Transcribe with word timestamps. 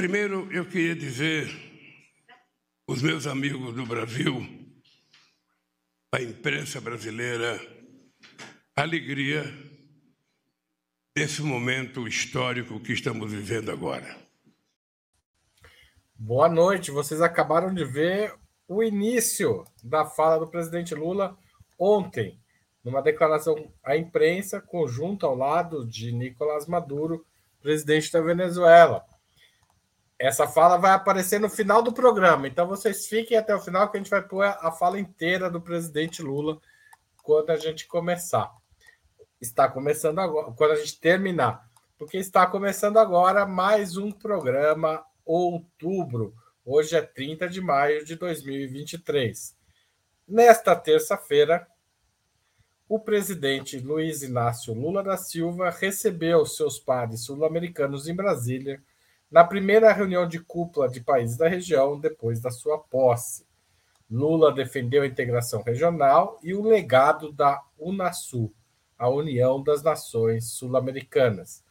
primeiro, 0.00 0.50
eu 0.50 0.64
queria 0.64 0.96
dizer 0.96 1.46
aos 2.88 3.02
meus 3.02 3.26
amigos 3.26 3.74
do 3.74 3.84
Brasil, 3.84 4.34
a 6.10 6.22
imprensa 6.22 6.80
brasileira, 6.80 7.60
a 8.74 8.80
alegria 8.80 9.44
desse 11.14 11.42
momento 11.42 12.08
histórico 12.08 12.80
que 12.80 12.94
estamos 12.94 13.30
vivendo 13.30 13.70
agora. 13.70 14.16
Boa 16.14 16.48
noite. 16.48 16.90
Vocês 16.90 17.20
acabaram 17.20 17.74
de 17.74 17.84
ver 17.84 18.34
o 18.66 18.82
início 18.82 19.66
da 19.84 20.06
fala 20.06 20.38
do 20.38 20.50
presidente 20.50 20.94
Lula 20.94 21.36
ontem, 21.78 22.40
numa 22.82 23.02
declaração 23.02 23.70
à 23.84 23.98
imprensa 23.98 24.62
conjunta 24.62 25.26
ao 25.26 25.36
lado 25.36 25.86
de 25.86 26.10
Nicolás 26.10 26.66
Maduro, 26.66 27.22
presidente 27.60 28.10
da 28.10 28.22
Venezuela. 28.22 29.09
Essa 30.20 30.46
fala 30.46 30.76
vai 30.76 30.90
aparecer 30.90 31.40
no 31.40 31.48
final 31.48 31.82
do 31.82 31.94
programa, 31.94 32.46
então 32.46 32.68
vocês 32.68 33.06
fiquem 33.06 33.38
até 33.38 33.54
o 33.54 33.60
final 33.60 33.90
que 33.90 33.96
a 33.96 34.00
gente 34.00 34.10
vai 34.10 34.20
pôr 34.20 34.44
a 34.44 34.70
fala 34.70 35.00
inteira 35.00 35.48
do 35.48 35.62
presidente 35.62 36.20
Lula 36.20 36.60
quando 37.22 37.48
a 37.48 37.56
gente 37.56 37.86
começar. 37.86 38.54
Está 39.40 39.66
começando 39.66 40.18
agora, 40.18 40.52
quando 40.52 40.72
a 40.72 40.76
gente 40.76 41.00
terminar, 41.00 41.66
porque 41.96 42.18
está 42.18 42.46
começando 42.46 42.98
agora 42.98 43.46
mais 43.46 43.96
um 43.96 44.12
programa 44.12 45.02
Outubro. 45.24 46.34
Hoje 46.66 46.94
é 46.94 47.00
30 47.00 47.48
de 47.48 47.62
maio 47.62 48.04
de 48.04 48.14
2023. 48.14 49.56
Nesta 50.28 50.76
terça-feira, 50.76 51.66
o 52.86 53.00
presidente 53.00 53.78
Luiz 53.78 54.22
Inácio 54.22 54.74
Lula 54.74 55.02
da 55.02 55.16
Silva 55.16 55.70
recebeu 55.70 56.44
seus 56.44 56.78
pares 56.78 57.24
sul-americanos 57.24 58.06
em 58.06 58.14
Brasília 58.14 58.82
na 59.30 59.44
primeira 59.44 59.92
reunião 59.92 60.26
de 60.26 60.40
cúpula 60.40 60.88
de 60.88 61.00
países 61.00 61.36
da 61.36 61.48
região 61.48 61.98
depois 61.98 62.40
da 62.40 62.50
sua 62.50 62.78
posse. 62.78 63.46
Lula 64.10 64.52
defendeu 64.52 65.02
a 65.02 65.06
integração 65.06 65.62
regional 65.62 66.38
e 66.42 66.52
o 66.52 66.62
legado 66.62 67.30
da 67.32 67.62
Unasul, 67.78 68.52
a 68.98 69.08
União 69.08 69.62
das 69.62 69.82
Nações 69.82 70.50
Sul-Americanas. 70.52 71.62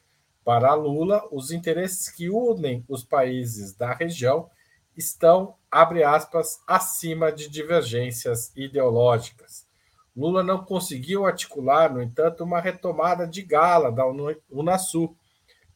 Para 0.44 0.74
Lula, 0.74 1.22
os 1.32 1.52
interesses 1.52 2.10
que 2.10 2.30
unem 2.30 2.84
os 2.88 3.04
países 3.04 3.74
da 3.74 3.94
região 3.94 4.50
estão, 4.96 5.56
abre 5.70 6.04
aspas, 6.04 6.62
acima 6.66 7.32
de 7.32 7.50
divergências 7.50 8.56
ideológicas. 8.56 9.68
Lula 10.16 10.42
não 10.42 10.64
conseguiu 10.64 11.26
articular, 11.26 11.94
no 11.94 12.02
entanto, 12.02 12.44
uma 12.44 12.60
retomada 12.60 13.28
de 13.28 13.42
gala 13.42 13.92
da 13.92 14.06
Unasul, 14.50 15.16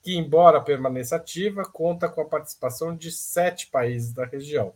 que, 0.04 0.18
embora 0.18 0.62
permaneça 0.62 1.16
ativa, 1.16 1.64
conta 1.64 2.09
com 2.09 2.22
a 2.22 2.26
participação 2.26 2.94
de 2.96 3.09
sete 3.09 3.68
países 3.68 4.12
da 4.12 4.26
região. 4.26 4.73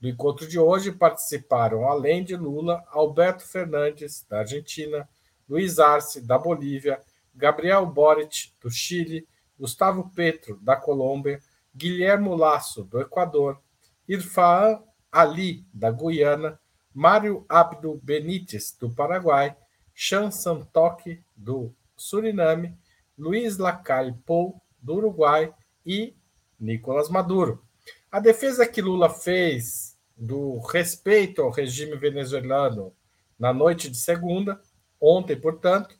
Do 0.00 0.08
encontro 0.08 0.48
de 0.48 0.58
hoje 0.58 0.90
participaram, 0.90 1.86
além 1.86 2.24
de 2.24 2.34
Lula, 2.34 2.82
Alberto 2.88 3.46
Fernandes, 3.46 4.26
da 4.28 4.38
Argentina, 4.38 5.06
Luiz 5.46 5.78
Arce, 5.78 6.20
da 6.20 6.38
Bolívia, 6.38 6.98
Gabriel 7.34 7.84
Boric, 7.84 8.52
do 8.60 8.70
Chile, 8.70 9.28
Gustavo 9.58 10.10
Petro, 10.14 10.58
da 10.62 10.76
Colômbia, 10.76 11.40
Guilhermo 11.74 12.34
Lasso, 12.34 12.84
do 12.84 13.00
Equador, 13.00 13.60
Irfan 14.08 14.82
Ali, 15.12 15.64
da 15.72 15.90
Guiana, 15.90 16.58
Mário 16.92 17.44
Abdo 17.48 18.00
Benítez, 18.02 18.76
do 18.78 18.90
Paraguai, 18.90 19.56
Chan 19.94 20.30
Santoque, 20.30 21.22
do 21.36 21.74
Suriname, 21.96 22.76
Luiz 23.16 23.58
Lacalle 23.58 24.12
Pou, 24.26 24.60
do 24.84 24.94
Uruguai, 24.96 25.52
e 25.84 26.14
Nicolás 26.60 27.08
Maduro. 27.08 27.62
A 28.10 28.20
defesa 28.20 28.66
que 28.66 28.80
Lula 28.80 29.10
fez 29.10 29.98
do 30.16 30.58
respeito 30.60 31.42
ao 31.42 31.50
regime 31.50 31.96
venezuelano 31.96 32.94
na 33.38 33.52
noite 33.52 33.90
de 33.90 33.96
segunda, 33.96 34.60
ontem, 35.00 35.38
portanto, 35.38 35.98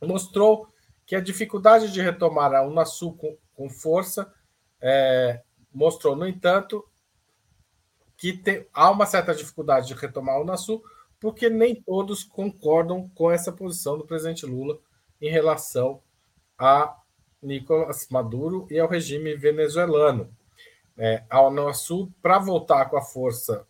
mostrou 0.00 0.66
que 1.04 1.14
a 1.14 1.20
dificuldade 1.20 1.92
de 1.92 2.00
retomar 2.00 2.54
a 2.54 2.62
Unasul 2.62 3.14
com, 3.16 3.36
com 3.54 3.68
força 3.68 4.32
é, 4.80 5.42
mostrou, 5.72 6.16
no 6.16 6.26
entanto, 6.26 6.84
que 8.16 8.32
te, 8.32 8.66
há 8.72 8.90
uma 8.90 9.04
certa 9.04 9.34
dificuldade 9.34 9.88
de 9.88 9.94
retomar 9.94 10.36
a 10.36 10.40
Unasul, 10.40 10.82
porque 11.20 11.50
nem 11.50 11.74
todos 11.74 12.24
concordam 12.24 13.08
com 13.10 13.30
essa 13.30 13.52
posição 13.52 13.98
do 13.98 14.06
presidente 14.06 14.46
Lula 14.46 14.78
em 15.20 15.30
relação 15.30 16.02
a 16.58 17.01
Nicolás 17.42 18.06
Maduro 18.10 18.66
e 18.70 18.78
ao 18.78 18.88
regime 18.88 19.34
venezuelano. 19.34 20.32
É, 20.96 21.24
a 21.28 21.42
Unasul, 21.42 22.12
para 22.22 22.38
voltar 22.38 22.86
com 22.86 22.96
a 22.96 23.02
força, 23.02 23.66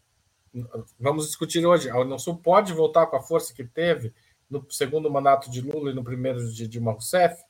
vamos 0.99 1.27
discutir 1.27 1.65
hoje, 1.65 1.88
a 1.88 1.99
Unasul 1.99 2.37
pode 2.37 2.72
voltar 2.72 3.06
com 3.06 3.16
a 3.16 3.22
força 3.22 3.55
que 3.55 3.65
teve 3.65 4.12
no 4.50 4.66
segundo 4.71 5.11
mandato 5.11 5.50
de 5.50 5.62
Lula 5.62 5.91
e 5.91 5.94
no 5.94 6.05
primeiro 6.05 6.53
de 6.53 6.69
Dilma 6.69 6.93
Rousseff? 6.93 7.43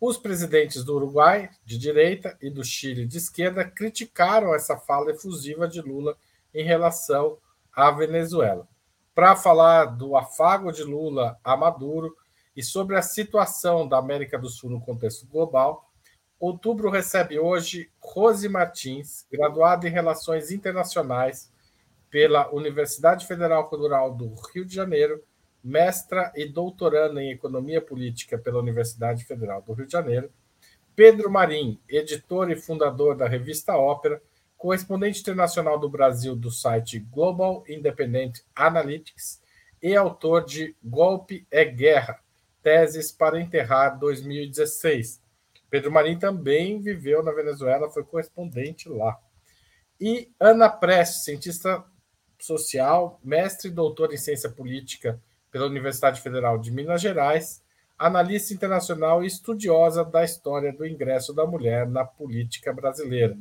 Os 0.00 0.18
presidentes 0.18 0.82
do 0.82 0.96
Uruguai, 0.96 1.48
de 1.64 1.78
direita, 1.78 2.36
e 2.42 2.50
do 2.50 2.64
Chile, 2.64 3.06
de 3.06 3.18
esquerda, 3.18 3.64
criticaram 3.64 4.52
essa 4.52 4.76
fala 4.76 5.12
efusiva 5.12 5.68
de 5.68 5.80
Lula 5.80 6.16
em 6.52 6.64
relação 6.64 7.38
à 7.72 7.88
Venezuela. 7.92 8.66
Para 9.14 9.36
falar 9.36 9.84
do 9.84 10.16
afago 10.16 10.72
de 10.72 10.82
Lula 10.82 11.38
a 11.44 11.56
Maduro, 11.56 12.16
e 12.56 12.62
sobre 12.62 12.96
a 12.96 13.02
situação 13.02 13.88
da 13.88 13.98
América 13.98 14.38
do 14.38 14.48
Sul 14.48 14.70
no 14.70 14.80
contexto 14.80 15.26
global, 15.26 15.92
Outubro 16.42 16.90
recebe 16.90 17.38
hoje 17.38 17.88
Rose 18.00 18.48
Martins, 18.48 19.24
graduada 19.30 19.86
em 19.86 19.92
Relações 19.92 20.50
Internacionais 20.50 21.52
pela 22.10 22.52
Universidade 22.52 23.28
Federal 23.28 23.68
Rural 23.68 24.12
do 24.12 24.34
Rio 24.52 24.64
de 24.64 24.74
Janeiro, 24.74 25.22
mestra 25.62 26.32
e 26.34 26.44
doutoranda 26.44 27.22
em 27.22 27.30
Economia 27.30 27.80
Política 27.80 28.36
pela 28.36 28.58
Universidade 28.58 29.24
Federal 29.24 29.62
do 29.62 29.72
Rio 29.72 29.86
de 29.86 29.92
Janeiro, 29.92 30.32
Pedro 30.96 31.30
Marim, 31.30 31.80
editor 31.88 32.50
e 32.50 32.56
fundador 32.56 33.16
da 33.16 33.28
revista 33.28 33.76
Ópera, 33.76 34.20
correspondente 34.58 35.20
internacional 35.20 35.78
do 35.78 35.88
Brasil 35.88 36.34
do 36.34 36.50
site 36.50 36.98
Global 36.98 37.62
Independent 37.68 38.40
Analytics 38.52 39.40
e 39.80 39.94
autor 39.94 40.44
de 40.44 40.74
Golpe 40.82 41.46
é 41.52 41.64
Guerra, 41.64 42.18
Teses 42.62 43.10
para 43.10 43.40
Enterrar 43.40 43.98
2016. 43.98 45.20
Pedro 45.68 45.90
Marim 45.90 46.18
também 46.18 46.80
viveu 46.80 47.22
na 47.22 47.32
Venezuela, 47.32 47.90
foi 47.90 48.04
correspondente 48.04 48.88
lá. 48.88 49.18
E 50.00 50.30
Ana 50.38 50.68
Prestes, 50.68 51.24
cientista 51.24 51.84
social, 52.38 53.20
mestre 53.22 53.68
e 53.68 53.72
doutora 53.72 54.14
em 54.14 54.18
ciência 54.18 54.50
política 54.50 55.20
pela 55.50 55.66
Universidade 55.66 56.20
Federal 56.20 56.58
de 56.58 56.70
Minas 56.70 57.00
Gerais, 57.00 57.62
analista 57.98 58.52
internacional 58.52 59.22
e 59.22 59.26
estudiosa 59.26 60.04
da 60.04 60.24
história 60.24 60.72
do 60.72 60.86
ingresso 60.86 61.32
da 61.32 61.46
mulher 61.46 61.88
na 61.88 62.04
política 62.04 62.72
brasileira. 62.72 63.36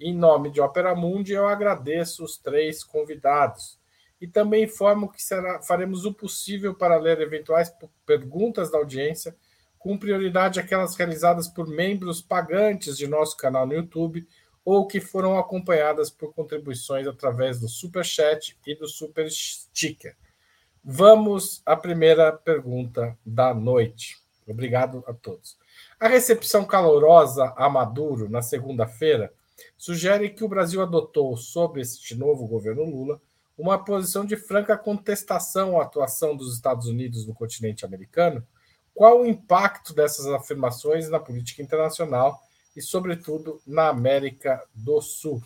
Em 0.00 0.14
nome 0.14 0.50
de 0.50 0.60
Opera 0.60 0.94
Mundi, 0.94 1.32
eu 1.32 1.46
agradeço 1.46 2.24
os 2.24 2.38
três 2.38 2.82
convidados 2.82 3.79
e 4.20 4.26
também 4.26 4.64
informo 4.64 5.10
que 5.10 5.22
será, 5.22 5.62
faremos 5.62 6.04
o 6.04 6.12
possível 6.12 6.74
para 6.74 6.98
ler 6.98 7.20
eventuais 7.20 7.72
perguntas 8.04 8.70
da 8.70 8.78
audiência, 8.78 9.34
com 9.78 9.96
prioridade 9.96 10.60
aquelas 10.60 10.94
realizadas 10.94 11.48
por 11.48 11.66
membros 11.66 12.20
pagantes 12.20 12.98
de 12.98 13.06
nosso 13.06 13.36
canal 13.36 13.66
no 13.66 13.72
YouTube 13.72 14.26
ou 14.62 14.86
que 14.86 15.00
foram 15.00 15.38
acompanhadas 15.38 16.10
por 16.10 16.34
contribuições 16.34 17.06
através 17.06 17.58
do 17.58 17.68
Super 17.68 18.04
Chat 18.04 18.58
e 18.66 18.74
do 18.74 18.86
Super 18.86 19.30
Sticker. 19.30 20.14
Vamos 20.84 21.62
à 21.64 21.74
primeira 21.74 22.30
pergunta 22.32 23.16
da 23.24 23.54
noite. 23.54 24.18
Obrigado 24.46 25.02
a 25.06 25.14
todos. 25.14 25.56
A 25.98 26.08
recepção 26.08 26.64
calorosa 26.64 27.54
a 27.56 27.68
Maduro 27.70 28.28
na 28.28 28.42
segunda-feira 28.42 29.32
sugere 29.76 30.30
que 30.30 30.44
o 30.44 30.48
Brasil 30.48 30.82
adotou 30.82 31.36
sobre 31.36 31.80
este 31.80 32.14
novo 32.14 32.46
governo 32.46 32.84
Lula 32.84 33.20
uma 33.60 33.78
posição 33.84 34.24
de 34.24 34.36
franca 34.36 34.76
contestação 34.76 35.78
à 35.78 35.84
atuação 35.84 36.34
dos 36.34 36.54
Estados 36.54 36.86
Unidos 36.86 37.26
no 37.26 37.34
continente 37.34 37.84
americano, 37.84 38.44
qual 38.94 39.20
o 39.20 39.26
impacto 39.26 39.94
dessas 39.94 40.26
afirmações 40.26 41.08
na 41.10 41.20
política 41.20 41.62
internacional 41.62 42.40
e, 42.74 42.80
sobretudo, 42.80 43.60
na 43.66 43.88
América 43.88 44.62
do 44.74 45.00
Sul? 45.00 45.42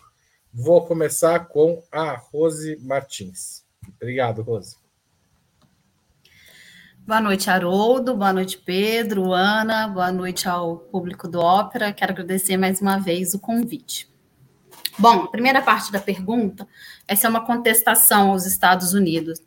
Vou 0.52 0.86
começar 0.86 1.48
com 1.48 1.82
a 1.90 2.12
Rose 2.12 2.78
Martins. 2.80 3.64
Obrigado, 3.96 4.42
Rose. 4.42 4.76
Boa 7.06 7.20
noite, 7.20 7.50
Haroldo. 7.50 8.16
Boa 8.16 8.32
noite, 8.32 8.56
Pedro, 8.58 9.32
Ana. 9.32 9.88
Boa 9.88 10.12
noite 10.12 10.48
ao 10.48 10.78
público 10.78 11.28
do 11.28 11.40
Ópera. 11.40 11.92
Quero 11.92 12.12
agradecer 12.12 12.56
mais 12.56 12.80
uma 12.80 12.98
vez 12.98 13.34
o 13.34 13.38
convite. 13.38 14.13
Bom, 14.98 15.24
a 15.24 15.28
primeira 15.28 15.60
parte 15.60 15.90
da 15.90 15.98
pergunta 15.98 16.66
se 17.14 17.26
é 17.26 17.28
uma 17.28 17.44
contestação 17.44 18.30
aos 18.30 18.46
Estados 18.46 18.94
Unidos. 18.94 19.40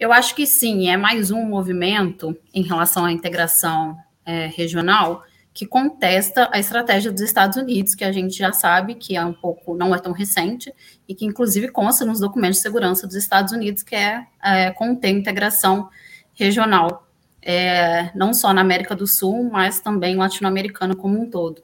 Eu 0.00 0.12
acho 0.12 0.34
que 0.34 0.46
sim, 0.46 0.88
é 0.88 0.96
mais 0.96 1.30
um 1.30 1.44
movimento 1.44 2.36
em 2.52 2.62
relação 2.62 3.04
à 3.04 3.12
integração 3.12 3.96
é, 4.24 4.46
regional 4.46 5.22
que 5.54 5.64
contesta 5.64 6.50
a 6.52 6.58
estratégia 6.58 7.12
dos 7.12 7.20
Estados 7.20 7.56
Unidos, 7.56 7.94
que 7.94 8.02
a 8.02 8.10
gente 8.10 8.36
já 8.36 8.52
sabe 8.52 8.96
que 8.96 9.16
é 9.16 9.24
um 9.24 9.32
pouco, 9.32 9.76
não 9.76 9.94
é 9.94 10.00
tão 10.00 10.10
recente, 10.10 10.74
e 11.08 11.14
que 11.14 11.24
inclusive 11.24 11.68
consta 11.68 12.04
nos 12.04 12.18
documentos 12.18 12.56
de 12.56 12.62
segurança 12.62 13.06
dos 13.06 13.14
Estados 13.14 13.52
Unidos, 13.52 13.84
que 13.84 13.94
é, 13.94 14.26
é 14.42 14.72
conter 14.72 15.10
integração 15.10 15.88
regional, 16.34 17.06
é, 17.40 18.10
não 18.16 18.34
só 18.34 18.52
na 18.52 18.62
América 18.62 18.96
do 18.96 19.06
Sul, 19.06 19.48
mas 19.48 19.78
também 19.78 20.16
latino-americana 20.16 20.96
como 20.96 21.20
um 21.20 21.30
todo. 21.30 21.62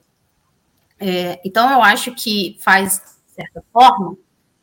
É, 1.01 1.41
então, 1.45 1.69
eu 1.73 1.83
acho 1.83 2.15
que 2.15 2.57
faz, 2.61 3.20
certa 3.41 3.63
forma, 3.73 4.17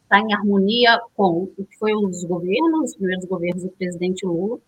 está 0.03 0.19
em 0.19 0.33
harmonia 0.33 0.99
com 1.15 1.43
o 1.43 1.47
que 1.47 1.77
foi 1.77 1.93
os 1.93 2.23
governos, 2.23 2.91
os 2.91 2.95
primeiros 2.95 3.25
governos 3.25 3.63
do 3.63 3.69
presidente 3.69 4.25
Lula, 4.25 4.59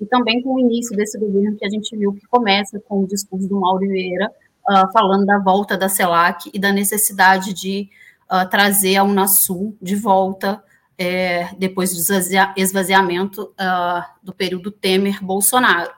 e 0.00 0.06
também 0.06 0.42
com 0.42 0.54
o 0.54 0.60
início 0.60 0.96
desse 0.96 1.18
governo 1.18 1.56
que 1.56 1.66
a 1.66 1.70
gente 1.70 1.96
viu 1.96 2.12
que 2.12 2.26
começa 2.26 2.80
com 2.80 3.02
o 3.02 3.06
discurso 3.06 3.48
do 3.48 3.60
Mauro 3.60 3.86
Vieira, 3.86 4.30
uh, 4.68 4.92
falando 4.92 5.26
da 5.26 5.38
volta 5.38 5.76
da 5.76 5.88
CELAC 5.88 6.50
e 6.52 6.58
da 6.58 6.72
necessidade 6.72 7.52
de 7.52 7.88
uh, 8.30 8.48
trazer 8.48 8.96
a 8.96 9.04
Unasul 9.04 9.76
de 9.80 9.96
volta 9.96 10.62
é, 10.96 11.54
depois 11.56 11.94
do 11.94 12.14
esvaziamento 12.56 13.42
uh, 13.42 14.02
do 14.22 14.34
período 14.34 14.70
Temer-Bolsonaro. 14.70 15.92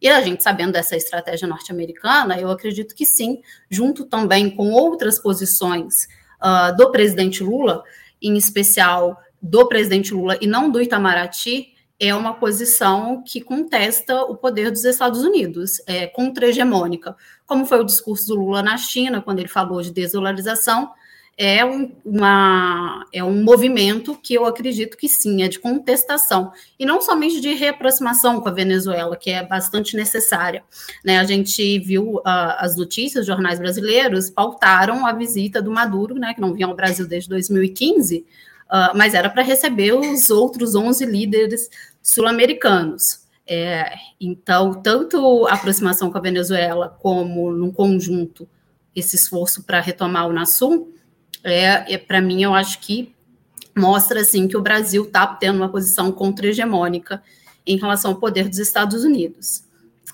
E 0.00 0.08
a 0.08 0.20
gente 0.20 0.42
sabendo 0.42 0.72
dessa 0.72 0.96
estratégia 0.96 1.48
norte-americana, 1.48 2.38
eu 2.38 2.50
acredito 2.50 2.94
que 2.94 3.06
sim, 3.06 3.40
junto 3.70 4.04
também 4.04 4.50
com 4.50 4.72
outras 4.72 5.18
posições 5.18 6.08
do 6.76 6.90
presidente 6.90 7.42
Lula, 7.42 7.82
em 8.20 8.36
especial 8.36 9.18
do 9.40 9.66
presidente 9.66 10.14
Lula 10.14 10.38
e 10.40 10.46
não 10.46 10.70
do 10.70 10.80
Itamaraty, 10.80 11.72
é 11.98 12.14
uma 12.14 12.34
posição 12.34 13.22
que 13.22 13.40
contesta 13.40 14.22
o 14.22 14.36
poder 14.36 14.70
dos 14.70 14.84
Estados 14.84 15.22
Unidos, 15.22 15.80
é 15.86 16.06
contra-hegemônica, 16.06 17.14
como 17.46 17.64
foi 17.64 17.80
o 17.80 17.84
discurso 17.84 18.26
do 18.26 18.34
Lula 18.34 18.62
na 18.62 18.76
China, 18.76 19.22
quando 19.22 19.38
ele 19.38 19.48
falou 19.48 19.80
de 19.80 19.92
desdolarização, 19.92 20.90
é 21.36 21.64
um, 21.64 21.90
uma, 22.04 23.06
é 23.12 23.24
um 23.24 23.42
movimento 23.42 24.16
que 24.16 24.34
eu 24.34 24.44
acredito 24.44 24.96
que 24.96 25.08
sim, 25.08 25.42
é 25.42 25.48
de 25.48 25.58
contestação, 25.58 26.52
e 26.78 26.84
não 26.84 27.00
somente 27.00 27.40
de 27.40 27.54
reaproximação 27.54 28.40
com 28.40 28.48
a 28.48 28.52
Venezuela, 28.52 29.16
que 29.16 29.30
é 29.30 29.44
bastante 29.44 29.96
necessária. 29.96 30.62
Né? 31.04 31.18
A 31.18 31.24
gente 31.24 31.78
viu 31.78 32.16
uh, 32.16 32.22
as 32.58 32.76
notícias, 32.76 33.26
jornais 33.26 33.58
brasileiros 33.58 34.30
pautaram 34.30 35.06
a 35.06 35.12
visita 35.12 35.62
do 35.62 35.70
Maduro, 35.70 36.14
né, 36.14 36.34
que 36.34 36.40
não 36.40 36.52
vinha 36.52 36.66
ao 36.66 36.76
Brasil 36.76 37.06
desde 37.06 37.28
2015, 37.30 38.18
uh, 38.18 38.96
mas 38.96 39.14
era 39.14 39.30
para 39.30 39.42
receber 39.42 39.94
os 39.94 40.30
outros 40.30 40.74
11 40.74 41.04
líderes 41.06 41.68
sul-americanos. 42.02 43.22
É, 43.46 43.94
então, 44.20 44.74
tanto 44.74 45.46
a 45.46 45.54
aproximação 45.54 46.10
com 46.10 46.18
a 46.18 46.20
Venezuela 46.20 46.96
como, 47.00 47.50
num 47.50 47.72
conjunto, 47.72 48.48
esse 48.94 49.16
esforço 49.16 49.64
para 49.64 49.80
retomar 49.80 50.26
o 50.26 50.30
Unasul, 50.30 50.92
é, 51.44 51.94
é 51.94 51.98
para 51.98 52.20
mim, 52.20 52.42
eu 52.42 52.54
acho 52.54 52.78
que 52.80 53.14
mostra 53.76 54.20
assim 54.20 54.46
que 54.46 54.56
o 54.56 54.62
Brasil 54.62 55.04
está 55.04 55.26
tendo 55.26 55.56
uma 55.56 55.68
posição 55.68 56.12
contra-hegemônica 56.12 57.22
em 57.66 57.76
relação 57.78 58.12
ao 58.12 58.18
poder 58.18 58.48
dos 58.48 58.58
Estados 58.58 59.04
Unidos. 59.04 59.64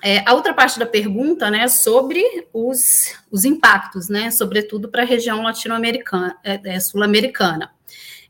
É, 0.02 0.22
a 0.28 0.34
outra 0.34 0.54
parte 0.54 0.78
da 0.78 0.86
pergunta, 0.86 1.50
né, 1.50 1.66
sobre 1.66 2.22
os, 2.52 3.14
os 3.30 3.44
impactos, 3.44 4.08
né, 4.08 4.30
sobretudo 4.30 4.88
para 4.88 5.02
a 5.02 5.06
região 5.06 5.42
latino-americana, 5.42 6.36
é, 6.44 6.60
é, 6.64 6.80
sul-americana. 6.80 7.72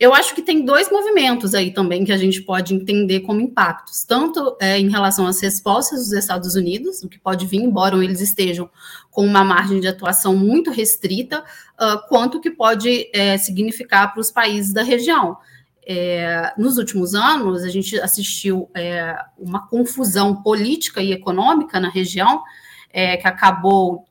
Eu 0.01 0.15
acho 0.15 0.33
que 0.33 0.43
tem 0.43 0.65
dois 0.65 0.89
movimentos 0.93 1.55
aí 1.55 1.73
também 1.73 2.05
que 2.05 2.13
a 2.13 2.17
gente 2.17 2.41
pode 2.43 2.73
entender 2.73 3.21
como 3.21 3.41
impactos, 3.41 4.05
tanto 4.05 4.57
é, 4.61 4.79
em 4.79 4.89
relação 4.89 5.27
às 5.27 5.41
respostas 5.41 6.01
dos 6.01 6.13
Estados 6.13 6.55
Unidos, 6.55 7.03
o 7.03 7.09
que 7.09 7.19
pode 7.19 7.47
vir, 7.47 7.63
embora 7.63 7.97
eles 8.03 8.21
estejam 8.21 8.71
com 9.11 9.25
uma 9.27 9.43
margem 9.43 9.81
de 9.81 9.89
atuação 9.89 10.37
muito 10.37 10.71
restrita, 10.71 11.41
uh, 11.41 12.09
quanto 12.09 12.41
que 12.41 12.51
pode 12.51 13.11
é, 13.13 13.37
significar 13.39 14.13
para 14.13 14.21
os 14.21 14.31
países 14.31 14.73
da 14.73 14.85
região. 14.85 15.37
É, 15.85 16.53
nos 16.57 16.79
últimos 16.79 17.15
anos, 17.15 17.65
a 17.65 17.69
gente 17.69 17.99
assistiu 17.99 18.71
é, 18.75 19.17
uma 19.37 19.67
confusão 19.67 20.43
política 20.43 21.03
e 21.03 21.11
econômica 21.11 21.81
na 21.81 21.89
região, 21.89 22.45
é, 22.93 23.17
que 23.17 23.27
acabou 23.27 24.08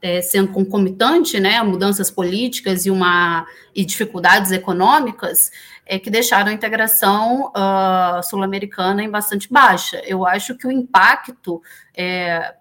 é, 0.00 0.22
sendo 0.22 0.52
concomitante, 0.52 1.40
né, 1.40 1.62
mudanças 1.62 2.10
políticas 2.10 2.86
e 2.86 2.90
uma 2.90 3.46
e 3.74 3.84
dificuldades 3.84 4.52
econômicas, 4.52 5.50
é, 5.84 5.98
que 5.98 6.10
deixaram 6.10 6.50
a 6.50 6.54
integração 6.54 7.50
uh, 7.50 8.22
sul-americana 8.22 9.02
em 9.02 9.10
bastante 9.10 9.52
baixa. 9.52 10.00
Eu 10.04 10.26
acho 10.26 10.56
que 10.56 10.66
o 10.66 10.72
impacto 10.72 11.60
está 11.92 12.02
é, 12.02 12.54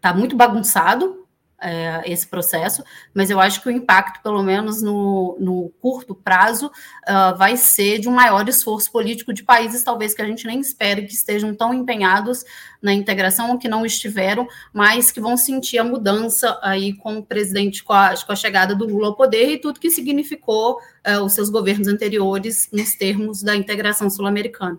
tá 0.00 0.12
muito 0.12 0.36
bagunçado, 0.36 1.27
é, 1.60 2.02
esse 2.06 2.26
processo, 2.26 2.84
mas 3.12 3.30
eu 3.30 3.40
acho 3.40 3.60
que 3.62 3.68
o 3.68 3.72
impacto, 3.72 4.22
pelo 4.22 4.42
menos 4.42 4.80
no, 4.80 5.36
no 5.40 5.70
curto 5.80 6.14
prazo, 6.14 6.66
uh, 6.68 7.36
vai 7.36 7.56
ser 7.56 7.98
de 7.98 8.08
um 8.08 8.12
maior 8.12 8.48
esforço 8.48 8.90
político 8.92 9.32
de 9.32 9.42
países, 9.42 9.82
talvez 9.82 10.14
que 10.14 10.22
a 10.22 10.26
gente 10.26 10.46
nem 10.46 10.60
espere 10.60 11.02
que 11.02 11.12
estejam 11.12 11.54
tão 11.54 11.74
empenhados 11.74 12.44
na 12.80 12.92
integração 12.92 13.50
ou 13.50 13.58
que 13.58 13.68
não 13.68 13.84
estiveram, 13.84 14.46
mas 14.72 15.10
que 15.10 15.20
vão 15.20 15.36
sentir 15.36 15.78
a 15.78 15.84
mudança 15.84 16.58
aí 16.62 16.92
com 16.92 17.18
o 17.18 17.24
presidente, 17.24 17.82
com 17.82 17.92
a, 17.92 18.14
com 18.16 18.32
a 18.32 18.36
chegada 18.36 18.74
do 18.74 18.86
Lula 18.86 19.08
ao 19.08 19.16
poder 19.16 19.50
e 19.50 19.58
tudo 19.58 19.80
que 19.80 19.90
significou 19.90 20.78
uh, 20.78 21.24
os 21.24 21.32
seus 21.32 21.50
governos 21.50 21.88
anteriores 21.88 22.68
nos 22.72 22.94
termos 22.94 23.42
da 23.42 23.56
integração 23.56 24.08
sul-americana. 24.08 24.78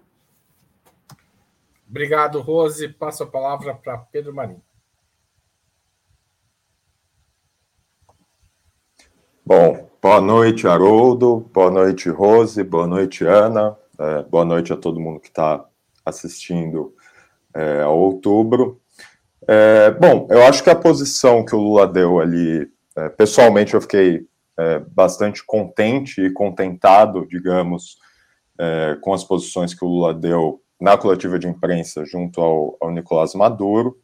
Obrigado, 1.89 2.39
Rose. 2.39 2.87
Passo 2.87 3.23
a 3.23 3.27
palavra 3.27 3.73
para 3.73 3.97
Pedro 3.97 4.33
Marinho. 4.33 4.61
Bom, 9.49 9.89
boa 9.99 10.21
noite, 10.21 10.67
Haroldo, 10.67 11.49
boa 11.51 11.71
noite, 11.71 12.07
Rose, 12.07 12.63
boa 12.63 12.85
noite, 12.85 13.25
Ana, 13.25 13.75
é, 13.99 14.21
boa 14.21 14.45
noite 14.45 14.71
a 14.71 14.77
todo 14.77 14.99
mundo 14.99 15.19
que 15.19 15.29
está 15.29 15.65
assistindo 16.05 16.93
é, 17.55 17.81
ao 17.81 17.97
outubro. 17.97 18.79
É, 19.47 19.89
bom, 19.89 20.27
eu 20.29 20.43
acho 20.43 20.63
que 20.63 20.69
a 20.69 20.75
posição 20.75 21.43
que 21.43 21.55
o 21.55 21.59
Lula 21.59 21.87
deu 21.87 22.19
ali, 22.19 22.69
é, 22.95 23.09
pessoalmente 23.09 23.73
eu 23.73 23.81
fiquei 23.81 24.27
é, 24.55 24.77
bastante 24.77 25.43
contente 25.43 26.21
e 26.21 26.31
contentado, 26.31 27.25
digamos, 27.27 27.97
é, 28.55 28.99
com 29.01 29.15
as 29.15 29.23
posições 29.23 29.73
que 29.73 29.83
o 29.83 29.87
Lula 29.87 30.13
deu 30.13 30.61
na 30.79 30.95
coletiva 30.95 31.39
de 31.39 31.47
imprensa 31.47 32.05
junto 32.05 32.39
ao, 32.39 32.77
ao 32.79 32.91
Nicolás 32.91 33.33
Maduro. 33.33 33.97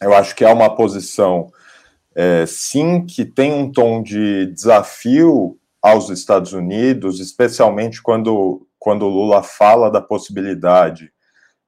Eu 0.00 0.14
acho 0.14 0.34
que 0.34 0.42
é 0.42 0.50
uma 0.50 0.74
posição 0.74 1.52
é, 2.14 2.44
sim 2.46 3.04
que 3.06 3.24
tem 3.24 3.52
um 3.52 3.70
tom 3.70 4.02
de 4.02 4.46
desafio 4.46 5.58
aos 5.82 6.10
Estados 6.10 6.52
Unidos, 6.52 7.20
especialmente 7.20 8.02
quando, 8.02 8.66
quando 8.78 9.08
Lula 9.08 9.42
fala 9.42 9.90
da 9.90 10.00
possibilidade 10.00 11.12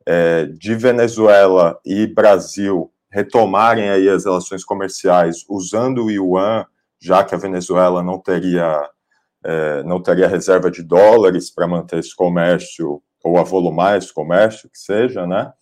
é, 0.07 0.47
de 0.47 0.75
Venezuela 0.75 1.79
e 1.85 2.07
Brasil 2.07 2.93
retomarem 3.11 3.91
aí 3.91 4.09
as 4.09 4.25
relações 4.25 4.65
comerciais 4.65 5.45
usando 5.49 6.05
o 6.05 6.11
yuan, 6.11 6.65
já 7.01 7.23
que 7.23 7.35
a 7.35 7.39
Venezuela 7.39 8.03
não 8.03 8.19
teria 8.19 8.89
é, 9.45 9.83
não 9.83 10.01
teria 10.01 10.29
reserva 10.29 10.71
de 10.71 10.83
dólares 10.83 11.51
para 11.51 11.67
manter 11.67 11.99
esse 11.99 12.15
comércio 12.15 13.03
ou 13.25 13.39
avolumar 13.39 13.99
esse 13.99 14.13
comércio, 14.13 14.71
que 14.71 14.79
seja, 14.79 15.27
né? 15.27 15.53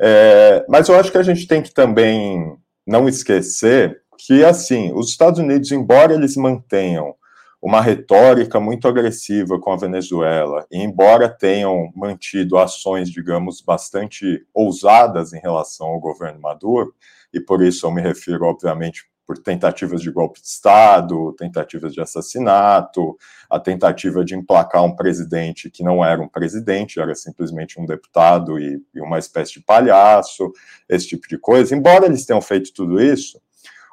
É, 0.00 0.64
mas 0.68 0.88
eu 0.88 0.98
acho 0.98 1.10
que 1.10 1.18
a 1.18 1.22
gente 1.22 1.46
tem 1.46 1.62
que 1.62 1.72
também 1.72 2.56
não 2.88 3.06
esquecer 3.06 4.00
que, 4.16 4.42
assim, 4.42 4.92
os 4.94 5.10
Estados 5.10 5.38
Unidos, 5.38 5.70
embora 5.70 6.14
eles 6.14 6.36
mantenham 6.36 7.14
uma 7.60 7.82
retórica 7.82 8.58
muito 8.58 8.88
agressiva 8.88 9.60
com 9.60 9.70
a 9.70 9.76
Venezuela, 9.76 10.66
e 10.70 10.78
embora 10.78 11.28
tenham 11.28 11.92
mantido 11.94 12.56
ações, 12.56 13.10
digamos, 13.10 13.60
bastante 13.60 14.42
ousadas 14.54 15.34
em 15.34 15.38
relação 15.38 15.88
ao 15.88 16.00
governo 16.00 16.40
Maduro, 16.40 16.94
e 17.30 17.38
por 17.38 17.62
isso 17.62 17.86
eu 17.86 17.90
me 17.90 18.00
refiro, 18.00 18.46
obviamente, 18.46 19.04
por 19.28 19.36
tentativas 19.36 20.00
de 20.00 20.10
golpe 20.10 20.40
de 20.40 20.46
Estado, 20.46 21.34
tentativas 21.34 21.92
de 21.92 22.00
assassinato, 22.00 23.14
a 23.50 23.60
tentativa 23.60 24.24
de 24.24 24.34
emplacar 24.34 24.82
um 24.82 24.96
presidente 24.96 25.70
que 25.70 25.84
não 25.84 26.02
era 26.02 26.18
um 26.18 26.26
presidente, 26.26 26.98
era 26.98 27.14
simplesmente 27.14 27.78
um 27.78 27.84
deputado 27.84 28.58
e, 28.58 28.82
e 28.94 29.00
uma 29.02 29.18
espécie 29.18 29.52
de 29.52 29.60
palhaço, 29.60 30.50
esse 30.88 31.08
tipo 31.08 31.28
de 31.28 31.36
coisa. 31.36 31.76
Embora 31.76 32.06
eles 32.06 32.24
tenham 32.24 32.40
feito 32.40 32.72
tudo 32.72 33.02
isso, 33.02 33.38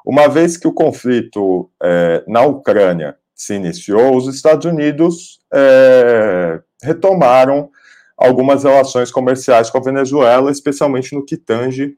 uma 0.05 0.29
vez 0.29 0.55
que 0.55 0.69
o 0.69 0.73
conflito 0.73 1.69
é, 1.83 2.23
na 2.25 2.43
Ucrânia 2.43 3.17
se 3.35 3.55
iniciou, 3.55 4.15
os 4.15 4.33
Estados 4.33 4.65
Unidos 4.65 5.41
é, 5.53 6.61
retomaram 6.81 7.69
algumas 8.17 8.63
relações 8.63 9.11
comerciais 9.11 9.69
com 9.69 9.79
a 9.79 9.83
Venezuela, 9.83 10.49
especialmente 10.49 11.13
no 11.13 11.25
que 11.25 11.35
tange 11.35 11.97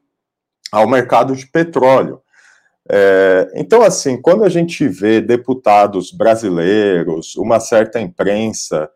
ao 0.72 0.88
mercado 0.88 1.36
de 1.36 1.46
petróleo. 1.46 2.20
É, 2.90 3.50
então, 3.54 3.82
assim, 3.82 4.20
quando 4.20 4.44
a 4.44 4.48
gente 4.48 4.88
vê 4.88 5.20
deputados 5.20 6.10
brasileiros, 6.10 7.36
uma 7.36 7.60
certa 7.60 8.00
imprensa 8.00 8.90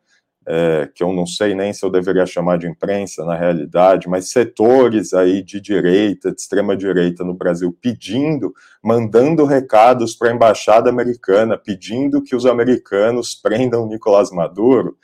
é, 0.47 0.89
que 0.93 1.03
eu 1.03 1.13
não 1.13 1.25
sei 1.25 1.55
nem 1.55 1.73
se 1.73 1.85
eu 1.85 1.91
deveria 1.91 2.27
chamar 2.27 2.59
de 2.59 2.67
imprensa 2.67 3.25
na 3.25 3.37
realidade, 3.37 4.09
mas 4.09 4.31
setores 4.31 5.13
aí 5.15 5.43
de 5.43 5.61
direita, 5.61 6.33
de 6.33 6.41
extrema 6.41 6.77
direita 6.77 7.23
no 7.23 7.35
Brasil, 7.35 7.77
pedindo, 7.81 8.53
mandando 8.83 9.45
recados 9.45 10.17
para 10.17 10.31
a 10.31 10.35
embaixada 10.35 10.91
americana, 10.91 11.57
pedindo 11.57 12.23
que 12.23 12.35
os 12.35 12.45
americanos 12.45 13.35
prendam 13.35 13.87
Nicolás 13.87 14.31
Maduro, 14.33 14.97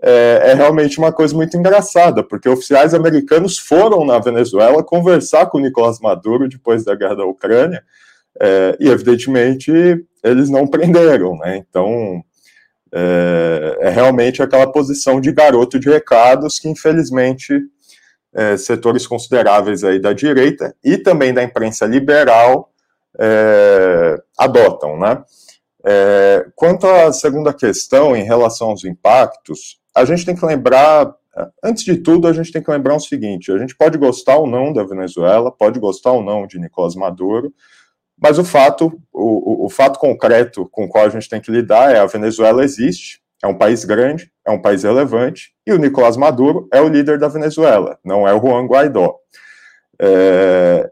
é, 0.00 0.50
é, 0.50 0.54
realmente 0.54 0.98
uma 0.98 1.10
coisa 1.10 1.34
muito 1.34 1.56
engraçada, 1.56 2.22
porque 2.22 2.48
oficiais 2.48 2.92
americanos 2.92 3.58
foram 3.58 4.04
na 4.04 4.18
Venezuela 4.18 4.84
conversar 4.84 5.46
com 5.46 5.58
Nicolás 5.58 5.98
Maduro 6.00 6.48
depois 6.48 6.84
da 6.84 6.94
guerra 6.94 7.16
da 7.16 7.24
Ucrânia, 7.24 7.82
é, 8.40 8.76
e 8.80 8.88
evidentemente 8.88 9.70
eles 10.22 10.50
não 10.50 10.66
prenderam, 10.66 11.36
né? 11.38 11.56
Então 11.56 12.22
é, 12.92 13.78
é, 13.80 13.88
realmente 13.90 14.42
aquela 14.42 14.70
posição 14.70 15.20
de 15.20 15.32
garoto 15.32 15.78
de 15.78 15.90
recados 15.90 16.58
que, 16.58 16.68
infelizmente, 16.68 17.60
é, 18.32 18.56
setores 18.56 19.06
consideráveis 19.06 19.82
aí 19.82 20.00
da 20.00 20.12
direita 20.12 20.74
e 20.84 20.96
também 20.96 21.34
da 21.34 21.42
imprensa 21.42 21.84
liberal 21.84 22.70
é, 23.18 24.16
adotam, 24.38 24.98
né? 24.98 25.22
É, 25.84 26.46
quanto 26.54 26.86
à 26.86 27.12
segunda 27.12 27.52
questão, 27.52 28.16
em 28.16 28.24
relação 28.24 28.70
aos 28.70 28.84
impactos, 28.84 29.78
a 29.94 30.04
gente 30.04 30.24
tem 30.24 30.34
que 30.34 30.44
lembrar, 30.44 31.14
antes 31.62 31.84
de 31.84 31.96
tudo, 31.98 32.26
a 32.26 32.32
gente 32.32 32.50
tem 32.50 32.62
que 32.62 32.70
lembrar 32.70 32.96
o 32.96 33.00
seguinte: 33.00 33.52
a 33.52 33.58
gente 33.58 33.76
pode 33.76 33.96
gostar 33.96 34.36
ou 34.36 34.46
não 34.46 34.72
da 34.72 34.82
Venezuela, 34.82 35.52
pode 35.52 35.78
gostar 35.78 36.12
ou 36.12 36.22
não 36.22 36.46
de 36.46 36.58
Nicolás 36.58 36.94
Maduro, 36.94 37.52
mas 38.20 38.38
o 38.38 38.44
fato, 38.44 38.98
o, 39.12 39.66
o, 39.66 39.68
fato 39.68 39.98
concreto 39.98 40.68
com 40.70 40.84
o 40.84 40.88
qual 40.88 41.04
a 41.04 41.08
gente 41.08 41.28
tem 41.28 41.40
que 41.40 41.50
lidar 41.50 41.94
é 41.94 41.98
a 41.98 42.06
Venezuela 42.06 42.64
existe, 42.64 43.20
é 43.42 43.46
um 43.46 43.56
país 43.56 43.84
grande, 43.84 44.30
é 44.44 44.50
um 44.50 44.60
país 44.60 44.82
relevante, 44.82 45.52
e 45.66 45.72
o 45.72 45.78
Nicolás 45.78 46.16
Maduro 46.16 46.66
é 46.72 46.80
o 46.80 46.88
líder 46.88 47.18
da 47.18 47.28
Venezuela, 47.28 47.98
não 48.04 48.26
é 48.26 48.32
o 48.32 48.40
Juan 48.40 48.66
Guaidó. 48.66 49.16
É, 50.00 50.90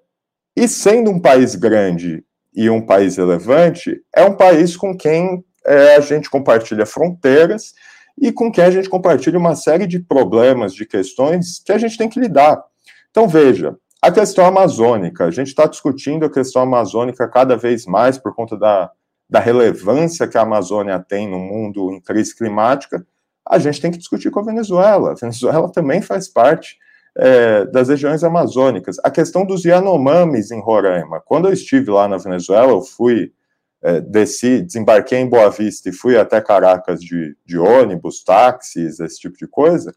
e 0.56 0.68
sendo 0.68 1.10
um 1.10 1.18
país 1.18 1.54
grande 1.54 2.24
e 2.54 2.68
um 2.70 2.80
país 2.80 3.16
relevante, 3.16 4.00
é 4.14 4.24
um 4.24 4.36
país 4.36 4.76
com 4.76 4.96
quem 4.96 5.42
é, 5.66 5.96
a 5.96 6.00
gente 6.00 6.28
compartilha 6.30 6.86
fronteiras 6.86 7.72
e 8.20 8.30
com 8.30 8.52
quem 8.52 8.64
a 8.64 8.70
gente 8.70 8.88
compartilha 8.88 9.38
uma 9.38 9.56
série 9.56 9.86
de 9.86 9.98
problemas, 9.98 10.74
de 10.74 10.86
questões 10.86 11.60
que 11.64 11.72
a 11.72 11.78
gente 11.78 11.96
tem 11.96 12.08
que 12.08 12.20
lidar. 12.20 12.62
Então, 13.10 13.26
veja, 13.26 13.76
a 14.04 14.12
questão 14.12 14.44
amazônica, 14.44 15.24
a 15.24 15.30
gente 15.30 15.48
está 15.48 15.66
discutindo 15.66 16.26
a 16.26 16.30
questão 16.30 16.60
amazônica 16.60 17.26
cada 17.26 17.56
vez 17.56 17.86
mais 17.86 18.18
por 18.18 18.34
conta 18.34 18.54
da, 18.54 18.90
da 19.28 19.40
relevância 19.40 20.28
que 20.28 20.36
a 20.36 20.42
Amazônia 20.42 20.98
tem 21.00 21.26
no 21.26 21.38
mundo 21.38 21.90
em 21.90 22.02
crise 22.02 22.36
climática. 22.36 23.06
A 23.48 23.58
gente 23.58 23.80
tem 23.80 23.90
que 23.90 23.96
discutir 23.96 24.30
com 24.30 24.40
a 24.40 24.44
Venezuela. 24.44 25.12
A 25.12 25.14
Venezuela 25.14 25.72
também 25.72 26.02
faz 26.02 26.28
parte 26.28 26.76
é, 27.16 27.64
das 27.64 27.88
regiões 27.88 28.22
amazônicas. 28.22 28.98
A 29.02 29.10
questão 29.10 29.46
dos 29.46 29.64
Yanomamis 29.64 30.50
em 30.50 30.60
Roraima. 30.60 31.22
Quando 31.24 31.48
eu 31.48 31.54
estive 31.54 31.90
lá 31.90 32.06
na 32.06 32.18
Venezuela, 32.18 32.72
eu 32.72 32.82
fui, 32.82 33.32
é, 33.82 34.02
desci, 34.02 34.60
desembarquei 34.60 35.20
em 35.20 35.28
Boa 35.30 35.48
Vista 35.48 35.88
e 35.88 35.92
fui 35.92 36.18
até 36.18 36.42
Caracas 36.42 37.00
de, 37.00 37.34
de 37.46 37.58
ônibus, 37.58 38.22
táxis, 38.22 39.00
esse 39.00 39.18
tipo 39.18 39.38
de 39.38 39.46
coisa. 39.46 39.94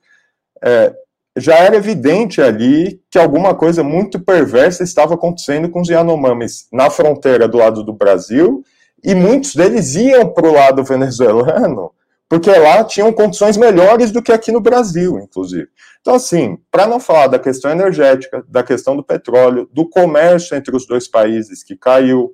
É, 0.63 0.95
já 1.37 1.55
era 1.55 1.75
evidente 1.75 2.41
ali 2.41 2.99
que 3.09 3.19
alguma 3.19 3.53
coisa 3.53 3.83
muito 3.83 4.19
perversa 4.19 4.83
estava 4.83 5.13
acontecendo 5.13 5.69
com 5.69 5.81
os 5.81 5.87
Yanomamis 5.87 6.67
na 6.73 6.89
fronteira 6.89 7.47
do 7.47 7.57
lado 7.57 7.83
do 7.83 7.93
Brasil, 7.93 8.63
e 9.03 9.13
muitos 9.13 9.55
deles 9.55 9.95
iam 9.95 10.27
para 10.27 10.47
o 10.47 10.53
lado 10.53 10.83
venezuelano, 10.83 11.91
porque 12.27 12.49
lá 12.49 12.83
tinham 12.83 13.13
condições 13.13 13.55
melhores 13.55 14.11
do 14.11 14.21
que 14.21 14.31
aqui 14.31 14.51
no 14.51 14.59
Brasil, 14.59 15.19
inclusive. 15.19 15.67
Então, 16.01 16.15
assim, 16.15 16.57
para 16.71 16.87
não 16.87 16.99
falar 16.99 17.27
da 17.27 17.39
questão 17.39 17.71
energética, 17.71 18.43
da 18.47 18.63
questão 18.63 18.95
do 18.97 19.03
petróleo, 19.03 19.69
do 19.71 19.87
comércio 19.87 20.57
entre 20.57 20.75
os 20.75 20.87
dois 20.87 21.07
países 21.07 21.63
que 21.63 21.75
caiu, 21.75 22.33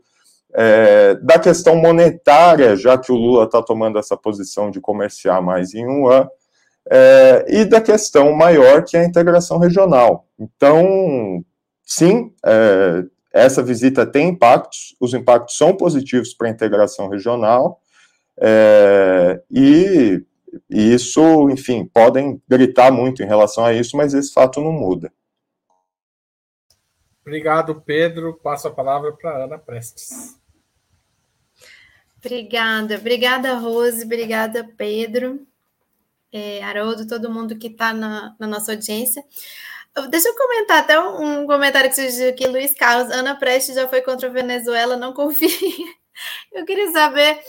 é, 0.56 1.16
da 1.16 1.38
questão 1.38 1.76
monetária, 1.76 2.76
já 2.76 2.98
que 2.98 3.12
o 3.12 3.16
Lula 3.16 3.46
está 3.46 3.62
tomando 3.62 3.98
essa 4.00 4.16
posição 4.16 4.72
de 4.72 4.80
comerciar 4.80 5.42
mais 5.42 5.74
em 5.74 5.86
um 5.86 6.08
ano, 6.08 6.30
é, 6.90 7.46
e 7.48 7.66
da 7.66 7.82
questão 7.82 8.32
maior 8.34 8.84
que 8.84 8.98
é 8.98 9.02
a 9.02 9.06
integração 9.06 9.58
regional. 9.58 10.28
Então, 10.38 11.44
sim, 11.84 12.34
é, 12.46 13.06
essa 13.32 13.63
visita 13.63 14.06
tem 14.06 14.30
impactos, 14.30 14.96
os 15.00 15.13
impactos 15.13 15.58
são 15.58 15.75
positivos 15.75 16.34
para 16.34 16.48
a 16.48 16.52
integração 16.52 17.08
regional, 17.08 17.82
é, 18.38 19.42
e, 19.50 20.24
e 20.70 20.94
isso, 20.94 21.50
enfim, 21.50 21.86
podem 21.86 22.42
gritar 22.48 22.92
muito 22.92 23.24
em 23.24 23.28
relação 23.28 23.66
a 23.66 23.74
isso, 23.74 23.96
mas 23.96 24.13
esse 24.13 24.34
fato 24.34 24.60
não 24.60 24.72
muda. 24.72 25.12
Obrigado, 27.22 27.82
Pedro. 27.82 28.34
Passo 28.34 28.68
a 28.68 28.72
palavra 28.72 29.13
para 29.13 29.46
Ana 29.46 29.58
Prestes. 29.58 30.38
Obrigada, 32.18 32.96
obrigada, 32.96 33.54
Rose, 33.56 34.04
obrigada, 34.04 34.70
Pedro 34.78 35.46
é, 36.34 36.63
Haroldo, 36.63 37.08
todo 37.08 37.32
mundo 37.32 37.58
que 37.58 37.68
está 37.68 37.94
na, 37.94 38.36
na, 38.40 38.48
nossa 38.48 38.72
audiência. 38.72 39.24
Deixa 40.10 40.28
eu 40.28 40.36
comentar 40.36 40.80
até 40.80 41.00
um, 41.00 41.42
um 41.42 41.46
comentário 41.46 41.90
que 41.90 41.96
surgiu 41.96 42.30
aqui, 42.30 42.48
Luiz 42.48 42.74
Carlos. 42.74 43.12
Ana 43.12 43.36
Prestes 43.36 43.75
já 43.75 43.88
foi 43.88 44.02
contra 44.02 44.28
a 44.28 44.32
Venezuela, 44.32 44.98
não 44.98 45.13
confia. 45.13 45.48
Eu 46.52 46.66
queria 46.66 46.92
saber 46.92 47.40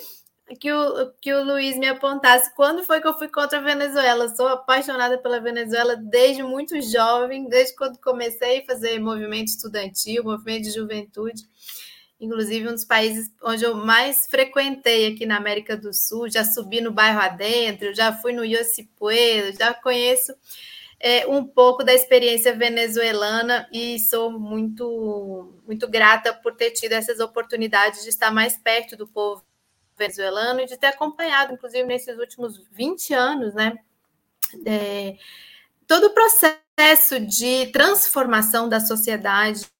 que 0.60 0.70
o, 0.72 1.12
que 1.20 1.32
o 1.32 1.44
Luiz 1.44 1.76
me 1.76 1.86
apontasse 1.86 2.54
quando 2.54 2.82
foi 2.84 3.00
que 3.00 3.06
eu 3.06 3.16
fui 3.16 3.28
contra 3.28 3.58
a 3.58 3.62
Venezuela. 3.62 4.28
Sou 4.34 4.48
apaixonada 4.48 5.18
pela 5.18 5.40
Venezuela 5.40 5.96
desde 5.96 6.42
muito 6.42 6.80
jovem, 6.80 7.48
desde 7.48 7.74
quando 7.76 7.98
comecei 7.98 8.60
a 8.60 8.64
fazer 8.64 8.98
movimento 8.98 9.48
estudantil, 9.48 10.24
movimento 10.24 10.64
de 10.64 10.70
juventude 10.70 11.42
inclusive 12.24 12.68
um 12.68 12.72
dos 12.72 12.84
países 12.84 13.30
onde 13.42 13.64
eu 13.64 13.74
mais 13.74 14.26
frequentei 14.26 15.06
aqui 15.06 15.26
na 15.26 15.36
América 15.36 15.76
do 15.76 15.92
Sul, 15.92 16.28
já 16.28 16.44
subi 16.44 16.80
no 16.80 16.90
bairro 16.90 17.20
adentro, 17.20 17.94
já 17.94 18.12
fui 18.12 18.32
no 18.32 18.44
Yosipuelo, 18.44 19.56
já 19.56 19.74
conheço 19.74 20.34
é, 20.98 21.26
um 21.26 21.44
pouco 21.44 21.84
da 21.84 21.92
experiência 21.92 22.56
venezuelana 22.56 23.68
e 23.72 23.98
sou 23.98 24.30
muito, 24.30 25.52
muito 25.66 25.86
grata 25.86 26.32
por 26.32 26.54
ter 26.54 26.70
tido 26.70 26.92
essas 26.92 27.20
oportunidades 27.20 28.02
de 28.02 28.08
estar 28.08 28.30
mais 28.30 28.56
perto 28.56 28.96
do 28.96 29.06
povo 29.06 29.44
venezuelano 29.96 30.60
e 30.60 30.66
de 30.66 30.76
ter 30.76 30.88
acompanhado, 30.88 31.52
inclusive 31.52 31.84
nesses 31.84 32.18
últimos 32.18 32.58
20 32.72 33.14
anos, 33.14 33.54
né, 33.54 33.76
é, 34.66 35.16
todo 35.86 36.06
o 36.06 36.14
processo 36.14 37.20
de 37.20 37.66
transformação 37.66 38.68
da 38.68 38.80
sociedade 38.80 39.73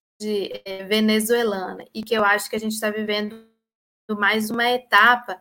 venezuelana 0.87 1.85
e 1.93 2.03
que 2.03 2.13
eu 2.13 2.23
acho 2.23 2.49
que 2.49 2.55
a 2.55 2.59
gente 2.59 2.73
está 2.73 2.89
vivendo 2.89 3.47
mais 4.09 4.49
uma 4.49 4.69
etapa 4.69 5.39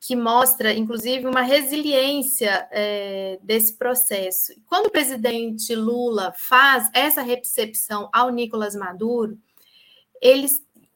que 0.00 0.14
mostra, 0.14 0.72
inclusive, 0.72 1.26
uma 1.26 1.42
resiliência 1.42 2.68
é, 2.70 3.40
desse 3.42 3.76
processo. 3.76 4.52
Quando 4.66 4.86
o 4.86 4.90
presidente 4.90 5.74
Lula 5.74 6.32
faz 6.36 6.88
essa 6.94 7.22
recepção 7.22 8.08
ao 8.12 8.30
Nicolás 8.30 8.76
Maduro, 8.76 9.36
ele, 10.22 10.46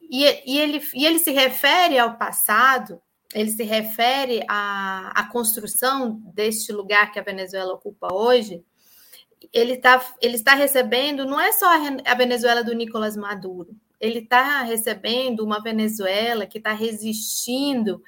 e, 0.01 0.23
e, 0.45 0.59
ele, 0.59 0.81
e 0.93 1.05
ele 1.05 1.19
se 1.19 1.31
refere 1.31 1.99
ao 1.99 2.17
passado, 2.17 3.01
ele 3.33 3.49
se 3.49 3.63
refere 3.63 4.45
à, 4.47 5.11
à 5.13 5.29
construção 5.29 6.21
deste 6.33 6.71
lugar 6.71 7.11
que 7.11 7.19
a 7.19 7.23
Venezuela 7.23 7.73
ocupa 7.73 8.13
hoje, 8.13 8.63
ele, 9.53 9.77
tá, 9.77 10.03
ele 10.21 10.35
está 10.35 10.53
recebendo, 10.53 11.25
não 11.25 11.39
é 11.39 11.51
só 11.51 11.67
a 12.05 12.13
Venezuela 12.15 12.63
do 12.63 12.73
Nicolás 12.73 13.15
Maduro, 13.15 13.75
ele 13.99 14.19
está 14.19 14.61
recebendo 14.63 15.41
uma 15.43 15.61
Venezuela 15.61 16.45
que 16.45 16.57
está 16.57 16.73
resistindo 16.73 18.01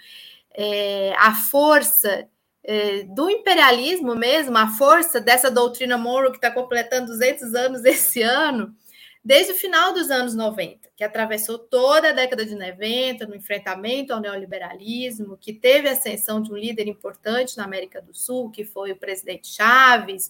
é, 0.55 1.13
à 1.17 1.33
força 1.33 2.27
é, 2.63 3.03
do 3.03 3.29
imperialismo 3.29 4.15
mesmo, 4.15 4.57
a 4.57 4.67
força 4.67 5.19
dessa 5.19 5.51
doutrina 5.51 5.97
Monroe 5.97 6.31
que 6.31 6.37
está 6.37 6.49
completando 6.49 7.07
200 7.07 7.53
anos 7.53 7.85
esse 7.85 8.21
ano, 8.21 8.73
desde 9.23 9.53
o 9.53 9.55
final 9.55 9.93
dos 9.93 10.11
anos 10.11 10.35
90, 10.35 10.89
que 10.95 11.03
atravessou 11.03 11.57
toda 11.57 12.09
a 12.09 12.11
década 12.11 12.45
de 12.45 12.55
90 12.55 13.25
no 13.25 13.35
enfrentamento 13.35 14.13
ao 14.13 14.19
neoliberalismo, 14.19 15.37
que 15.37 15.53
teve 15.53 15.87
a 15.87 15.93
ascensão 15.93 16.41
de 16.41 16.51
um 16.51 16.57
líder 16.57 16.87
importante 16.87 17.55
na 17.55 17.63
América 17.63 18.01
do 18.01 18.13
Sul, 18.13 18.51
que 18.51 18.65
foi 18.65 18.91
o 18.91 18.97
presidente 18.97 19.47
Chaves, 19.47 20.29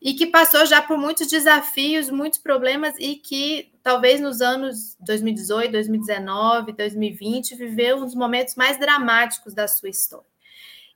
e 0.00 0.14
que 0.14 0.26
passou 0.26 0.64
já 0.64 0.80
por 0.80 0.96
muitos 0.96 1.26
desafios, 1.26 2.08
muitos 2.08 2.38
problemas, 2.38 2.94
e 2.98 3.16
que 3.16 3.72
talvez 3.82 4.20
nos 4.20 4.40
anos 4.40 4.96
2018, 5.00 5.72
2019, 5.72 6.72
2020 6.72 7.56
viveu 7.56 7.98
um 7.98 8.04
dos 8.04 8.14
momentos 8.14 8.54
mais 8.54 8.78
dramáticos 8.78 9.52
da 9.54 9.66
sua 9.66 9.88
história. 9.88 10.29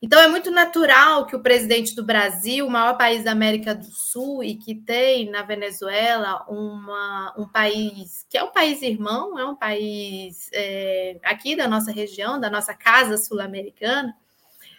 Então, 0.03 0.21
é 0.21 0.29
muito 0.29 0.51
natural 0.51 1.27
que 1.27 1.35
o 1.35 1.41
presidente 1.41 1.95
do 1.95 2.05
Brasil, 2.05 2.67
o 2.67 2.71
maior 2.71 2.97
país 2.99 3.25
da 3.25 3.33
América 3.33 3.75
do 3.75 3.91
Sul, 3.91 4.45
e 4.45 4.57
que 4.57 4.75
tem 4.75 5.31
na 5.31 5.43
Venezuela 5.43 6.45
uma, 6.49 7.35
um 7.39 7.49
país 7.49 8.27
que 8.29 8.37
é 8.37 8.45
um 8.45 8.53
país 8.53 8.83
irmão, 8.83 9.39
é 9.39 9.45
um 9.47 9.57
país 9.57 10.51
é, 10.53 11.19
aqui 11.23 11.57
da 11.57 11.67
nossa 11.67 11.91
região, 11.91 12.39
da 12.39 12.51
nossa 12.51 12.75
casa 12.75 13.17
sul-americana, 13.17 14.15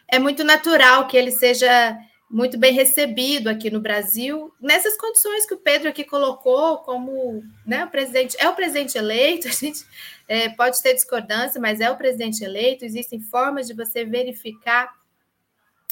é 0.07 0.19
muito 0.19 0.43
natural 0.43 1.07
que 1.07 1.17
ele 1.17 1.31
seja 1.31 1.97
muito 2.29 2.57
bem 2.57 2.73
recebido 2.73 3.47
aqui 3.47 3.69
no 3.69 3.79
Brasil, 3.79 4.51
nessas 4.59 4.97
condições 4.97 5.45
que 5.45 5.53
o 5.53 5.59
Pedro 5.59 5.89
aqui 5.89 6.03
colocou, 6.03 6.79
como 6.79 7.43
né, 7.65 7.85
o 7.85 7.89
presidente 7.89 8.35
é 8.39 8.49
o 8.49 8.55
presidente 8.55 8.97
eleito, 8.97 9.47
a 9.49 9.51
gente 9.51 9.85
é, 10.27 10.49
pode 10.49 10.81
ter 10.81 10.93
discordância, 10.93 11.61
mas 11.61 11.79
é 11.79 11.89
o 11.89 11.97
presidente 11.97 12.43
eleito, 12.43 12.83
existem 12.83 13.19
formas 13.19 13.67
de 13.67 13.73
você 13.73 14.03
verificar, 14.03 14.93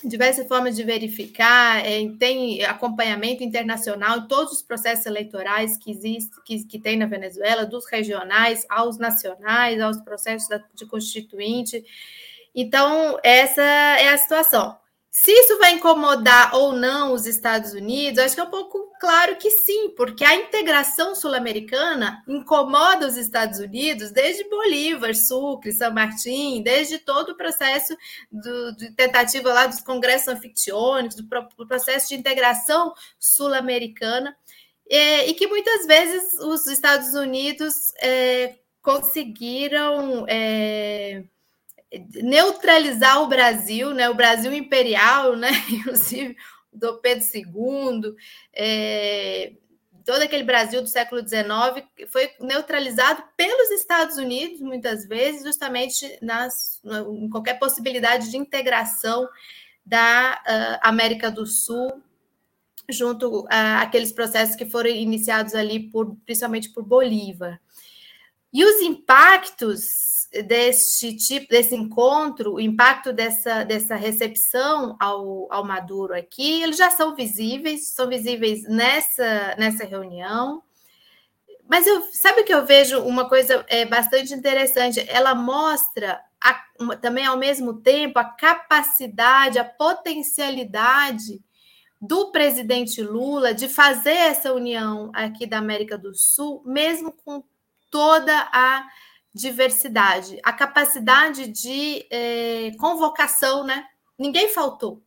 diversas 0.07 0.48
formas 0.48 0.75
de 0.75 0.83
verificar, 0.83 1.86
é, 1.86 2.07
tem 2.19 2.63
acompanhamento 2.63 3.43
internacional 3.43 4.19
em 4.19 4.27
todos 4.27 4.53
os 4.53 4.62
processos 4.62 5.05
eleitorais 5.05 5.77
que 5.77 5.91
existem, 5.91 6.43
que, 6.45 6.63
que 6.65 6.79
tem 6.79 6.98
na 6.98 7.05
Venezuela, 7.05 7.65
dos 7.65 7.86
regionais 7.86 8.65
aos 8.69 8.98
nacionais, 8.98 9.81
aos 9.81 9.98
processos 10.01 10.48
de 10.74 10.86
constituinte. 10.86 11.83
Então, 12.53 13.17
essa 13.24 13.62
é 13.62 14.10
a 14.10 14.17
situação. 14.17 14.83
Se 15.15 15.32
isso 15.32 15.60
vai 15.60 15.74
incomodar 15.74 16.55
ou 16.55 16.74
não 16.74 17.13
os 17.13 17.27
Estados 17.27 17.74
Unidos, 17.74 18.17
acho 18.17 18.34
que 18.34 18.41
é 18.41 18.43
um 18.43 18.50
pouco 18.50 18.91
claro 19.00 19.36
que 19.36 19.51
sim, 19.51 19.89
porque 19.89 20.25
a 20.25 20.36
integração 20.36 21.13
sul-americana 21.13 22.24
incomoda 22.27 23.05
os 23.05 23.15
Estados 23.15 23.60
Unidos 23.60 24.12
desde 24.12 24.50
Bolívar, 24.50 25.13
Sucre, 25.13 25.72
São 25.72 25.93
Martin, 25.93 26.63
desde 26.63 26.98
todo 26.98 27.29
o 27.29 27.38
processo 27.38 27.96
do, 28.32 28.75
de 28.75 28.89
tentativa 28.96 29.53
lá 29.53 29.67
dos 29.67 29.82
congressos 29.82 30.29
anfictiônicos, 30.29 31.15
do, 31.15 31.24
do 31.58 31.67
processo 31.67 32.10
de 32.10 32.15
integração 32.15 32.91
sul-americana, 33.20 34.36
e, 34.89 35.29
e, 35.29 35.34
que 35.36 35.46
muitas 35.46 35.86
vezes 35.86 36.34
os 36.39 36.65
Estados 36.65 37.13
Unidos 37.13 37.93
é, 38.01 38.55
conseguiram. 38.82 40.25
É, 40.27 41.24
neutralizar 42.16 43.22
o 43.22 43.28
Brasil, 43.28 43.94
né, 43.94 44.10
o 44.10 44.16
Brasil 44.16 44.54
imperial, 44.54 45.36
né, 45.36 45.52
inclusive 45.70 46.36
do 46.72 47.00
Pedro 47.00 47.26
II, 47.34 48.16
é, 48.54 49.54
todo 50.06 50.22
aquele 50.22 50.44
Brasil 50.44 50.82
do 50.82 50.88
século 50.88 51.22
XIX 51.28 51.88
foi 52.12 52.32
neutralizado 52.40 53.24
pelos 53.38 53.72
Estados 53.72 54.18
Unidos, 54.18 54.60
muitas 54.60 55.08
vezes, 55.08 55.44
justamente 55.44 56.18
nas, 56.22 56.82
em 56.84 57.30
qualquer 57.30 57.60
possibilidade 57.60 58.30
de 58.30 58.38
integração 58.38 59.28
da 59.86 60.42
uh, 60.42 60.88
América 60.88 61.30
do 61.30 61.46
Sul 61.46 62.02
junto 62.90 63.46
àqueles 63.50 64.12
processos 64.12 64.56
que 64.56 64.66
foram 64.66 64.90
iniciados 64.90 65.56
ali 65.56 65.90
por, 65.90 66.16
principalmente 66.26 66.70
por 66.70 66.84
Bolívar. 66.84 67.60
E 68.52 68.64
os 68.64 68.82
impactos 68.82 70.12
deste 70.42 71.16
tipo, 71.16 71.48
desse 71.50 71.75
encontro, 71.75 72.56
o 72.56 72.60
impacto 72.60 73.13
dessa, 73.13 73.63
dessa 73.63 73.96
recepção 73.96 74.96
ao, 75.00 75.48
ao 75.52 75.63
Maduro 75.63 76.16
aqui, 76.16 76.63
eles 76.63 76.78
já 76.78 76.90
são 76.90 77.16
visíveis, 77.16 77.90
são 77.90 78.08
visíveis 78.08 78.63
nessa, 78.63 79.56
nessa 79.58 79.86
reunião. 79.86 80.63
Mas 81.70 81.86
eu 81.86 82.02
sabe 82.12 82.42
o 82.42 82.46
que 82.46 82.54
eu 82.54 82.66
vejo 82.66 83.00
uma 83.02 83.30
coisa 83.30 83.63
é, 83.70 83.86
bastante 83.86 84.34
interessante? 84.34 85.06
Ela 85.08 85.36
mostra 85.36 86.20
a, 86.42 86.63
uma, 86.80 86.98
também 86.98 87.25
ao 87.25 87.38
mesmo 87.38 87.75
tempo 87.75 88.18
a 88.18 88.25
capacidade, 88.25 89.60
a 89.60 89.63
potencialidade 89.63 91.42
do 92.02 92.32
presidente 92.32 93.02
Lula 93.02 93.54
de 93.54 93.70
fazer 93.70 94.12
essa 94.12 94.52
união 94.52 95.10
aqui 95.13 95.46
da 95.46 95.60
América 95.60 95.98
do 95.98 96.13
Sul, 96.13 96.62
mesmo 96.66 97.13
com 97.13 97.44
toda 97.90 98.36
a 98.52 98.86
diversidade, 99.34 100.40
a 100.44 100.54
capacidade 100.54 101.48
de 101.48 102.06
é, 102.12 102.72
convocação, 102.78 103.64
né? 103.64 103.86
Ninguém 104.18 104.50
faltou. 104.50 105.01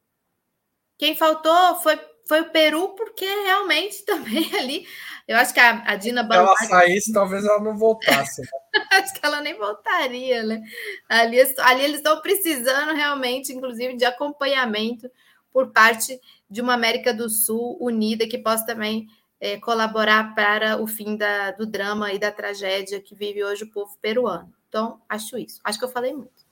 Quem 0.99 1.15
faltou 1.15 1.77
foi, 1.77 2.01
foi 2.27 2.41
o 2.41 2.51
Peru, 2.51 2.89
porque 2.91 3.25
realmente 3.25 4.03
também 4.07 4.53
ali. 4.57 4.87
Eu 5.29 5.37
acho 5.37 5.53
que 5.53 5.61
a, 5.61 5.83
a 5.87 5.97
Dina 5.97 6.27
Se 6.27 6.37
ela 6.37 6.57
saísse, 6.57 7.13
talvez 7.13 7.45
ela 7.45 7.61
não 7.61 7.77
voltasse. 7.77 8.43
Né? 8.43 8.49
acho 9.03 9.15
que 9.15 9.25
ela 9.25 9.41
nem 9.41 9.57
voltaria, 9.57 10.43
né? 10.43 10.63
Ali, 11.09 11.41
ali 11.59 11.85
eles 11.85 11.99
estão 11.99 12.21
precisando 12.21 12.95
realmente, 12.95 13.53
inclusive, 13.53 13.97
de 13.97 14.05
acompanhamento 14.05 15.11
por 15.53 15.73
parte 15.73 16.21
de 16.51 16.61
uma 16.61 16.75
América 16.75 17.15
do 17.15 17.29
Sul 17.29 17.77
unida 17.81 18.29
que 18.29 18.39
possa 18.39 18.67
também 18.67 19.07
é, 19.41 19.59
colaborar 19.59 20.35
para 20.35 20.81
o 20.81 20.87
fim 20.87 21.17
da, 21.17 21.51
do 21.53 21.67
drama 21.67 22.13
e 22.13 22.19
da 22.19 22.31
tragédia 22.31 23.01
que 23.01 23.15
vive 23.15 23.45
hoje 23.45 23.65
o 23.65 23.71
povo 23.71 23.97
peruano. 24.01 24.53
Então, 24.69 25.01
acho 25.09 25.39
isso. 25.39 25.61
Acho 25.63 25.79
que 25.79 25.85
eu 25.85 25.91
falei 25.91 26.13
muito. 26.13 26.45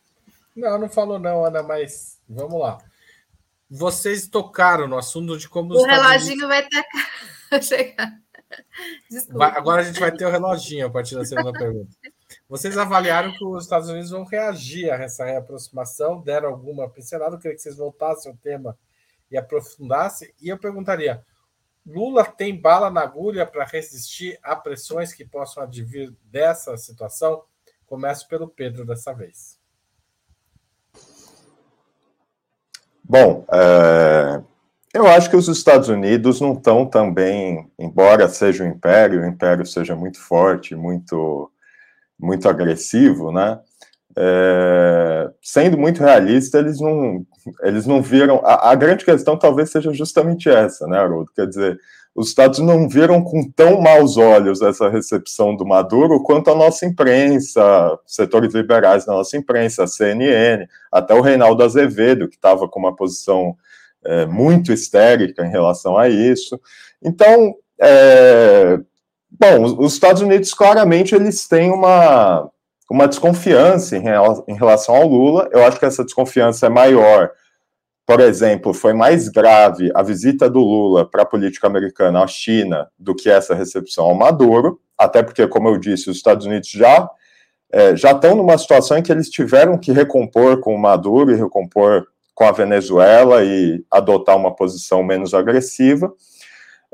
Não, 0.54 0.78
não 0.78 0.88
falou 0.88 1.18
não, 1.18 1.44
Ana, 1.44 1.62
mas 1.62 2.20
vamos 2.28 2.60
lá. 2.60 2.78
Vocês 3.68 4.28
tocaram 4.28 4.86
no 4.86 4.96
assunto 4.96 5.36
de 5.36 5.48
como... 5.48 5.74
O 5.74 5.84
reloginho 5.84 6.46
Unidos... 6.46 6.48
vai 6.48 6.68
tacar... 6.68 7.62
chegar. 7.62 8.24
Vai, 9.30 9.50
agora 9.50 9.82
a 9.82 9.84
gente 9.84 9.98
vai 9.98 10.12
ter 10.12 10.26
o 10.26 10.30
reloginho 10.30 10.86
a 10.86 10.90
partir 10.90 11.16
da 11.16 11.24
segunda 11.24 11.52
pergunta. 11.52 11.90
Vocês 12.48 12.76
avaliaram 12.76 13.32
que 13.32 13.44
os 13.44 13.64
Estados 13.64 13.88
Unidos 13.88 14.10
vão 14.10 14.24
reagir 14.24 14.90
a 14.90 14.96
essa 14.96 15.24
reaproximação? 15.24 16.20
Deram 16.20 16.50
alguma 16.50 16.88
pincelada? 16.88 17.34
Eu 17.34 17.40
queria 17.40 17.56
que 17.56 17.62
vocês 17.62 17.76
voltassem 17.76 18.30
ao 18.30 18.38
tema 18.38 18.78
e 19.30 19.36
aprofundassem. 19.36 20.32
E 20.40 20.48
eu 20.48 20.58
perguntaria: 20.58 21.24
Lula 21.86 22.24
tem 22.24 22.58
bala 22.58 22.90
na 22.90 23.02
agulha 23.02 23.44
para 23.44 23.64
resistir 23.64 24.38
a 24.42 24.56
pressões 24.56 25.12
que 25.12 25.24
possam 25.24 25.62
advir 25.62 26.14
dessa 26.24 26.76
situação? 26.76 27.42
Começo 27.86 28.26
pelo 28.26 28.48
Pedro 28.48 28.86
dessa 28.86 29.12
vez. 29.12 29.58
Bom, 33.02 33.44
é, 33.52 34.42
eu 34.94 35.06
acho 35.06 35.28
que 35.28 35.36
os 35.36 35.46
Estados 35.46 35.90
Unidos 35.90 36.40
não 36.40 36.54
estão 36.54 36.86
também, 36.86 37.70
embora 37.78 38.28
seja 38.28 38.64
um 38.64 38.68
império, 38.68 39.20
o 39.20 39.26
império 39.26 39.66
seja 39.66 39.94
muito 39.94 40.18
forte, 40.18 40.74
muito, 40.74 41.52
muito 42.18 42.48
agressivo, 42.48 43.30
né? 43.30 43.60
É, 44.16 45.30
sendo 45.42 45.76
muito 45.76 46.00
realista, 46.00 46.58
eles 46.58 46.80
não, 46.80 47.26
eles 47.62 47.86
não 47.86 48.00
viram. 48.00 48.40
A, 48.44 48.70
a, 48.70 48.74
grande 48.74 49.04
questão 49.04 49.36
talvez 49.36 49.70
seja 49.70 49.92
justamente 49.92 50.48
essa, 50.48 50.86
né, 50.86 50.98
Haroldo? 50.98 51.30
Quer 51.34 51.46
dizer, 51.46 51.78
os 52.14 52.28
Estados 52.28 52.60
não 52.60 52.88
viram 52.88 53.22
com 53.22 53.50
tão 53.50 53.80
maus 53.80 54.16
olhos 54.16 54.62
essa 54.62 54.88
recepção 54.88 55.56
do 55.56 55.66
Maduro 55.66 56.22
quanto 56.22 56.48
a 56.48 56.54
nossa 56.54 56.86
imprensa, 56.86 57.98
setores 58.06 58.54
liberais 58.54 59.04
da 59.04 59.14
nossa 59.14 59.36
imprensa, 59.36 59.82
a 59.82 59.86
CNN, 59.88 60.66
até 60.92 61.12
o 61.12 61.20
Reinaldo 61.20 61.64
Azevedo, 61.64 62.28
que 62.28 62.36
estava 62.36 62.68
com 62.68 62.78
uma 62.78 62.94
posição 62.94 63.56
é, 64.04 64.26
muito 64.26 64.72
histérica 64.72 65.44
em 65.44 65.50
relação 65.50 65.98
a 65.98 66.08
isso. 66.08 66.60
Então, 67.02 67.56
é, 67.80 68.78
bom, 69.28 69.84
os 69.84 69.94
Estados 69.94 70.22
Unidos 70.22 70.54
claramente 70.54 71.16
eles 71.16 71.48
têm 71.48 71.72
uma 71.72 72.48
uma 72.90 73.08
desconfiança 73.08 73.96
em 73.96 74.54
relação 74.54 74.94
ao 74.94 75.06
Lula. 75.06 75.48
Eu 75.52 75.64
acho 75.64 75.78
que 75.78 75.86
essa 75.86 76.04
desconfiança 76.04 76.66
é 76.66 76.68
maior. 76.68 77.30
Por 78.06 78.20
exemplo, 78.20 78.74
foi 78.74 78.92
mais 78.92 79.28
grave 79.28 79.90
a 79.94 80.02
visita 80.02 80.48
do 80.50 80.60
Lula 80.60 81.08
para 81.08 81.22
a 81.22 81.26
política 81.26 81.66
americana 81.66 82.22
à 82.22 82.26
China 82.26 82.88
do 82.98 83.14
que 83.14 83.30
essa 83.30 83.54
recepção 83.54 84.04
ao 84.04 84.14
Maduro, 84.14 84.78
até 84.98 85.22
porque, 85.22 85.46
como 85.46 85.68
eu 85.68 85.78
disse, 85.78 86.10
os 86.10 86.16
Estados 86.16 86.44
Unidos 86.44 86.68
já 86.68 87.08
é, 87.74 87.96
já 87.96 88.12
estão 88.12 88.36
numa 88.36 88.56
situação 88.56 88.96
em 88.96 89.02
que 89.02 89.10
eles 89.10 89.28
tiveram 89.28 89.76
que 89.76 89.90
recompor 89.90 90.60
com 90.60 90.72
o 90.72 90.78
Maduro 90.78 91.32
e 91.32 91.36
recompor 91.36 92.06
com 92.32 92.44
a 92.44 92.52
Venezuela 92.52 93.42
e 93.42 93.84
adotar 93.90 94.36
uma 94.36 94.54
posição 94.54 95.02
menos 95.02 95.34
agressiva. 95.34 96.12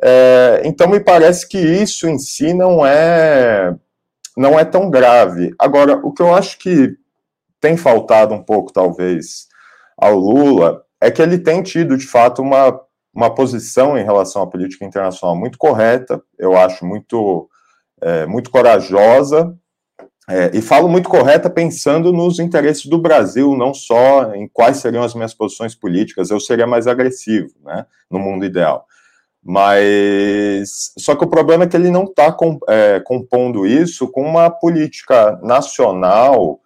É, 0.03 0.63
então, 0.65 0.89
me 0.89 0.99
parece 0.99 1.47
que 1.47 1.59
isso 1.59 2.09
em 2.09 2.19
si 2.19 2.55
não 2.55 2.87
é 2.87 3.75
não 4.37 4.59
é 4.59 4.65
tão 4.65 4.91
grave. 4.91 5.55
Agora, 5.59 6.01
o 6.03 6.13
que 6.13 6.23
eu 6.23 6.35
acho 6.35 6.59
que 6.59 6.97
tem 7.61 7.77
faltado 7.77 8.35
um 8.35 8.43
pouco, 8.43 8.73
talvez, 8.73 9.47
ao 9.97 10.17
Lula 10.17 10.83
é 11.01 11.11
que 11.11 11.21
ele 11.21 11.39
tem 11.39 11.63
tido, 11.63 11.97
de 11.97 12.07
fato, 12.07 12.43
uma, 12.43 12.81
uma 13.15 13.35
posição 13.35 13.99
em 13.99 14.05
relação 14.05 14.43
à 14.43 14.47
política 14.47 14.85
internacional 14.85 15.37
muito 15.37 15.59
correta, 15.59 16.23
eu 16.39 16.57
acho 16.57 16.85
muito, 16.85 17.49
é, 18.01 18.27
muito 18.27 18.51
corajosa, 18.51 19.55
é, 20.29 20.51
e 20.55 20.63
falo 20.63 20.89
muito 20.89 21.09
correta 21.09 21.51
pensando 21.51 22.13
nos 22.13 22.39
interesses 22.39 22.87
do 22.87 22.99
Brasil, 22.99 23.57
não 23.57 23.75
só 23.75 24.33
em 24.35 24.47
quais 24.47 24.77
seriam 24.77 25.03
as 25.03 25.15
minhas 25.15 25.35
posições 25.35 25.75
políticas, 25.75 26.31
eu 26.31 26.39
seria 26.39 26.67
mais 26.67 26.87
agressivo, 26.87 27.53
né, 27.65 27.85
no 28.11 28.19
mundo 28.19 28.45
ideal. 28.45 28.87
Mas 29.43 30.93
só 30.99 31.17
que 31.17 31.25
o 31.25 31.31
problema 31.31 31.65
é 31.65 31.67
que 31.67 31.77
ele 31.77 31.91
não 31.91 32.05
está 32.05 32.37
é, 32.69 33.01
compondo 33.01 33.67
isso 33.67 34.09
com 34.09 34.23
uma 34.23 34.51
política 34.51 35.39
nacional 35.43 36.61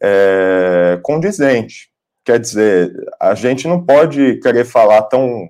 é, 0.00 0.98
condizente. 1.02 1.90
Quer 2.24 2.38
dizer, 2.38 2.92
a 3.18 3.34
gente 3.34 3.66
não 3.66 3.82
pode 3.82 4.38
querer 4.40 4.66
falar 4.66 5.02
tão, 5.02 5.48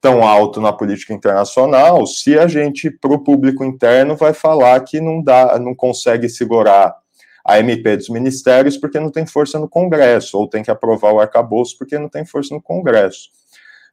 tão 0.00 0.26
alto 0.26 0.60
na 0.60 0.72
política 0.72 1.14
internacional 1.14 2.04
se 2.06 2.36
a 2.36 2.48
gente, 2.48 2.90
para 2.90 3.12
o 3.12 3.22
público 3.22 3.64
interno, 3.64 4.16
vai 4.16 4.34
falar 4.34 4.80
que 4.80 5.00
não 5.00 5.22
dá, 5.22 5.56
não 5.60 5.74
consegue 5.74 6.28
segurar 6.28 6.96
a 7.44 7.58
MP 7.60 7.96
dos 7.96 8.08
ministérios 8.08 8.76
porque 8.76 8.98
não 8.98 9.10
tem 9.10 9.24
força 9.24 9.58
no 9.58 9.68
Congresso, 9.68 10.36
ou 10.36 10.48
tem 10.48 10.62
que 10.62 10.70
aprovar 10.70 11.12
o 11.12 11.20
arcabouço 11.20 11.78
porque 11.78 11.98
não 11.98 12.08
tem 12.08 12.24
força 12.24 12.54
no 12.54 12.60
Congresso. 12.60 13.30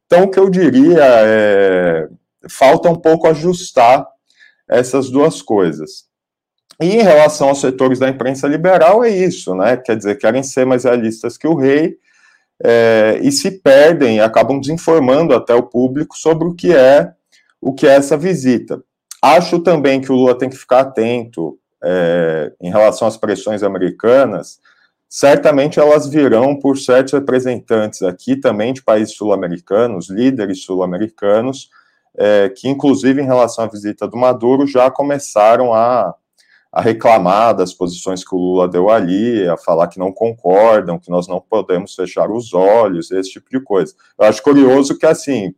Então, 0.06 0.24
o 0.24 0.32
que 0.32 0.40
eu 0.40 0.50
diria 0.50 1.04
é 1.04 2.08
falta 2.48 2.90
um 2.90 2.96
pouco 2.96 3.28
ajustar 3.28 4.06
essas 4.68 5.10
duas 5.10 5.42
coisas. 5.42 6.06
E 6.82 6.98
em 6.98 7.02
relação 7.02 7.50
aos 7.50 7.62
setores 7.62 8.00
da 8.00 8.10
imprensa 8.10 8.48
liberal, 8.48 9.04
é 9.04 9.10
isso, 9.10 9.56
né? 9.56 9.78
Quer 9.78 9.96
dizer, 9.96 10.16
querem 10.16 10.44
ser 10.44 10.66
mais 10.66 10.84
realistas 10.84 11.38
que 11.38 11.48
o 11.48 11.56
rei 11.56 11.98
é, 12.64 13.20
e 13.22 13.32
se 13.32 13.52
perdem, 13.52 14.20
acabam 14.20 14.60
desinformando 14.60 15.34
até 15.34 15.54
o 15.54 15.64
público 15.64 16.18
sobre 16.18 16.48
o 16.48 16.54
que 16.54 16.74
é 16.74 17.12
o 17.62 17.74
que 17.74 17.88
é 17.88 17.96
essa 17.96 18.16
visita. 18.16 18.84
Acho 19.22 19.60
também 19.60 20.00
que 20.00 20.12
o 20.12 20.16
Lula 20.16 20.38
tem 20.38 20.50
que 20.50 20.58
ficar 20.58 20.82
atento 20.82 21.58
é, 21.84 22.52
em 22.62 22.70
relação 22.70 23.08
às 23.08 23.18
pressões 23.18 23.64
americanas. 23.64 24.60
Certamente 25.18 25.80
elas 25.80 26.10
virão 26.10 26.60
por 26.60 26.78
certos 26.78 27.14
representantes 27.14 28.02
aqui 28.02 28.36
também 28.36 28.74
de 28.74 28.84
países 28.84 29.16
sul-americanos, 29.16 30.10
líderes 30.10 30.66
sul-americanos, 30.66 31.70
é, 32.18 32.50
que 32.50 32.68
inclusive 32.68 33.22
em 33.22 33.26
relação 33.26 33.64
à 33.64 33.68
visita 33.70 34.10
do 34.10 34.18
Maduro 34.18 34.68
já 34.68 34.92
começaram 34.92 35.74
a 35.74 36.14
a 36.70 36.82
reclamar 36.82 37.56
das 37.56 37.74
posições 37.74 38.26
que 38.26 38.36
o 38.36 38.38
Lula 38.38 38.68
deu 38.68 38.90
ali, 38.90 39.48
a 39.48 39.56
falar 39.56 39.88
que 39.88 39.98
não 39.98 40.12
concordam, 40.12 41.00
que 41.00 41.10
nós 41.10 41.26
não 41.26 41.40
podemos 41.40 41.96
fechar 41.96 42.30
os 42.30 42.54
olhos, 42.54 43.10
esse 43.12 43.32
tipo 43.32 43.50
de 43.50 43.62
coisa. 43.62 43.94
Eu 44.20 44.26
acho 44.26 44.44
curioso 44.44 44.98
que, 44.98 45.06
assim, 45.06 45.56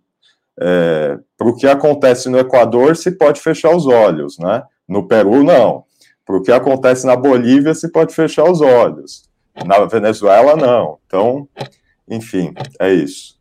é, 0.60 1.18
para 1.36 1.48
o 1.48 1.56
que 1.56 1.66
acontece 1.66 2.30
no 2.30 2.38
Equador, 2.38 2.96
se 2.96 3.10
pode 3.10 3.42
fechar 3.42 3.76
os 3.76 3.88
olhos, 3.88 4.38
né? 4.38 4.62
No 4.88 5.08
Peru, 5.08 5.44
não. 5.44 5.86
Para 6.24 6.38
o 6.38 6.44
que 6.44 6.52
acontece 6.52 7.08
na 7.08 7.16
Bolívia, 7.16 7.74
se 7.74 7.92
pode 7.92 8.14
fechar 8.14 8.44
os 8.44 8.62
olhos. 8.62 9.27
Na 9.66 9.86
Venezuela, 9.86 10.56
não. 10.56 11.00
Então, 11.06 11.50
enfim, 12.08 12.54
é 12.80 12.94
isso. 12.94 13.38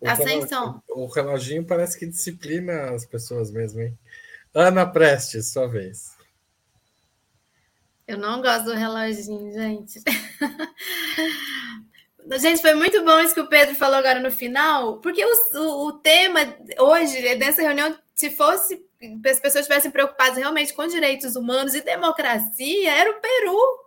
O 0.00 0.08
Ascensão. 0.08 0.82
O 0.88 1.06
reloginho 1.06 1.64
parece 1.64 1.96
que 1.96 2.06
disciplina 2.06 2.90
as 2.90 3.06
pessoas 3.06 3.52
mesmo, 3.52 3.80
hein? 3.80 3.96
Ana 4.52 4.84
Prestes, 4.84 5.52
sua 5.52 5.68
vez. 5.68 6.16
Eu 8.06 8.18
não 8.18 8.42
gosto 8.42 8.64
do 8.64 8.74
reloginho, 8.74 9.52
gente. 9.52 10.02
gente, 12.40 12.60
foi 12.60 12.74
muito 12.74 13.04
bom 13.04 13.20
isso 13.20 13.32
que 13.32 13.40
o 13.40 13.48
Pedro 13.48 13.76
falou 13.76 13.96
agora 13.96 14.18
no 14.18 14.32
final, 14.32 14.98
porque 14.98 15.24
o, 15.24 15.32
o, 15.54 15.86
o 15.86 15.92
tema 15.92 16.40
hoje, 16.80 17.36
dessa 17.36 17.62
reunião, 17.62 17.96
se 18.12 18.28
fosse 18.30 18.84
as 19.26 19.40
pessoas 19.40 19.62
estivessem 19.62 19.90
preocupadas 19.90 20.36
realmente 20.36 20.72
com 20.72 20.86
direitos 20.86 21.36
humanos 21.36 21.74
e 21.74 21.82
democracia, 21.82 22.92
era 22.92 23.10
o 23.10 23.20
Peru. 23.20 23.82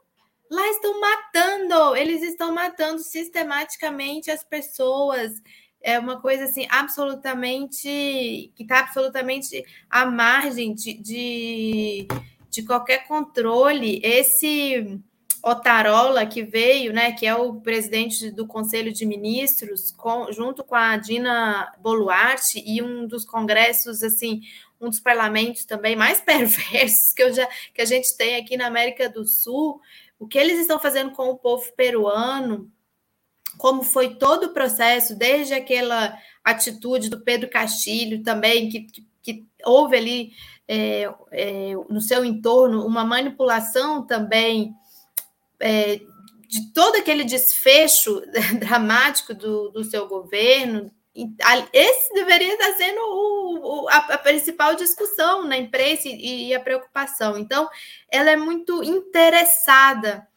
Lá 0.50 0.68
estão 0.70 1.00
matando, 1.00 1.96
eles 1.96 2.22
estão 2.22 2.54
matando 2.54 3.02
sistematicamente 3.02 4.30
as 4.30 4.44
pessoas 4.44 5.32
é 5.86 6.00
uma 6.00 6.20
coisa 6.20 6.46
assim 6.46 6.66
absolutamente 6.68 8.52
que 8.56 8.64
está 8.64 8.80
absolutamente 8.80 9.64
à 9.88 10.04
margem 10.04 10.74
de, 10.74 10.96
de, 10.96 12.08
de, 12.50 12.64
qualquer 12.64 13.08
controle. 13.08 14.02
Esse 14.04 15.00
Otarola 15.44 16.26
que 16.26 16.42
veio, 16.42 16.92
né, 16.92 17.12
que 17.12 17.28
é 17.28 17.36
o 17.36 17.62
presidente 17.62 18.32
do 18.32 18.48
Conselho 18.48 18.92
de 18.92 19.06
Ministros, 19.06 19.92
com, 19.92 20.32
junto 20.32 20.64
com 20.64 20.74
a 20.74 20.98
Dina 20.98 21.72
Boluarte 21.80 22.64
e 22.66 22.82
um 22.82 23.06
dos 23.06 23.24
congressos 23.24 24.02
assim 24.02 24.42
um 24.80 24.90
dos 24.90 25.00
parlamentos 25.00 25.66
também 25.66 25.96
mais 25.96 26.20
perversos 26.22 27.14
que, 27.16 27.24
eu 27.24 27.34
já, 27.34 27.48
que 27.74 27.82
a 27.82 27.86
gente 27.86 28.16
tem 28.18 28.36
aqui 28.36 28.58
na 28.58 28.68
América 28.68 29.10
do 29.10 29.26
Sul, 29.26 29.80
o 30.20 30.28
que 30.28 30.38
eles 30.38 30.60
estão 30.60 30.80
fazendo 30.80 31.12
com 31.12 31.30
o 31.30 31.38
povo 31.38 31.72
peruano, 31.76 32.72
como 33.58 33.84
foi 33.84 34.16
todo 34.16 34.46
o 34.46 34.54
processo, 34.54 35.16
desde 35.16 35.54
aquela 35.54 36.18
atitude 36.44 37.10
do 37.10 37.22
Pedro 37.22 37.50
Castilho 37.50 38.24
também, 38.24 38.70
que, 38.70 38.82
que, 38.82 39.08
que 39.22 39.46
houve 39.64 39.96
ali 39.96 40.34
é, 40.68 41.14
é, 41.32 41.74
no 41.90 42.02
seu 42.02 42.26
entorno 42.26 42.86
uma 42.86 43.06
manipulação 43.06 44.06
também 44.06 44.74
é, 45.60 46.02
de 46.48 46.72
todo 46.74 46.96
aquele 46.96 47.24
desfecho 47.24 48.22
dramático 48.60 49.34
do, 49.34 49.70
do 49.70 49.84
seu 49.84 50.08
governo. 50.08 50.92
Esse 51.72 52.14
deveria 52.14 52.54
estar 52.54 52.74
sendo 52.74 53.00
o, 53.00 53.84
o, 53.84 53.90
a, 53.90 53.98
a, 53.98 54.18
principal 54.18 54.76
discussão 54.76 55.46
na 55.46 55.58
imprensa 55.58 56.10
e, 56.10 56.50
e 56.50 56.56
a 56.56 56.60
preocupação. 56.60 57.38
Então, 57.38 57.70
ela 58.12 58.32
é 58.32 58.36
muito 58.36 58.84
interessada 58.84 60.28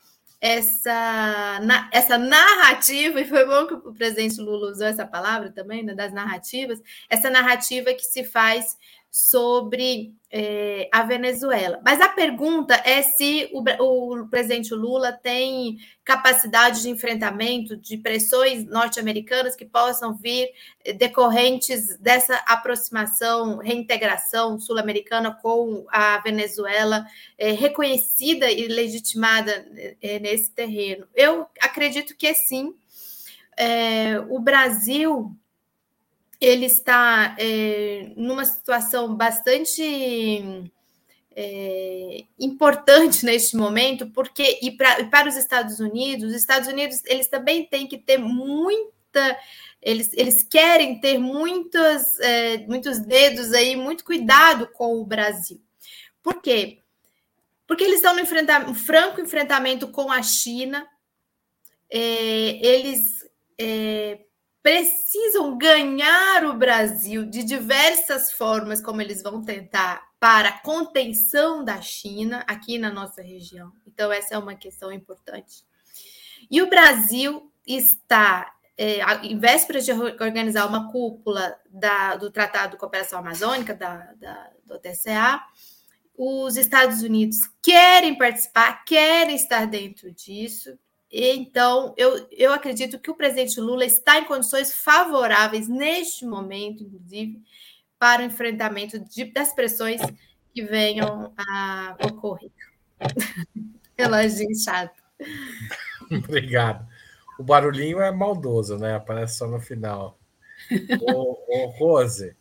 essa, 0.40 1.60
na, 1.62 1.90
essa 1.92 2.16
narrativa, 2.16 3.20
e 3.20 3.28
foi 3.28 3.44
bom 3.44 3.66
que 3.66 3.74
o 3.74 3.92
presidente 3.92 4.40
Lula 4.40 4.70
usou 4.70 4.86
essa 4.86 5.04
palavra 5.04 5.50
também, 5.50 5.82
né, 5.82 5.94
das 5.94 6.12
narrativas, 6.12 6.80
essa 7.10 7.28
narrativa 7.28 7.92
que 7.92 8.04
se 8.04 8.22
faz 8.22 8.76
sobre 9.10 10.14
é, 10.30 10.88
a 10.92 11.02
Venezuela. 11.02 11.80
Mas 11.84 12.00
a 12.00 12.08
pergunta 12.08 12.74
é 12.84 13.00
se 13.00 13.48
o, 13.52 13.62
o, 13.82 14.28
presidente 14.28 14.74
Lula 14.74 15.12
tem 15.12 15.78
capacidade 16.04 16.82
de 16.82 16.90
enfrentamento 16.90 17.76
de 17.76 17.96
pressões 17.96 18.64
norte-americanas 18.66 19.56
que 19.56 19.64
possam 19.64 20.14
vir 20.14 20.50
eh, 20.84 20.92
decorrentes 20.92 21.98
dessa 21.98 22.36
aproximação, 22.46 23.58
reintegração 23.58 24.58
sul-americana 24.60 25.32
com 25.42 25.86
a 25.88 26.18
Venezuela, 26.18 27.06
é, 27.38 27.52
reconhecida 27.52 28.50
e 28.50 28.68
legitimada 28.68 29.66
é, 30.02 30.18
nesse 30.18 30.50
terreno. 30.52 31.06
Eu 31.14 31.46
acredito 31.60 32.14
que 32.16 32.32
sim. 32.34 32.74
o 34.28 34.38
Brasil 34.38 35.34
ele 36.40 36.66
está 36.66 37.36
é, 37.38 38.12
numa 38.16 38.44
situação 38.44 39.14
bastante 39.14 40.70
é, 41.34 42.24
importante 42.38 43.24
neste 43.24 43.56
momento, 43.56 44.08
porque 44.10 44.58
e, 44.62 44.70
pra, 44.72 45.00
e 45.00 45.04
para 45.06 45.28
os 45.28 45.36
Estados 45.36 45.80
Unidos, 45.80 46.30
os 46.30 46.36
Estados 46.36 46.68
Unidos 46.68 47.02
eles 47.06 47.28
também 47.28 47.64
têm 47.64 47.86
que 47.86 47.98
ter 47.98 48.18
muita 48.18 49.36
eles, 49.80 50.12
eles 50.12 50.42
querem 50.42 51.00
ter 51.00 51.18
muitos, 51.18 52.18
é, 52.20 52.58
muitos 52.66 52.98
dedos 52.98 53.52
aí, 53.52 53.76
muito 53.76 54.04
cuidado 54.04 54.68
com 54.72 55.00
o 55.00 55.06
Brasil. 55.06 55.60
Por 56.22 56.42
quê? 56.42 56.80
Porque 57.66 57.84
eles 57.84 57.96
estão 57.96 58.14
no 58.14 58.20
enfrentamento, 58.20 58.70
um 58.70 58.74
franco 58.74 59.20
enfrentamento 59.20 59.88
com 59.88 60.10
a 60.10 60.22
China, 60.22 60.86
é, 61.90 62.00
eles 62.66 63.24
é, 63.56 64.18
precisam 64.68 65.56
ganhar 65.56 66.44
o 66.44 66.52
Brasil 66.52 67.24
de 67.24 67.42
diversas 67.42 68.30
formas, 68.30 68.82
como 68.82 69.00
eles 69.00 69.22
vão 69.22 69.42
tentar, 69.42 70.06
para 70.20 70.60
contenção 70.60 71.64
da 71.64 71.80
China 71.80 72.44
aqui 72.46 72.76
na 72.76 72.90
nossa 72.90 73.22
região. 73.22 73.72
Então, 73.86 74.12
essa 74.12 74.34
é 74.34 74.38
uma 74.38 74.54
questão 74.54 74.92
importante. 74.92 75.64
E 76.50 76.60
o 76.60 76.68
Brasil 76.68 77.50
está, 77.66 78.54
é, 78.76 79.00
em 79.22 79.38
vésperas 79.38 79.86
de 79.86 79.92
organizar 79.92 80.66
uma 80.66 80.92
cúpula 80.92 81.58
da, 81.70 82.16
do 82.16 82.30
Tratado 82.30 82.72
de 82.72 82.76
Cooperação 82.76 83.20
Amazônica, 83.20 83.74
da, 83.74 84.12
da, 84.16 84.50
do 84.66 84.78
TCA, 84.78 85.42
os 86.14 86.58
Estados 86.58 87.00
Unidos 87.00 87.38
querem 87.62 88.18
participar, 88.18 88.84
querem 88.84 89.34
estar 89.34 89.66
dentro 89.66 90.12
disso, 90.12 90.78
então, 91.10 91.94
eu, 91.96 92.28
eu 92.30 92.52
acredito 92.52 92.98
que 92.98 93.10
o 93.10 93.14
presidente 93.14 93.60
Lula 93.60 93.84
está 93.84 94.18
em 94.18 94.24
condições 94.24 94.74
favoráveis, 94.74 95.66
neste 95.66 96.26
momento, 96.26 96.84
inclusive, 96.84 97.42
para 97.98 98.22
o 98.22 98.26
enfrentamento 98.26 98.98
de, 98.98 99.24
das 99.24 99.54
pressões 99.54 100.00
que 100.54 100.62
venham 100.62 101.32
a 101.36 101.96
ocorrer. 102.04 102.50
Reloginho 103.96 104.54
chato. 104.56 105.02
Obrigado. 106.10 106.86
O 107.38 107.42
barulhinho 107.42 108.00
é 108.00 108.10
maldoso, 108.10 108.76
né? 108.76 108.94
Aparece 108.94 109.38
só 109.38 109.46
no 109.46 109.60
final. 109.60 110.18
ô, 111.00 111.66
Rose, 111.78 112.36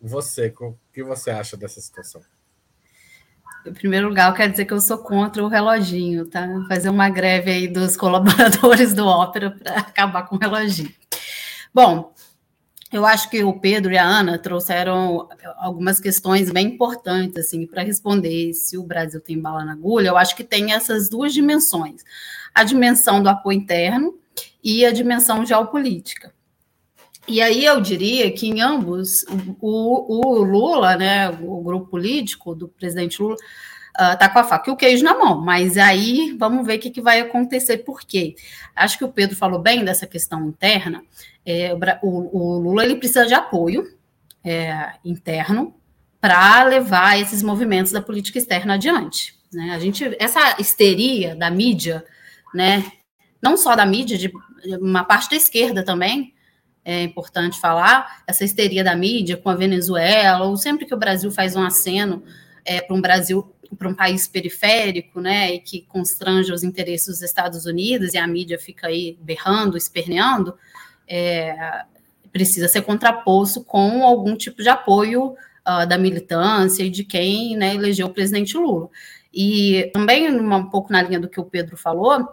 você, 0.00 0.52
o 0.60 0.76
que 0.92 1.02
você 1.02 1.30
acha 1.30 1.56
dessa 1.56 1.80
situação? 1.80 2.22
Em 3.66 3.72
primeiro 3.72 4.08
lugar, 4.08 4.30
eu 4.30 4.34
quero 4.34 4.50
dizer 4.50 4.64
que 4.64 4.72
eu 4.72 4.80
sou 4.80 4.98
contra 4.98 5.42
o 5.44 5.48
reloginho, 5.48 6.26
tá? 6.26 6.46
Fazer 6.68 6.88
uma 6.88 7.08
greve 7.08 7.50
aí 7.50 7.68
dos 7.68 7.96
colaboradores 7.98 8.94
do 8.94 9.06
Ópera 9.06 9.50
para 9.50 9.78
acabar 9.78 10.26
com 10.26 10.36
o 10.36 10.38
reloginho. 10.38 10.92
Bom, 11.74 12.12
eu 12.90 13.04
acho 13.04 13.28
que 13.28 13.44
o 13.44 13.52
Pedro 13.60 13.92
e 13.92 13.98
a 13.98 14.04
Ana 14.04 14.38
trouxeram 14.38 15.28
algumas 15.58 16.00
questões 16.00 16.50
bem 16.50 16.68
importantes 16.68 17.36
assim 17.36 17.66
para 17.66 17.82
responder 17.82 18.54
se 18.54 18.78
o 18.78 18.82
Brasil 18.82 19.20
tem 19.20 19.38
bala 19.38 19.64
na 19.64 19.72
agulha. 19.72 20.08
Eu 20.08 20.16
acho 20.16 20.34
que 20.34 20.44
tem 20.44 20.72
essas 20.72 21.10
duas 21.10 21.34
dimensões: 21.34 22.02
a 22.54 22.64
dimensão 22.64 23.22
do 23.22 23.28
apoio 23.28 23.58
interno 23.58 24.18
e 24.64 24.86
a 24.86 24.92
dimensão 24.92 25.44
geopolítica. 25.44 26.32
E 27.28 27.42
aí 27.42 27.64
eu 27.64 27.80
diria 27.80 28.30
que 28.32 28.48
em 28.48 28.60
ambos, 28.60 29.24
o, 29.60 30.38
o 30.40 30.42
Lula, 30.42 30.96
né, 30.96 31.28
o 31.28 31.62
grupo 31.62 31.86
político 31.86 32.54
do 32.54 32.68
presidente 32.68 33.20
Lula, 33.20 33.36
tá 34.18 34.28
com 34.28 34.38
a 34.38 34.44
faca 34.44 34.70
e 34.70 34.72
o 34.72 34.76
queijo 34.76 35.04
na 35.04 35.14
mão. 35.14 35.40
Mas 35.40 35.76
aí 35.76 36.34
vamos 36.38 36.66
ver 36.66 36.76
o 36.76 36.80
que, 36.80 36.90
que 36.90 37.00
vai 37.00 37.20
acontecer, 37.20 37.78
por 37.78 38.00
quê? 38.00 38.34
Acho 38.74 38.96
que 38.96 39.04
o 39.04 39.12
Pedro 39.12 39.36
falou 39.36 39.60
bem 39.60 39.84
dessa 39.84 40.06
questão 40.06 40.48
interna. 40.48 41.02
É, 41.44 41.74
o, 42.02 42.38
o, 42.38 42.58
Lula 42.58 42.84
ele 42.84 42.96
precisa 42.96 43.26
de 43.26 43.34
apoio 43.34 43.86
é, 44.44 44.92
interno 45.04 45.74
para 46.20 46.64
levar 46.64 47.20
esses 47.20 47.42
movimentos 47.42 47.92
da 47.92 48.00
política 48.00 48.38
externa 48.38 48.74
adiante. 48.74 49.36
Né? 49.52 49.72
A 49.74 49.78
gente, 49.78 50.16
essa 50.18 50.60
histeria 50.60 51.34
da 51.34 51.50
mídia, 51.50 52.04
né, 52.54 52.90
não 53.42 53.56
só 53.56 53.74
da 53.74 53.86
mídia, 53.86 54.16
de 54.16 54.32
uma 54.80 55.04
parte 55.04 55.30
da 55.30 55.36
esquerda 55.36 55.82
também, 55.82 56.34
é 56.88 57.02
importante 57.02 57.60
falar, 57.60 58.22
essa 58.26 58.44
histeria 58.44 58.82
da 58.82 58.96
mídia 58.96 59.36
com 59.36 59.50
a 59.50 59.54
Venezuela, 59.54 60.46
ou 60.46 60.56
sempre 60.56 60.86
que 60.86 60.94
o 60.94 60.98
Brasil 60.98 61.30
faz 61.30 61.54
um 61.54 61.62
aceno 61.62 62.22
é, 62.64 62.80
para 62.80 62.96
um 62.96 63.00
Brasil, 63.02 63.54
para 63.76 63.90
um 63.90 63.94
país 63.94 64.26
periférico, 64.26 65.20
né, 65.20 65.52
e 65.52 65.58
que 65.60 65.82
constrange 65.82 66.50
os 66.50 66.64
interesses 66.64 67.06
dos 67.06 67.22
Estados 67.22 67.66
Unidos, 67.66 68.14
e 68.14 68.18
a 68.18 68.26
mídia 68.26 68.58
fica 68.58 68.86
aí 68.86 69.18
berrando, 69.20 69.76
esperneando, 69.76 70.54
é, 71.06 71.84
precisa 72.32 72.68
ser 72.68 72.80
contraposto 72.80 73.62
com 73.62 74.02
algum 74.02 74.34
tipo 74.34 74.62
de 74.62 74.70
apoio 74.70 75.32
uh, 75.66 75.86
da 75.86 75.98
militância 75.98 76.82
e 76.82 76.88
de 76.88 77.04
quem 77.04 77.54
né, 77.54 77.74
elegeu 77.74 78.06
o 78.06 78.14
presidente 78.14 78.56
Lula. 78.56 78.88
E 79.32 79.90
também, 79.92 80.30
um 80.30 80.70
pouco 80.70 80.90
na 80.90 81.02
linha 81.02 81.20
do 81.20 81.28
que 81.28 81.38
o 81.38 81.44
Pedro 81.44 81.76
falou, 81.76 82.28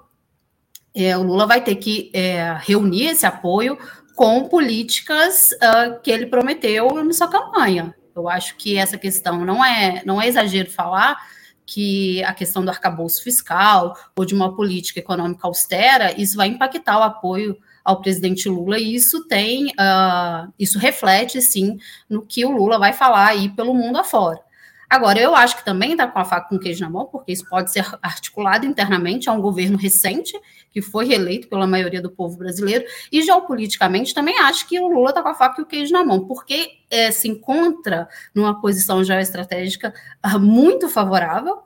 é, 0.94 1.18
o 1.18 1.24
Lula 1.24 1.46
vai 1.46 1.62
ter 1.62 1.76
que 1.76 2.10
é, 2.14 2.58
reunir 2.62 3.08
esse 3.08 3.26
apoio 3.26 3.78
com 4.16 4.48
políticas 4.48 5.52
uh, 5.52 6.00
que 6.02 6.10
ele 6.10 6.28
prometeu 6.28 7.04
na 7.04 7.14
sua 7.14 7.28
campanha. 7.28 7.94
Eu 8.16 8.30
acho 8.30 8.56
que 8.56 8.78
essa 8.78 8.98
questão 8.98 9.44
não 9.44 9.64
é, 9.64 10.02
não 10.06 10.22
é 10.22 10.28
exagero 10.28 10.72
falar 10.72 11.18
que 11.66 12.24
a 12.24 12.34
questão 12.34 12.64
do 12.64 12.70
arcabouço 12.70 13.22
fiscal 13.22 13.98
ou 14.16 14.24
de 14.24 14.34
uma 14.34 14.56
política 14.56 15.00
econômica 15.00 15.48
austera, 15.48 16.20
isso 16.20 16.38
vai 16.38 16.48
impactar 16.48 17.00
o 17.00 17.04
apoio 17.04 17.58
ao 17.84 18.02
presidente 18.02 18.48
Lula, 18.50 18.80
e 18.80 18.96
isso 18.96 19.28
tem, 19.28 19.68
uh, 19.68 20.52
isso 20.58 20.80
reflete 20.80 21.42
sim 21.42 21.78
no 22.10 22.26
que 22.26 22.46
o 22.46 22.52
Lula 22.52 22.80
vai 22.80 22.94
falar 22.94 23.28
aí 23.28 23.50
pelo 23.50 23.76
mundo 23.76 23.98
afora. 23.98 24.40
Agora, 24.90 25.20
eu 25.20 25.36
acho 25.36 25.58
que 25.58 25.66
também 25.66 25.92
está 25.92 26.08
com 26.08 26.20
a 26.20 26.26
faca 26.26 26.50
com 26.50 26.60
queijo 26.60 26.84
na 26.84 26.90
mão, 26.90 27.06
porque 27.06 27.32
isso 27.32 27.48
pode 27.48 27.72
ser 27.72 27.86
articulado 28.02 28.66
internamente 28.66 29.30
a 29.30 29.34
um 29.34 29.42
governo 29.42 29.78
recente, 29.78 30.40
que 30.72 30.82
foi 30.82 31.06
reeleito 31.06 31.48
pela 31.48 31.66
maioria 31.66 32.02
do 32.02 32.10
povo 32.10 32.38
brasileiro, 32.38 32.86
e 33.12 33.22
geopoliticamente 33.22 34.14
também 34.14 34.38
acho 34.40 34.68
que 34.68 34.80
o 34.80 34.88
Lula 34.88 35.10
está 35.10 35.22
com 35.22 35.30
a 35.30 35.36
faca 35.36 35.62
e 35.62 35.64
o 35.64 35.68
queijo 35.68 35.94
na 35.94 36.04
mão, 36.04 36.26
porque 36.26 36.80
é, 36.90 37.12
se 37.12 37.28
encontra 37.28 38.08
numa 38.34 38.60
posição 38.62 39.04
geoestratégica 39.04 39.94
uh, 40.26 40.40
muito 40.40 40.88
favorável 40.88 41.60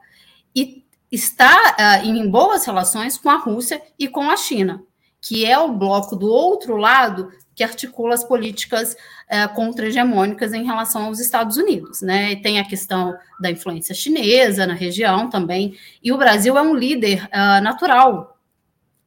e 0.55 0.83
está 1.11 2.01
uh, 2.03 2.05
em 2.05 2.29
boas 2.29 2.65
relações 2.65 3.17
com 3.17 3.29
a 3.29 3.37
Rússia 3.37 3.81
e 3.97 4.07
com 4.07 4.29
a 4.29 4.37
China 4.37 4.83
que 5.21 5.45
é 5.45 5.57
o 5.57 5.73
bloco 5.73 6.15
do 6.15 6.27
outro 6.27 6.77
lado 6.77 7.31
que 7.59 7.63
articula 7.65 8.13
as 8.13 8.23
políticas 8.23 8.95
é, 9.27 9.45
contra-hegemônicas 9.49 10.53
em 10.53 10.63
relação 10.63 11.07
aos 11.07 11.19
Estados 11.19 11.57
Unidos. 11.57 12.01
Né? 12.01 12.31
E 12.31 12.41
tem 12.41 12.57
a 12.57 12.63
questão 12.63 13.13
da 13.37 13.51
influência 13.51 13.93
chinesa 13.93 14.65
na 14.65 14.73
região 14.73 15.29
também, 15.29 15.77
e 16.01 16.13
o 16.13 16.17
Brasil 16.17 16.57
é 16.57 16.61
um 16.61 16.73
líder 16.73 17.25
uh, 17.25 17.61
natural 17.61 18.39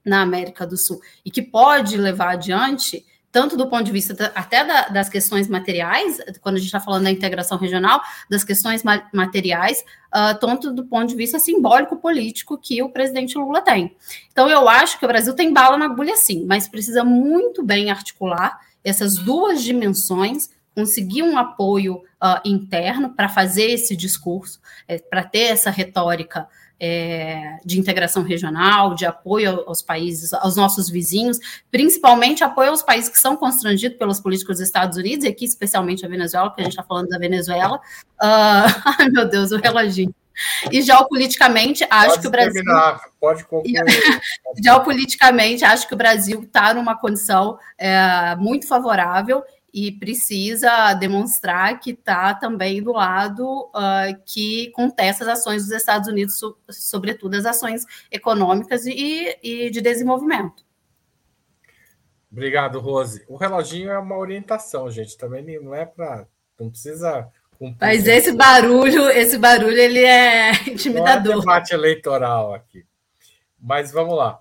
na 0.04 0.20
América 0.20 0.66
do 0.66 0.76
Sul 0.76 1.00
e 1.24 1.30
que 1.30 1.40
pode 1.40 1.96
levar 1.96 2.32
adiante 2.32 3.06
tanto 3.32 3.56
do 3.56 3.66
ponto 3.66 3.84
de 3.84 3.90
vista 3.90 4.12
da, 4.12 4.26
até 4.34 4.62
da, 4.62 4.88
das 4.88 5.08
questões 5.08 5.48
materiais, 5.48 6.20
quando 6.42 6.56
a 6.56 6.58
gente 6.58 6.66
está 6.66 6.78
falando 6.78 7.04
da 7.04 7.10
integração 7.10 7.56
regional, 7.56 8.02
das 8.28 8.44
questões 8.44 8.82
ma 8.82 9.02
materiais, 9.12 9.82
uh, 10.14 10.38
tanto 10.38 10.70
do 10.70 10.84
ponto 10.84 11.08
de 11.08 11.16
vista 11.16 11.38
simbólico 11.38 11.96
político 11.96 12.58
que 12.58 12.82
o 12.82 12.90
presidente 12.90 13.38
Lula 13.38 13.62
tem. 13.62 13.96
Então, 14.30 14.50
eu 14.50 14.68
acho 14.68 14.98
que 14.98 15.04
o 15.06 15.08
Brasil 15.08 15.34
tem 15.34 15.50
bala 15.50 15.78
na 15.78 15.86
agulha, 15.86 16.14
sim, 16.14 16.44
mas 16.46 16.68
precisa 16.68 17.02
muito 17.02 17.64
bem 17.64 17.90
articular 17.90 18.60
essas 18.84 19.16
duas 19.16 19.62
dimensões, 19.62 20.50
conseguir 20.74 21.22
um 21.22 21.38
apoio 21.38 21.96
uh, 22.22 22.40
interno 22.44 23.14
para 23.14 23.28
fazer 23.28 23.70
esse 23.70 23.96
discurso, 23.96 24.60
é, 24.86 24.98
para 24.98 25.24
ter 25.24 25.44
essa 25.44 25.70
retórica 25.70 26.46
é, 26.84 27.58
de 27.64 27.78
integração 27.78 28.24
regional, 28.24 28.96
de 28.96 29.06
apoio 29.06 29.62
aos 29.68 29.80
países, 29.80 30.32
aos 30.32 30.56
nossos 30.56 30.90
vizinhos, 30.90 31.38
principalmente 31.70 32.42
apoio 32.42 32.70
aos 32.70 32.82
países 32.82 33.08
que 33.08 33.20
são 33.20 33.36
constrangidos 33.36 33.96
pelas 33.96 34.18
políticas 34.18 34.58
dos 34.58 34.66
Estados 34.66 34.98
Unidos, 34.98 35.24
e 35.24 35.28
aqui 35.28 35.44
especialmente 35.44 36.04
a 36.04 36.08
Venezuela, 36.08 36.48
porque 36.48 36.62
a 36.62 36.64
gente 36.64 36.72
está 36.72 36.82
falando 36.82 37.06
da 37.06 37.18
Venezuela. 37.18 37.76
Uh, 38.20 38.66
ai, 38.98 39.08
meu 39.10 39.28
Deus, 39.28 39.52
o 39.52 39.58
reloginho. 39.58 40.12
E 40.72 40.82
geopoliticamente, 40.82 41.86
acho 41.88 42.08
pode 42.08 42.20
que 42.22 42.26
o 42.26 42.30
Brasil. 42.30 42.52
Terminar, 42.64 43.00
pode 43.20 43.44
concluir. 43.44 43.84
geopoliticamente, 44.60 45.64
acho 45.64 45.86
que 45.86 45.94
o 45.94 45.96
Brasil 45.96 46.42
está 46.42 46.74
numa 46.74 46.98
condição 46.98 47.58
é, 47.78 48.34
muito 48.36 48.66
favorável 48.66 49.44
e 49.72 49.90
precisa 49.90 50.92
demonstrar 50.92 51.80
que 51.80 51.92
está 51.92 52.34
também 52.34 52.82
do 52.82 52.92
lado 52.92 53.70
uh, 53.74 54.22
que 54.26 54.70
contesta 54.72 55.24
as 55.24 55.38
ações 55.38 55.62
dos 55.62 55.72
Estados 55.72 56.08
Unidos, 56.08 56.38
so, 56.38 56.58
sobretudo 56.68 57.34
as 57.34 57.46
ações 57.46 57.86
econômicas 58.10 58.84
e, 58.84 59.38
e, 59.42 59.70
de 59.70 59.80
desenvolvimento. 59.80 60.62
Obrigado, 62.30 62.80
Rose. 62.80 63.24
O 63.26 63.36
reloginho 63.36 63.90
é 63.90 63.98
uma 63.98 64.16
orientação, 64.16 64.90
gente. 64.90 65.16
Também 65.16 65.60
não 65.60 65.74
é 65.74 65.86
para. 65.86 66.26
Não 66.58 66.70
precisa. 66.70 67.28
Cumprir. 67.58 67.76
Mas 67.80 68.06
esse 68.06 68.32
barulho, 68.32 69.08
esse 69.10 69.38
barulho, 69.38 69.78
ele 69.78 70.02
é 70.04 70.52
intimidador. 70.68 71.32
Não 71.34 71.38
é 71.38 71.40
debate 71.40 71.74
eleitoral 71.74 72.54
aqui. 72.54 72.84
Mas 73.60 73.92
vamos 73.92 74.16
lá. 74.16 74.40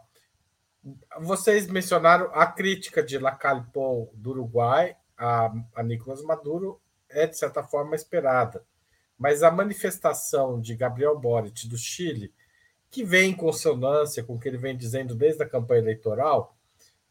Vocês 1.20 1.68
mencionaram 1.68 2.32
a 2.34 2.48
crítica 2.48 3.04
de 3.04 3.18
Lacalpo 3.18 4.10
do 4.16 4.32
Uruguai 4.32 4.96
a, 5.22 5.54
a 5.76 5.84
Nicolás 5.84 6.24
Maduro 6.24 6.82
é, 7.08 7.28
de 7.28 7.38
certa 7.38 7.62
forma, 7.62 7.96
esperada. 7.96 8.66
Mas 9.18 9.44
a 9.44 9.52
manifestação 9.52 10.60
de 10.60 10.76
Gabriel 10.76 11.18
Boric 11.20 11.68
do 11.68 11.78
Chile, 11.78 12.34
que 12.90 13.04
vem 13.04 13.30
em 13.30 13.36
consonância 13.36 14.24
com 14.24 14.34
o 14.34 14.40
que 14.40 14.48
ele 14.50 14.58
vem 14.58 14.76
dizendo 14.76 15.14
desde 15.14 15.44
a 15.44 15.48
campanha 15.48 15.82
eleitoral, 15.82 16.58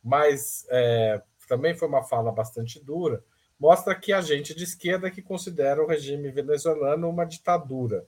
mas 0.02 0.66
é, 0.70 1.22
também 1.48 1.74
foi 1.74 1.86
uma 1.86 2.02
fala 2.02 2.32
bastante 2.32 2.82
dura, 2.84 3.22
mostra 3.58 3.94
que 3.94 4.12
a 4.12 4.20
gente 4.20 4.54
de 4.54 4.64
esquerda 4.64 5.10
que 5.10 5.22
considera 5.22 5.82
o 5.82 5.86
regime 5.86 6.30
venezuelano 6.30 7.08
uma 7.08 7.24
ditadura. 7.24 8.04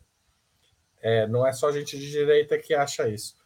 É, 1.00 1.26
não 1.28 1.46
é 1.46 1.52
só 1.52 1.70
gente 1.70 1.96
de 1.96 2.10
direita 2.10 2.58
que 2.58 2.74
acha 2.74 3.08
isso. 3.08 3.36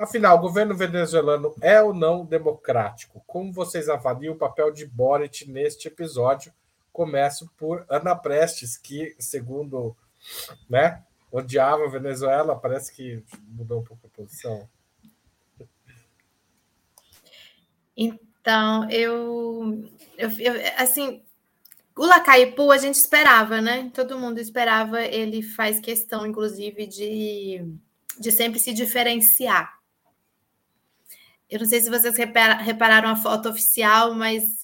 Afinal, 0.00 0.38
o 0.38 0.40
governo 0.40 0.74
venezuelano 0.74 1.54
é 1.60 1.82
ou 1.82 1.92
não 1.92 2.24
democrático? 2.24 3.22
Como 3.26 3.52
vocês 3.52 3.86
avaliam 3.86 4.32
o 4.32 4.38
papel 4.38 4.72
de 4.72 4.86
Boric 4.86 5.46
neste 5.46 5.88
episódio? 5.88 6.54
Começo 6.90 7.50
por 7.54 7.84
Ana 7.86 8.16
Prestes, 8.16 8.78
que, 8.78 9.14
segundo, 9.18 9.94
né, 10.70 11.04
odiava 11.30 11.84
a 11.84 11.90
Venezuela, 11.90 12.58
parece 12.58 12.94
que 12.94 13.22
mudou 13.46 13.80
um 13.80 13.84
pouco 13.84 14.06
a 14.06 14.16
posição. 14.16 14.66
Então, 17.94 18.88
eu, 18.88 19.86
eu, 20.16 20.30
eu 20.30 20.54
assim, 20.78 21.22
o 21.94 22.06
Lacaipu 22.06 22.72
a 22.72 22.78
gente 22.78 22.94
esperava, 22.94 23.60
né? 23.60 23.90
Todo 23.92 24.18
mundo 24.18 24.38
esperava. 24.38 25.02
Ele 25.02 25.42
faz 25.42 25.78
questão, 25.78 26.26
inclusive, 26.26 26.86
de, 26.86 27.62
de 28.18 28.32
sempre 28.32 28.58
se 28.58 28.72
diferenciar 28.72 29.78
eu 31.50 31.58
não 31.58 31.66
sei 31.66 31.80
se 31.80 31.90
vocês 31.90 32.16
repararam 32.16 33.08
a 33.08 33.16
foto 33.16 33.48
oficial, 33.48 34.14
mas 34.14 34.60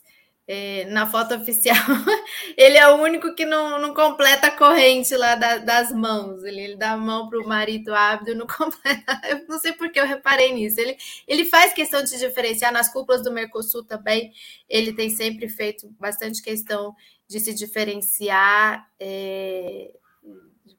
é, 0.49 0.85
na 0.85 1.07
foto 1.07 1.35
oficial 1.35 1.75
ele 2.57 2.77
é 2.77 2.89
o 2.89 3.03
único 3.03 3.35
que 3.35 3.45
não, 3.45 3.81
não 3.81 3.93
completa 3.93 4.47
a 4.47 4.57
corrente 4.57 5.17
lá 5.17 5.35
da, 5.35 5.59
das 5.59 5.91
mãos. 5.91 6.45
Ele, 6.45 6.61
ele, 6.61 6.77
dá 6.77 6.93
a 6.93 6.97
mão 6.97 7.29
para 7.29 7.41
o 7.41 7.49
marido 7.49 7.93
ávido, 7.93 8.35
não 8.35 8.47
completa. 8.49 9.21
Eu 9.29 9.45
não 9.49 9.59
sei 9.59 9.73
por 9.73 9.91
que 9.91 9.99
eu 9.99 10.07
reparei 10.07 10.53
nisso. 10.53 10.81
Ele, 10.81 10.97
ele 11.27 11.45
faz 11.45 11.73
questão 11.73 12.03
de 12.05 12.17
diferenciar 12.17 12.73
nas 12.73 12.93
cúpulas 12.93 13.23
do 13.23 13.33
Mercosul 13.33 13.85
também. 13.85 14.33
Ele 14.69 14.93
tem 14.93 15.11
sempre 15.11 15.49
feito 15.49 15.89
bastante 15.99 16.41
questão 16.41 16.95
de 17.27 17.41
se 17.41 17.53
diferenciar. 17.53 18.89
É, 19.01 19.91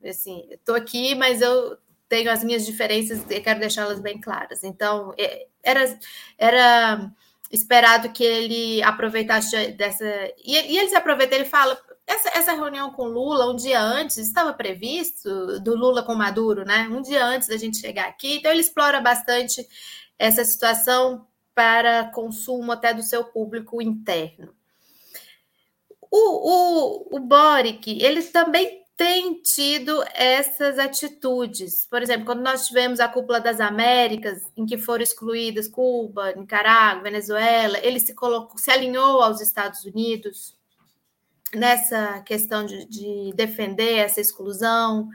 assim, 0.06 0.48
estou 0.50 0.76
aqui, 0.76 1.14
mas 1.16 1.42
eu 1.42 1.78
tenho 2.10 2.32
as 2.32 2.44
minhas 2.44 2.66
diferenças 2.66 3.20
e 3.30 3.40
quero 3.42 3.60
deixá-las 3.60 4.00
bem 4.00 4.20
claras. 4.20 4.64
Então, 4.64 5.14
é, 5.18 5.48
era, 5.64 6.00
era 6.38 7.12
esperado 7.52 8.10
que 8.10 8.24
ele 8.24 8.82
aproveitasse 8.84 9.72
dessa. 9.72 10.06
E, 10.44 10.74
e 10.74 10.78
ele 10.78 10.90
se 10.90 10.96
aproveita, 10.96 11.36
ele 11.36 11.46
fala. 11.46 11.78
Essa, 12.10 12.30
essa 12.30 12.54
reunião 12.54 12.90
com 12.92 13.04
Lula, 13.04 13.52
um 13.52 13.56
dia 13.58 13.82
antes, 13.82 14.18
estava 14.18 14.54
previsto, 14.54 15.60
do 15.60 15.76
Lula 15.76 16.04
com 16.04 16.16
Maduro, 16.16 16.64
né? 16.64 16.88
Um 16.90 17.02
dia 17.02 17.22
antes 17.26 17.50
da 17.50 17.58
gente 17.58 17.80
chegar 17.80 18.08
aqui. 18.08 18.38
Então, 18.38 18.50
ele 18.50 18.62
explora 18.62 19.02
bastante 19.02 19.68
essa 20.18 20.46
situação 20.46 21.28
para 21.54 22.06
consumo 22.12 22.72
até 22.72 22.94
do 22.94 23.04
seu 23.04 23.26
público 23.26 23.82
interno. 23.82 24.56
O, 26.10 27.10
o, 27.12 27.18
o 27.18 27.20
Boric, 27.20 28.02
ele 28.02 28.24
também 28.24 28.87
tem 28.98 29.40
tido 29.44 30.04
essas 30.16 30.80
atitudes. 30.80 31.86
Por 31.88 32.02
exemplo, 32.02 32.26
quando 32.26 32.42
nós 32.42 32.68
tivemos 32.68 33.00
a 33.00 33.08
cúpula 33.08 33.40
das 33.40 33.60
Américas, 33.60 34.42
em 34.58 34.66
que 34.66 34.76
foram 34.76 35.04
excluídas 35.04 35.68
Cuba, 35.68 36.34
Nicarágua, 36.34 37.04
Venezuela, 37.04 37.78
ele 37.84 38.00
se 38.00 38.16
colocou, 38.16 38.58
se 38.58 38.72
alinhou 38.72 39.22
aos 39.22 39.40
Estados 39.40 39.86
Unidos 39.86 40.58
nessa 41.54 42.22
questão 42.24 42.66
de, 42.66 42.86
de 42.88 43.32
defender 43.36 43.98
essa 43.98 44.20
exclusão. 44.20 45.08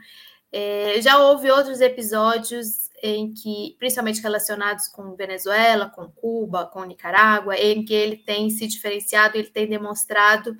É, 0.49 1.01
já 1.01 1.17
houve 1.17 1.51
outros 1.51 1.81
episódios 1.81 2.89
em 3.01 3.33
que, 3.33 3.75
principalmente 3.77 4.21
relacionados 4.21 4.87
com 4.87 5.13
Venezuela, 5.13 5.89
com 5.89 6.09
Cuba, 6.09 6.65
com 6.65 6.85
Nicarágua, 6.85 7.57
em 7.57 7.83
que 7.83 7.93
ele 7.93 8.15
tem 8.15 8.49
se 8.49 8.65
diferenciado, 8.65 9.37
ele 9.37 9.49
tem 9.49 9.67
demonstrado 9.67 10.55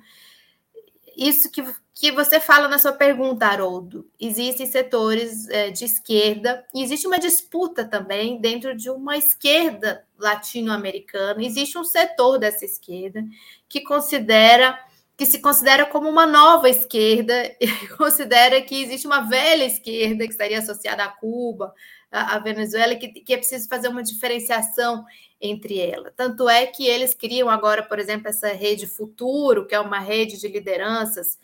isso 1.16 1.50
que, 1.50 1.64
que 1.94 2.10
você 2.10 2.40
fala 2.40 2.66
na 2.66 2.78
sua 2.78 2.92
pergunta, 2.92 3.46
Haroldo. 3.46 4.10
Existem 4.18 4.66
setores 4.66 5.48
é, 5.48 5.70
de 5.70 5.84
esquerda, 5.84 6.64
existe 6.74 7.06
uma 7.06 7.20
disputa 7.20 7.84
também 7.84 8.40
dentro 8.40 8.76
de 8.76 8.90
uma 8.90 9.16
esquerda 9.16 10.04
latino-americana. 10.18 11.42
Existe 11.42 11.78
um 11.78 11.84
setor 11.84 12.38
dessa 12.38 12.64
esquerda 12.64 13.24
que 13.68 13.80
considera 13.80 14.78
que 15.16 15.24
se 15.24 15.38
considera 15.38 15.86
como 15.86 16.08
uma 16.08 16.26
nova 16.26 16.68
esquerda 16.68 17.54
e 17.60 17.68
considera 17.96 18.60
que 18.60 18.82
existe 18.82 19.06
uma 19.06 19.20
velha 19.20 19.64
esquerda 19.64 20.24
que 20.24 20.32
estaria 20.32 20.58
associada 20.58 21.04
a 21.04 21.08
Cuba, 21.08 21.72
a, 22.10 22.34
a 22.34 22.38
Venezuela, 22.40 22.96
que, 22.96 23.08
que 23.08 23.32
é 23.32 23.36
preciso 23.36 23.68
fazer 23.68 23.86
uma 23.86 24.02
diferenciação 24.02 25.04
entre 25.40 25.78
elas. 25.78 26.12
Tanto 26.16 26.48
é 26.48 26.66
que 26.66 26.88
eles 26.88 27.14
criam 27.14 27.48
agora, 27.48 27.84
por 27.84 28.00
exemplo, 28.00 28.26
essa 28.26 28.48
rede 28.48 28.88
Futuro, 28.88 29.68
que 29.68 29.74
é 29.76 29.78
uma 29.78 30.00
rede 30.00 30.40
de 30.40 30.48
lideranças 30.48 31.38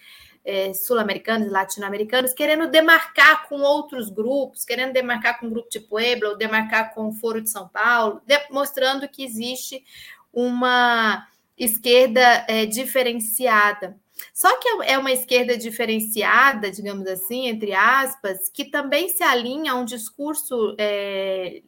é, 0.45 0.73
sul-americanas 0.73 1.49
e 1.49 1.51
latino-americanas, 1.51 2.33
querendo 2.33 2.69
demarcar 2.69 3.49
com 3.49 3.61
outros 3.61 4.11
grupos, 4.11 4.65
querendo 4.65 4.93
demarcar 4.93 5.39
com 5.39 5.47
o 5.47 5.51
grupo 5.51 5.69
de 5.71 5.81
Puebla, 5.81 6.31
ou 6.31 6.37
demarcar 6.37 6.95
com 6.95 7.09
o 7.09 7.13
Foro 7.13 7.41
de 7.41 7.51
São 7.51 7.69
Paulo, 7.69 8.23
mostrando 8.51 9.09
que 9.09 9.25
existe 9.25 9.85
uma 10.33 11.27
esquerda 11.59 12.45
é, 12.49 12.65
diferenciada. 12.65 13.99
Só 14.35 14.59
que 14.59 14.69
é 14.85 14.99
uma 14.99 15.13
esquerda 15.13 15.57
diferenciada, 15.57 16.71
digamos 16.71 17.07
assim, 17.07 17.47
entre 17.47 17.73
aspas, 17.73 18.49
que 18.49 18.65
também 18.65 19.09
se 19.09 19.23
alinha 19.23 19.73
a 19.73 19.75
um 19.75 19.85
discurso 19.85 20.75
é, 20.79 21.63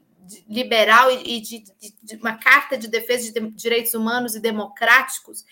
liberal 0.48 1.10
e 1.10 1.40
de, 1.40 1.64
de, 1.80 1.94
de, 2.02 2.16
uma 2.16 2.34
carta 2.34 2.76
de 2.76 2.88
defesa 2.88 3.32
de 3.32 3.50
direitos 3.52 3.94
humanos 3.94 4.34
e 4.34 4.40
democráticos 4.40 5.44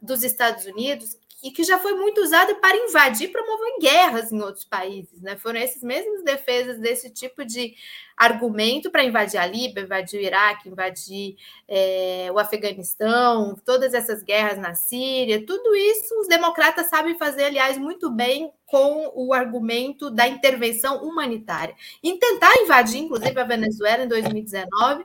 dos 0.00 0.22
Estados 0.22 0.66
Unidos, 0.66 1.16
e 1.42 1.50
que 1.50 1.64
já 1.64 1.78
foi 1.78 1.94
muito 1.94 2.20
usado 2.20 2.54
para 2.56 2.76
invadir 2.76 3.28
e 3.28 3.32
promover 3.32 3.78
guerras 3.80 4.30
em 4.30 4.40
outros 4.40 4.64
países. 4.64 5.20
Né? 5.20 5.36
Foram 5.36 5.58
esses 5.58 5.82
mesmos 5.82 6.22
defesas 6.22 6.78
desse 6.78 7.10
tipo 7.10 7.44
de 7.44 7.74
argumento 8.16 8.90
para 8.90 9.04
invadir 9.04 9.38
a 9.38 9.46
Líbia, 9.46 9.82
invadir 9.82 10.20
o 10.20 10.22
Iraque, 10.22 10.68
invadir 10.68 11.36
é, 11.66 12.28
o 12.32 12.38
Afeganistão, 12.38 13.60
todas 13.64 13.94
essas 13.94 14.22
guerras 14.22 14.58
na 14.58 14.74
Síria, 14.74 15.44
tudo 15.44 15.74
isso 15.74 16.20
os 16.20 16.28
democratas 16.28 16.86
sabem 16.86 17.18
fazer, 17.18 17.44
aliás, 17.44 17.76
muito 17.76 18.10
bem 18.10 18.52
com 18.66 19.12
o 19.14 19.34
argumento 19.34 20.10
da 20.10 20.28
intervenção 20.28 21.02
humanitária. 21.02 21.74
Em 22.02 22.18
tentar 22.18 22.54
invadir, 22.62 23.00
inclusive, 23.00 23.38
a 23.38 23.44
Venezuela 23.44 24.04
em 24.04 24.08
2019, 24.08 25.04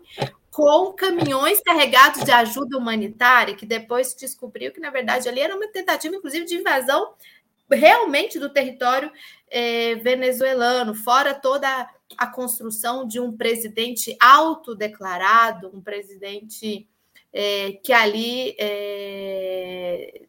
com 0.57 0.91
caminhões 0.91 1.61
carregados 1.61 2.23
de 2.23 2.31
ajuda 2.31 2.79
humanitária, 2.79 3.53
que 3.53 3.63
depois 3.63 4.07
se 4.07 4.17
descobriu 4.17 4.71
que, 4.71 4.79
na 4.79 4.89
verdade, 4.89 5.29
ali 5.29 5.39
era 5.39 5.55
uma 5.55 5.67
tentativa, 5.67 6.15
inclusive, 6.15 6.47
de 6.47 6.55
invasão 6.55 7.13
realmente 7.69 8.39
do 8.39 8.49
território 8.49 9.11
é, 9.51 9.93
venezuelano, 9.97 10.95
fora 10.95 11.35
toda 11.35 11.87
a 12.17 12.25
construção 12.25 13.07
de 13.07 13.19
um 13.19 13.37
presidente 13.37 14.17
autodeclarado, 14.19 15.69
um 15.71 15.79
presidente 15.79 16.89
é, 17.31 17.73
que 17.73 17.93
ali 17.93 18.55
é, 18.57 20.23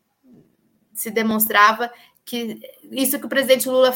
se 0.93 1.11
demonstrava 1.11 1.91
que 2.23 2.61
isso 2.93 3.19
que 3.19 3.25
o 3.25 3.31
presidente 3.31 3.67
Lula 3.67 3.95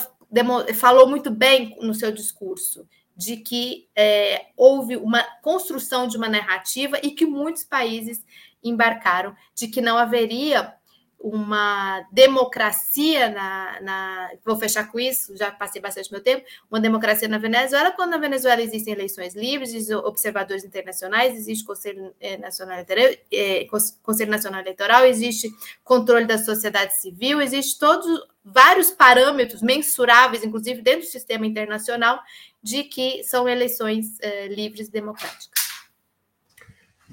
falou 0.76 1.06
muito 1.06 1.30
bem 1.30 1.76
no 1.82 1.92
seu 1.92 2.10
discurso, 2.10 2.88
de 3.16 3.36
que 3.36 3.88
é, 3.94 4.46
houve 4.56 4.96
uma 4.96 5.22
construção 5.42 6.06
de 6.06 6.16
uma 6.16 6.28
narrativa 6.28 6.98
e 7.02 7.10
que 7.10 7.26
muitos 7.26 7.64
países 7.64 8.24
embarcaram, 8.62 9.34
de 9.54 9.68
que 9.68 9.80
não 9.80 9.98
haveria 9.98 10.74
uma 11.22 12.00
democracia 12.10 13.30
na, 13.30 13.80
na, 13.80 14.30
Vou 14.44 14.56
fechar 14.56 14.90
com 14.90 14.98
isso, 14.98 15.36
já 15.36 15.52
passei 15.52 15.80
bastante 15.80 16.10
meu 16.10 16.20
tempo. 16.20 16.44
Uma 16.68 16.80
democracia 16.80 17.28
na 17.28 17.38
Venezuela, 17.38 17.92
quando 17.92 18.10
na 18.10 18.18
Venezuela 18.18 18.60
existem 18.60 18.92
eleições 18.92 19.34
livres, 19.36 19.88
observadores 19.90 20.64
internacionais, 20.64 21.36
existe 21.36 21.64
Conselho 21.64 22.12
eh, 22.20 22.36
Nacional, 22.38 22.84
eh, 23.30 23.66
Conselho 24.02 24.30
Nacional 24.32 24.60
Eleitoral, 24.60 25.06
existe 25.06 25.48
controle 25.84 26.26
da 26.26 26.38
sociedade 26.38 26.96
civil, 26.96 27.40
existe 27.40 27.78
todos 27.78 28.06
vários 28.44 28.90
parâmetros 28.90 29.62
mensuráveis, 29.62 30.42
inclusive 30.42 30.82
dentro 30.82 31.02
do 31.02 31.10
sistema 31.10 31.46
internacional, 31.46 32.20
de 32.60 32.82
que 32.82 33.22
são 33.22 33.48
eleições 33.48 34.18
eh, 34.20 34.48
livres 34.48 34.88
e 34.88 34.90
democráticas. 34.90 35.62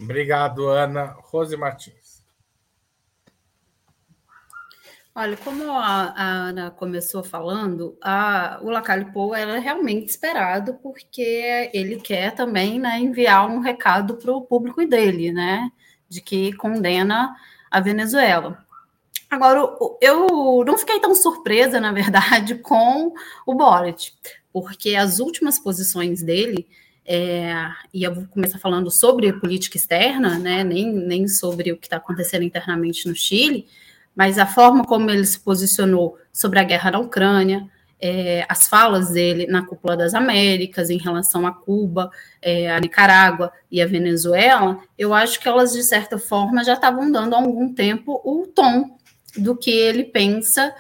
Obrigado, 0.02 0.68
Ana. 0.70 1.16
Rose 1.20 1.56
Martins. 1.56 1.99
Olha, 5.16 5.36
como 5.38 5.72
a, 5.72 6.14
a 6.16 6.24
Ana 6.24 6.72
começou 6.72 7.24
falando, 7.24 7.98
a, 8.02 8.60
o 8.62 8.70
Lacalle 8.70 9.12
Pou 9.12 9.36
era 9.36 9.60
realmente 9.60 10.10
esperado, 10.10 10.76
porque 10.76 11.70
ele 11.74 12.00
quer 12.00 12.34
também 12.36 12.80
né, 12.80 13.00
enviar 13.00 13.50
um 13.50 13.60
recado 13.60 14.16
para 14.16 14.32
o 14.32 14.42
público 14.42 14.86
dele, 14.86 15.32
né? 15.32 15.72
De 16.08 16.22
que 16.22 16.54
condena 16.54 17.36
a 17.70 17.80
Venezuela. 17.80 18.66
Agora, 19.30 19.60
eu 20.02 20.64
não 20.66 20.78
fiquei 20.78 21.00
tão 21.00 21.14
surpresa, 21.14 21.80
na 21.80 21.92
verdade, 21.92 22.56
com 22.64 23.14
o 23.46 23.54
Boric, 23.54 24.12
porque 24.52 24.96
as 24.96 25.20
últimas 25.20 25.60
posições 25.60 26.24
dele, 26.24 26.68
é, 27.06 27.54
e 27.94 28.04
eu 28.04 28.14
vou 28.14 28.26
começar 28.28 28.58
falando 28.58 28.90
sobre 28.90 29.34
política 29.34 29.78
externa, 29.78 30.40
né, 30.40 30.64
nem, 30.64 30.92
nem 30.92 31.28
sobre 31.28 31.72
o 31.72 31.78
que 31.78 31.88
está 31.88 31.98
acontecendo 31.98 32.44
internamente 32.44 33.08
no 33.08 33.16
Chile, 33.16 33.68
mas 34.20 34.38
a 34.38 34.46
forma 34.46 34.84
como 34.84 35.10
ele 35.10 35.26
se 35.26 35.40
posicionou 35.40 36.18
sobre 36.34 36.60
a 36.60 36.64
guerra 36.66 36.92
na 36.92 37.00
Ucrânia, 37.00 37.66
é, 38.02 38.46
as 38.50 38.68
falas 38.68 39.12
dele 39.12 39.48
na 39.48 39.66
Cúpula 39.66 39.96
das 39.96 40.14
Américas 40.14 40.90
em 40.90 40.98
relação 40.98 41.48
a 41.48 41.54
Cuba, 41.54 42.12
é, 42.42 42.70
a 42.70 42.78
Nicarágua 42.82 43.50
e 43.72 43.82
a 43.82 43.88
Venezuela, 43.88 44.78
eu 44.98 45.14
acho 45.14 45.40
que 45.40 45.48
elas, 45.48 45.72
de 45.72 45.82
certa 45.84 46.18
forma, 46.18 46.66
já 46.66 46.74
estavam 46.74 47.10
dando 47.10 47.34
há 47.34 47.38
algum 47.38 47.74
tempo 47.74 48.22
o 48.26 48.46
tom 48.46 48.98
do 49.38 49.56
que 49.56 49.72
ele 49.72 50.04
pensa 50.04 50.76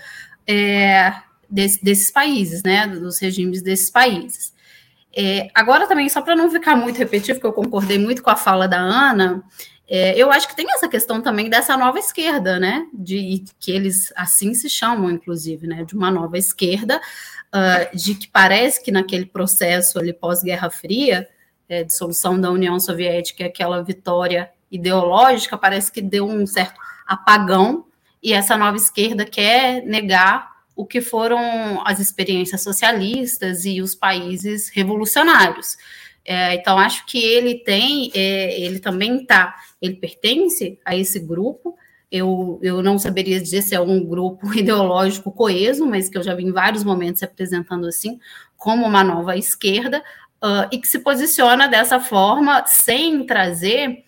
é, 0.45 1.13
desse, 1.49 1.81
desses 1.81 2.11
países, 2.11 2.61
né, 2.61 2.87
dos 2.87 3.19
regimes 3.19 3.61
desses 3.61 3.89
países. 3.89 4.53
É, 5.15 5.47
agora, 5.55 5.87
também, 5.87 6.09
só 6.09 6.21
para 6.21 6.35
não 6.35 6.51
ficar 6.51 6.75
muito 6.75 6.97
repetitivo, 6.97 7.39
porque 7.39 7.47
eu 7.47 7.63
concordei 7.63 7.97
muito 7.97 8.21
com 8.21 8.31
a 8.31 8.35
fala 8.35 8.67
da 8.67 8.79
Ana, 8.79 9.41
é, 9.89 10.15
eu 10.15 10.31
acho 10.31 10.47
que 10.47 10.55
tem 10.55 10.71
essa 10.71 10.87
questão 10.87 11.19
também 11.19 11.49
dessa 11.49 11.75
nova 11.75 11.97
esquerda, 11.97 12.59
né? 12.59 12.87
De 12.93 13.43
que 13.59 13.71
eles 13.71 14.13
assim 14.15 14.53
se 14.53 14.69
chamam, 14.69 15.09
inclusive, 15.09 15.65
né? 15.65 15.83
De 15.83 15.95
uma 15.95 16.11
nova 16.11 16.37
esquerda, 16.37 17.01
uh, 17.47 17.97
de 17.97 18.13
que 18.13 18.27
parece 18.27 18.83
que 18.83 18.91
naquele 18.91 19.25
processo 19.25 19.97
ali 19.97 20.13
pós-Guerra 20.13 20.69
Fria, 20.69 21.27
é, 21.67 21.83
dissolução 21.83 22.39
da 22.39 22.51
União 22.51 22.79
Soviética, 22.79 23.45
aquela 23.45 23.83
vitória 23.83 24.51
ideológica, 24.71 25.57
parece 25.57 25.91
que 25.91 26.01
deu 26.01 26.27
um 26.27 26.45
certo 26.45 26.79
apagão, 27.07 27.85
e 28.21 28.33
essa 28.33 28.55
nova 28.55 28.77
esquerda 28.77 29.25
quer 29.25 29.83
negar 29.85 30.51
o 30.75 30.85
que 30.85 31.01
foram 31.01 31.81
as 31.85 31.99
experiências 31.99 32.61
socialistas 32.61 33.65
e 33.65 33.81
os 33.81 33.95
países 33.95 34.69
revolucionários. 34.69 35.77
É, 36.23 36.53
então, 36.53 36.77
acho 36.77 37.05
que 37.05 37.17
ele 37.17 37.55
tem, 37.55 38.11
é, 38.13 38.61
ele 38.61 38.79
também 38.79 39.21
está, 39.21 39.55
ele 39.81 39.95
pertence 39.95 40.79
a 40.83 40.95
esse 40.95 41.19
grupo. 41.19 41.75
Eu, 42.11 42.59
eu 42.63 42.81
não 42.81 42.97
saberia 42.97 43.39
dizer 43.39 43.61
se 43.61 43.75
é 43.75 43.79
um 43.79 44.03
grupo 44.03 44.51
ideológico 44.57 45.31
coeso, 45.31 45.85
mas 45.85 46.09
que 46.09 46.17
eu 46.17 46.23
já 46.23 46.33
vi 46.33 46.43
em 46.43 46.51
vários 46.51 46.83
momentos 46.83 47.19
se 47.19 47.25
apresentando 47.25 47.87
assim, 47.87 48.19
como 48.57 48.85
uma 48.85 49.03
nova 49.03 49.37
esquerda, 49.37 50.03
uh, 50.43 50.67
e 50.71 50.77
que 50.77 50.87
se 50.87 50.99
posiciona 50.99 51.67
dessa 51.67 51.99
forma, 51.99 52.65
sem 52.65 53.25
trazer 53.25 54.03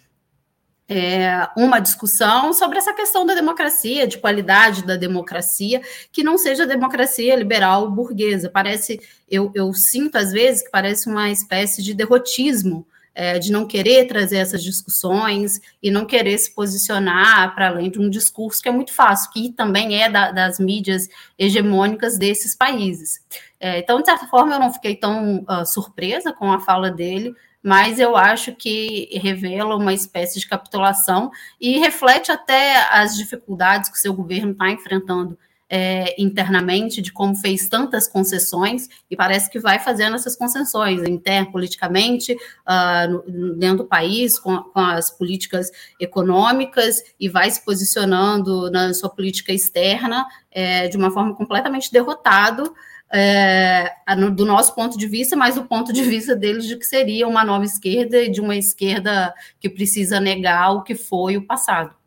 é, 0.93 1.47
uma 1.55 1.79
discussão 1.79 2.51
sobre 2.51 2.77
essa 2.77 2.93
questão 2.93 3.25
da 3.25 3.33
democracia, 3.33 4.05
de 4.05 4.17
qualidade 4.17 4.85
da 4.85 4.97
democracia, 4.97 5.81
que 6.11 6.21
não 6.21 6.37
seja 6.37 6.67
democracia 6.67 7.33
liberal 7.33 7.89
burguesa. 7.89 8.49
Parece, 8.49 8.99
eu, 9.29 9.49
eu 9.55 9.73
sinto 9.73 10.17
às 10.17 10.33
vezes 10.33 10.63
que 10.63 10.69
parece 10.69 11.09
uma 11.09 11.29
espécie 11.31 11.81
de 11.81 11.93
derrotismo 11.93 12.85
é, 13.13 13.37
de 13.37 13.51
não 13.51 13.65
querer 13.65 14.07
trazer 14.07 14.37
essas 14.37 14.63
discussões 14.63 15.59
e 15.81 15.91
não 15.91 16.05
querer 16.05 16.37
se 16.37 16.53
posicionar 16.53 17.53
para 17.53 17.67
além 17.67 17.89
de 17.89 17.99
um 17.99 18.09
discurso 18.09 18.61
que 18.61 18.69
é 18.69 18.71
muito 18.71 18.93
fácil, 18.93 19.31
que 19.31 19.51
também 19.51 20.01
é 20.01 20.09
da, 20.09 20.31
das 20.31 20.59
mídias 20.59 21.07
hegemônicas 21.37 22.17
desses 22.17 22.55
países. 22.55 23.19
É, 23.59 23.79
então, 23.79 23.99
de 23.99 24.05
certa 24.05 24.27
forma, 24.27 24.55
eu 24.55 24.59
não 24.59 24.73
fiquei 24.73 24.95
tão 24.95 25.39
uh, 25.39 25.65
surpresa 25.65 26.33
com 26.33 26.51
a 26.51 26.59
fala 26.59 26.89
dele, 26.89 27.35
mas 27.61 27.99
eu 27.99 28.17
acho 28.17 28.55
que 28.55 29.09
revela 29.21 29.75
uma 29.75 29.93
espécie 29.93 30.39
de 30.39 30.47
capitulação 30.47 31.29
e 31.59 31.77
reflete 31.77 32.31
até 32.31 32.77
as 32.91 33.15
dificuldades 33.15 33.89
que 33.89 33.97
o 33.97 34.01
seu 34.01 34.13
governo 34.13 34.53
está 34.53 34.69
enfrentando 34.71 35.37
é, 35.73 36.21
internamente 36.21 37.01
de 37.01 37.13
como 37.13 37.33
fez 37.33 37.69
tantas 37.69 38.05
concessões 38.05 38.89
e 39.09 39.15
parece 39.15 39.49
que 39.49 39.57
vai 39.57 39.79
fazendo 39.79 40.17
essas 40.17 40.35
concessões 40.35 41.01
interpoliticamente 41.07 42.33
uh, 42.33 43.57
dentro 43.57 43.77
do 43.77 43.85
país 43.85 44.37
com, 44.37 44.57
com, 44.57 44.81
as 44.81 45.09
políticas 45.09 45.71
econômicas 45.97 47.01
e 47.17 47.29
vai 47.29 47.49
se 47.49 47.63
posicionando 47.63 48.69
na 48.69 48.93
sua 48.93 49.09
política 49.09 49.53
externa 49.53 50.27
é, 50.51 50.89
de 50.89 50.97
uma 50.97 51.09
forma 51.09 51.33
completamente 51.33 51.89
derrotado 51.89 52.75
é, 53.09 53.95
do 54.33 54.45
nosso 54.45 54.75
ponto 54.75 54.97
de 54.97 55.07
vista, 55.07 55.37
mas 55.37 55.55
do 55.55 55.63
ponto 55.63 55.93
de 55.93 56.03
vista 56.03 56.35
deles 56.35 56.65
de 56.65 56.75
que 56.75 56.85
seria 56.85 57.25
uma 57.27 57.45
nova 57.45 57.63
esquerda 57.63 58.21
e 58.21 58.29
de 58.29 58.41
uma 58.41 58.57
esquerda 58.57 59.33
que 59.57 59.69
precisa 59.69 60.19
negar 60.19 60.71
o 60.71 60.83
que 60.83 60.95
foi 60.95 61.37
o 61.37 61.45
passado. 61.45 62.00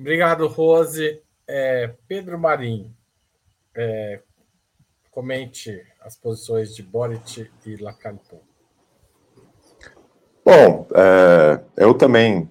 Obrigado, 0.00 0.46
Rose. 0.46 1.20
É, 1.46 1.92
Pedro 2.08 2.38
Marim, 2.38 2.90
é, 3.76 4.20
comente 5.10 5.84
as 6.00 6.16
posições 6.16 6.74
de 6.74 6.82
Boric 6.82 7.50
e 7.66 7.76
Lacanton. 7.76 8.40
Bom, 10.42 10.88
é, 10.94 11.60
eu 11.76 11.92
também 11.92 12.48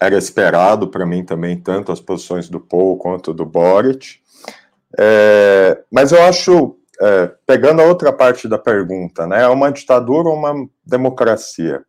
era 0.00 0.16
esperado 0.16 0.88
para 0.88 1.06
mim 1.06 1.24
também 1.24 1.60
tanto 1.60 1.92
as 1.92 2.00
posições 2.00 2.48
do 2.48 2.58
Paul 2.58 2.98
quanto 2.98 3.32
do 3.32 3.44
Boric, 3.44 4.20
é, 4.98 5.84
mas 5.92 6.10
eu 6.10 6.20
acho, 6.22 6.78
é, 7.00 7.30
pegando 7.46 7.80
a 7.80 7.86
outra 7.86 8.12
parte 8.12 8.48
da 8.48 8.58
pergunta, 8.58 9.24
né, 9.24 9.42
é 9.42 9.48
uma 9.48 9.70
ditadura 9.70 10.28
ou 10.28 10.34
uma 10.34 10.68
democracia? 10.84 11.84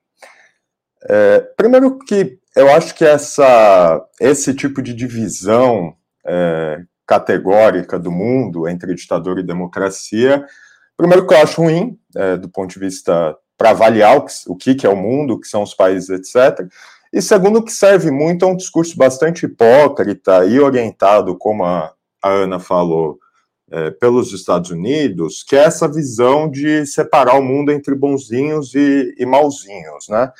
É, 1.03 1.39
primeiro 1.57 1.97
que 1.97 2.38
eu 2.55 2.69
acho 2.69 2.95
que 2.95 3.05
essa, 3.05 4.05
esse 4.19 4.53
tipo 4.53 4.81
de 4.81 4.93
divisão 4.93 5.95
é, 6.25 6.81
categórica 7.05 7.97
do 7.97 8.11
mundo 8.11 8.67
entre 8.67 8.93
ditadura 8.95 9.39
e 9.39 9.45
democracia, 9.45 10.45
primeiro 10.97 11.25
que 11.25 11.33
eu 11.33 11.37
acho 11.39 11.61
ruim, 11.61 11.97
é, 12.15 12.37
do 12.37 12.49
ponto 12.49 12.73
de 12.73 12.79
vista 12.79 13.35
para 13.57 13.71
avaliar 13.71 14.17
o 14.17 14.25
que, 14.25 14.33
o 14.47 14.55
que 14.55 14.85
é 14.85 14.89
o 14.89 14.95
mundo, 14.95 15.33
o 15.33 15.39
que 15.39 15.47
são 15.47 15.63
os 15.63 15.73
países, 15.73 16.09
etc. 16.09 16.65
E 17.11 17.21
segundo, 17.21 17.63
que 17.63 17.73
serve 17.73 18.09
muito 18.09 18.45
a 18.45 18.47
um 18.47 18.55
discurso 18.55 18.95
bastante 18.95 19.45
hipócrita 19.45 20.45
e 20.45 20.59
orientado, 20.59 21.37
como 21.37 21.65
a, 21.65 21.91
a 22.21 22.29
Ana 22.29 22.59
falou, 22.59 23.19
é, 23.71 23.91
pelos 23.91 24.33
Estados 24.33 24.71
Unidos, 24.71 25.43
que 25.43 25.55
é 25.55 25.63
essa 25.63 25.87
visão 25.87 26.49
de 26.49 26.85
separar 26.85 27.37
o 27.37 27.43
mundo 27.43 27.71
entre 27.71 27.93
bonzinhos 27.95 28.73
e, 28.73 29.13
e 29.17 29.25
malzinhos, 29.25 30.07
né? 30.09 30.31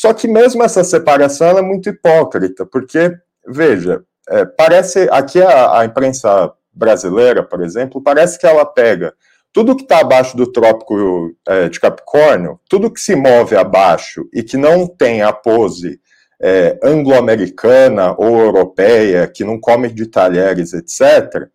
Só 0.00 0.14
que 0.14 0.28
mesmo 0.28 0.62
essa 0.62 0.84
separação 0.84 1.58
é 1.58 1.60
muito 1.60 1.88
hipócrita, 1.88 2.64
porque, 2.64 3.18
veja, 3.44 4.00
é, 4.28 4.44
parece, 4.44 5.08
aqui 5.10 5.42
a, 5.42 5.80
a, 5.80 5.84
imprensa 5.84 6.52
brasileira, 6.72 7.42
por 7.42 7.60
exemplo, 7.64 8.00
parece 8.00 8.38
que 8.38 8.46
ela 8.46 8.64
pega 8.64 9.12
tudo 9.52 9.74
que 9.74 9.82
está 9.82 9.98
abaixo 9.98 10.36
do 10.36 10.52
trópico 10.52 11.34
é, 11.48 11.68
de 11.68 11.80
Capricórnio, 11.80 12.60
tudo 12.70 12.92
que 12.92 13.00
se 13.00 13.16
move 13.16 13.56
abaixo 13.56 14.28
e 14.32 14.40
que 14.40 14.56
não 14.56 14.86
tem 14.86 15.20
a 15.20 15.32
pose 15.32 16.00
é, 16.40 16.78
anglo-americana 16.80 18.14
ou 18.16 18.38
europeia, 18.38 19.26
que 19.26 19.42
não 19.42 19.58
come 19.58 19.88
de 19.88 20.06
talheres, 20.06 20.74
etc., 20.74 21.48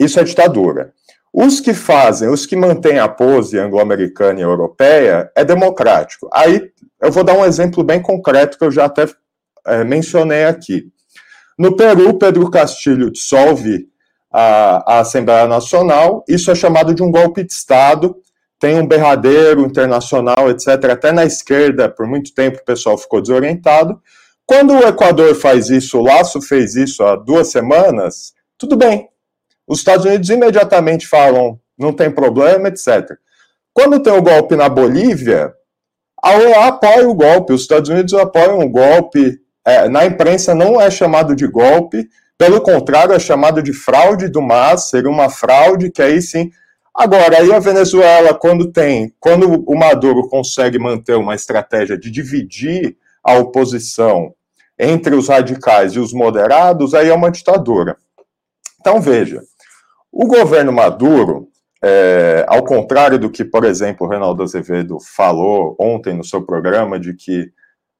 isso 0.00 0.18
é 0.18 0.24
ditadura. 0.24 0.94
Os 1.36 1.58
que 1.58 1.74
fazem, 1.74 2.28
os 2.28 2.46
que 2.46 2.54
mantêm 2.54 3.00
a 3.00 3.08
pose 3.08 3.58
anglo-americana 3.58 4.38
e 4.38 4.44
europeia, 4.44 5.28
é 5.34 5.44
democrático. 5.44 6.30
Aí 6.32 6.70
eu 7.02 7.10
vou 7.10 7.24
dar 7.24 7.36
um 7.36 7.44
exemplo 7.44 7.82
bem 7.82 8.00
concreto 8.00 8.56
que 8.56 8.64
eu 8.64 8.70
já 8.70 8.84
até 8.84 9.08
é, 9.66 9.82
mencionei 9.82 10.44
aqui. 10.44 10.84
No 11.58 11.74
Peru, 11.74 12.16
Pedro 12.16 12.48
Castilho 12.48 13.10
dissolve 13.10 13.88
a, 14.32 14.98
a, 14.98 15.00
Assembleia 15.00 15.48
Nacional, 15.48 16.24
isso 16.28 16.52
é 16.52 16.54
chamado 16.54 16.94
de 16.94 17.02
um 17.02 17.10
golpe 17.10 17.42
de 17.42 17.52
Estado, 17.52 18.14
tem 18.60 18.78
um 18.78 18.86
berradeiro 18.86 19.62
internacional, 19.62 20.48
etc. 20.50 20.68
Até 20.88 21.10
na 21.10 21.24
esquerda, 21.24 21.88
por 21.88 22.06
muito 22.06 22.32
tempo, 22.32 22.58
o 22.60 22.64
pessoal 22.64 22.96
ficou 22.96 23.20
desorientado. 23.20 24.00
Quando 24.46 24.72
o 24.72 24.86
Equador 24.86 25.34
faz 25.34 25.68
isso, 25.68 25.98
o 25.98 26.02
Laço 26.04 26.40
fez 26.40 26.76
isso 26.76 27.02
há 27.02 27.16
duas 27.16 27.48
semanas, 27.50 28.32
tudo 28.56 28.76
bem, 28.76 29.08
os 29.66 29.78
Estados 29.78 30.04
Unidos 30.04 30.28
imediatamente 30.30 31.06
falam, 31.06 31.58
não 31.78 31.92
tem 31.92 32.10
problema, 32.10 32.68
etc. 32.68 33.16
Quando 33.72 34.00
tem 34.00 34.12
o 34.12 34.22
golpe 34.22 34.54
na 34.56 34.68
Bolívia, 34.68 35.52
a 36.22 36.36
OEA 36.36 36.66
apoia 36.66 37.08
o 37.08 37.14
golpe, 37.14 37.52
os 37.52 37.62
Estados 37.62 37.90
Unidos 37.90 38.14
apoiam 38.14 38.60
o 38.60 38.68
golpe, 38.68 39.38
é, 39.66 39.88
na 39.88 40.04
imprensa 40.04 40.54
não 40.54 40.80
é 40.80 40.90
chamado 40.90 41.34
de 41.34 41.46
golpe, 41.46 42.08
pelo 42.36 42.60
contrário, 42.60 43.14
é 43.14 43.18
chamado 43.18 43.62
de 43.62 43.72
fraude 43.72 44.28
do 44.28 44.42
MAS, 44.42 44.90
seria 44.90 45.10
uma 45.10 45.30
fraude 45.30 45.90
que 45.90 46.02
aí 46.02 46.20
sim. 46.20 46.50
Agora, 46.94 47.38
aí 47.38 47.52
a 47.52 47.58
Venezuela, 47.58 48.34
quando 48.34 48.70
tem, 48.70 49.12
quando 49.20 49.64
o 49.66 49.76
Maduro 49.76 50.28
consegue 50.28 50.78
manter 50.78 51.14
uma 51.14 51.34
estratégia 51.34 51.98
de 51.98 52.10
dividir 52.10 52.96
a 53.22 53.34
oposição 53.34 54.34
entre 54.78 55.14
os 55.14 55.28
radicais 55.28 55.92
e 55.92 55.98
os 55.98 56.12
moderados, 56.12 56.94
aí 56.94 57.08
é 57.08 57.14
uma 57.14 57.30
ditadura. 57.30 57.96
Então, 58.80 59.00
veja, 59.00 59.42
o 60.16 60.28
governo 60.28 60.72
Maduro, 60.72 61.48
é, 61.82 62.46
ao 62.46 62.62
contrário 62.62 63.18
do 63.18 63.28
que, 63.28 63.44
por 63.44 63.64
exemplo, 63.64 64.06
o 64.06 64.08
Reinaldo 64.08 64.44
Azevedo 64.44 64.98
falou 65.00 65.74
ontem 65.76 66.14
no 66.14 66.22
seu 66.22 66.40
programa, 66.40 67.00
de 67.00 67.14
que 67.14 67.50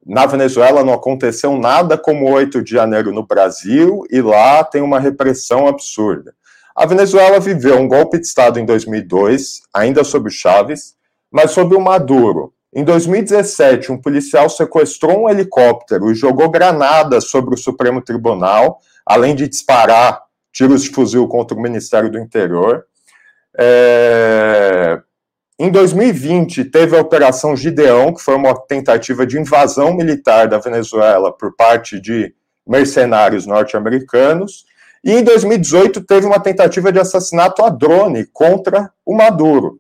na 0.07 0.25
Venezuela 0.25 0.85
não 0.85 0.93
aconteceu 0.93 1.59
nada 1.59 1.99
como 1.99 2.31
8 2.31 2.63
de 2.63 2.71
janeiro 2.71 3.11
no 3.11 3.27
Brasil 3.27 4.05
e 4.09 4.23
lá 4.23 4.63
tem 4.63 4.81
uma 4.81 5.01
repressão 5.01 5.67
absurda. 5.67 6.33
A 6.77 6.87
Venezuela 6.87 7.41
viveu 7.41 7.79
um 7.81 7.89
golpe 7.89 8.21
de 8.21 8.27
Estado 8.27 8.61
em 8.61 8.65
2002, 8.65 9.63
ainda 9.75 10.05
sob 10.05 10.31
Chávez, 10.31 10.95
mas 11.33 11.51
sob 11.51 11.75
o 11.75 11.81
Maduro. 11.81 12.53
Em 12.73 12.85
2017, 12.85 13.91
um 13.91 14.01
policial 14.01 14.49
sequestrou 14.49 15.25
um 15.25 15.29
helicóptero 15.29 16.13
e 16.13 16.15
jogou 16.15 16.49
granadas 16.49 17.29
sobre 17.29 17.55
o 17.55 17.59
Supremo 17.59 18.01
Tribunal, 18.01 18.79
além 19.05 19.35
de 19.35 19.49
disparar 19.49 20.24
tiros 20.55 20.85
de 20.85 20.91
fuzil 20.91 21.27
contra 21.29 21.57
o 21.57 21.61
Ministério 21.61 22.11
do 22.11 22.19
Interior. 22.19 22.87
É... 23.59 25.01
Em 25.59 25.71
2020, 25.71 26.65
teve 26.65 26.97
a 26.97 27.01
Operação 27.01 27.55
Gideão, 27.55 28.13
que 28.15 28.23
foi 28.23 28.35
uma 28.35 28.55
tentativa 28.67 29.27
de 29.27 29.39
invasão 29.39 29.95
militar 29.95 30.49
da 30.49 30.59
Venezuela 30.59 31.33
por 31.33 31.55
parte 31.55 32.01
de 32.01 32.35
mercenários 32.67 33.47
norte-americanos. 33.47 34.65
E 35.05 35.13
em 35.13 35.23
2018, 35.23 36.05
teve 36.05 36.27
uma 36.27 36.41
tentativa 36.41 36.91
de 36.91 36.99
assassinato 36.99 37.63
a 37.63 37.69
drone 37.69 38.27
contra 38.33 38.91
o 39.05 39.15
Maduro. 39.15 39.79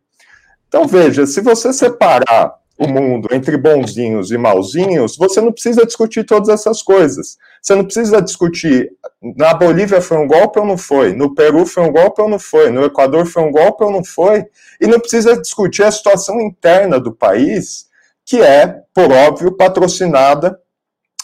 Então, 0.69 0.87
veja, 0.87 1.27
se 1.27 1.41
você 1.41 1.73
separar 1.73 2.55
o 2.77 2.89
mundo 2.89 3.29
entre 3.33 3.57
bonzinhos 3.57 4.31
e 4.31 4.39
malzinhos, 4.39 5.17
você 5.17 5.41
não 5.41 5.53
precisa 5.53 5.87
discutir 5.87 6.25
todas 6.25 6.49
essas 6.49 6.83
coisas. 6.83 7.37
Você 7.63 7.75
não 7.75 7.85
precisa 7.85 8.21
discutir 8.21 8.91
na 9.37 9.55
Bolívia 9.55 10.01
foi 10.01 10.19
um 10.19 10.27
golpe 10.27 10.59
ou 10.59 10.67
não 10.67 10.77
foi, 10.77 11.13
no 11.13 11.35
Peru 11.35 11.65
foi 11.65 11.85
um 11.85 11.93
golpe 11.93 12.21
ou 12.21 12.29
não 12.29 12.39
foi, 12.39 12.71
no 12.71 12.85
Equador 12.85 13.27
foi 13.27 13.43
um 13.43 13.51
golpe 13.51 13.85
ou 13.85 13.91
não 13.91 14.05
foi, 14.05 14.45
e 14.81 14.87
não 14.87 14.99
precisa 14.99 15.41
discutir 15.41 15.85
a 15.85 15.91
situação 15.91 16.41
interna 16.41 16.99
do 16.99 17.13
país, 17.13 17.87
que 18.25 18.43
é, 18.43 18.83
por 18.93 19.13
óbvio, 19.13 19.57
patrocinada 19.57 20.59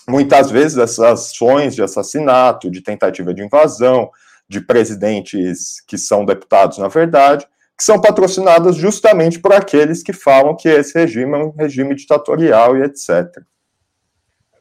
muitas 0.08 0.50
vezes 0.50 0.78
essas 0.78 1.00
ações 1.00 1.74
de 1.74 1.82
assassinato, 1.82 2.70
de 2.70 2.80
tentativa 2.80 3.32
de 3.32 3.42
invasão, 3.44 4.10
de 4.48 4.60
presidentes 4.60 5.80
que 5.86 5.96
são 5.96 6.24
deputados, 6.24 6.78
na 6.78 6.88
verdade, 6.88 7.46
que 7.80 7.84
são 7.84 7.98
patrocinadas 7.98 8.76
justamente 8.76 9.38
por 9.38 9.54
aqueles 9.54 10.02
que 10.02 10.12
falam 10.12 10.54
que 10.54 10.68
esse 10.68 10.98
regime 10.98 11.32
é 11.32 11.44
um 11.44 11.50
regime 11.50 11.94
ditatorial 11.94 12.76
e 12.76 12.82
etc. 12.82 13.42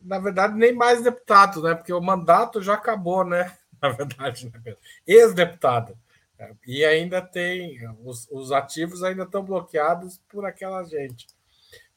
Na 0.02 0.20
verdade, 0.20 0.56
nem 0.56 0.74
mais 0.74 1.04
deputado, 1.04 1.62
né? 1.62 1.76
Porque 1.76 1.92
o 1.92 2.00
mandato 2.00 2.62
já 2.62 2.76
acabou, 2.76 3.26
né? 3.26 3.52
Na 3.82 3.90
verdade, 3.90 4.50
né? 4.50 4.74
ex-deputado. 5.06 5.98
E 6.66 6.86
ainda 6.86 7.22
tem, 7.22 7.78
os, 8.06 8.26
os 8.32 8.54
ativos 8.54 9.04
ainda 9.04 9.24
estão 9.24 9.44
bloqueados 9.44 10.22
por 10.30 10.46
aquela 10.46 10.82
gente. 10.86 11.28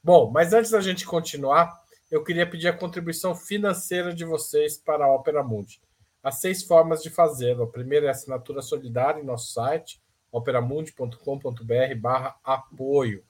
Bom, 0.02 0.28
mas 0.28 0.52
antes 0.52 0.72
da 0.72 0.80
gente 0.80 1.06
continuar, 1.06 1.72
eu 2.10 2.24
queria 2.24 2.50
pedir 2.50 2.66
a 2.66 2.76
contribuição 2.76 3.32
financeira 3.32 4.12
de 4.12 4.24
vocês 4.24 4.76
para 4.76 5.04
a 5.04 5.14
Opera 5.14 5.44
Mundi. 5.44 5.80
Há 6.20 6.32
seis 6.32 6.64
formas 6.64 7.00
de 7.00 7.10
fazê-lo. 7.10 7.62
A 7.62 7.68
primeira 7.68 8.06
é 8.06 8.08
a 8.08 8.12
assinatura 8.12 8.60
solidária 8.60 9.20
em 9.20 9.24
nosso 9.24 9.52
site, 9.52 10.02
operamundi.com.br 10.32 11.94
barra 12.00 12.36
apoio. 12.42 13.22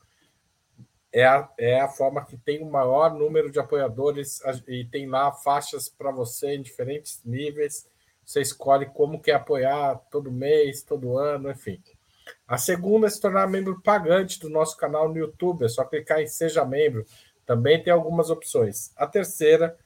é 1.13 1.27
a, 1.27 1.51
é 1.59 1.81
a 1.81 1.89
forma 1.89 2.25
que 2.25 2.39
tem 2.39 2.63
o 2.63 2.71
maior 2.71 3.13
número 3.13 3.51
de 3.51 3.59
apoiadores 3.59 4.41
e 4.67 4.85
tem 4.87 5.07
lá 5.07 5.31
faixas 5.33 5.89
para 5.89 6.11
você 6.11 6.55
em 6.55 6.63
diferentes 6.63 7.21
níveis. 7.25 7.87
Você 8.25 8.41
escolhe 8.41 8.87
como 8.87 9.21
quer 9.21 9.35
apoiar 9.35 9.97
todo 10.11 10.33
mês, 10.33 10.83
todo 10.83 11.19
ano, 11.19 11.51
enfim. 11.51 11.83
A 12.47 12.57
segunda 12.57 13.09
é 13.09 13.11
se 13.11 13.21
tornar 13.21 13.49
membro 13.49 13.83
pagante 13.83 14.39
do 14.39 14.49
nosso 14.49 14.77
canal 14.77 15.09
no 15.09 15.19
YouTube. 15.19 15.65
É 15.65 15.69
só 15.69 15.85
clicar 15.85 16.21
em 16.21 16.27
Seja 16.27 16.65
Membro. 16.65 17.05
Também 17.45 17.83
tem 17.83 17.93
algumas 17.93 18.31
opções. 18.31 18.93
A 18.97 19.07
terceira 19.07 19.77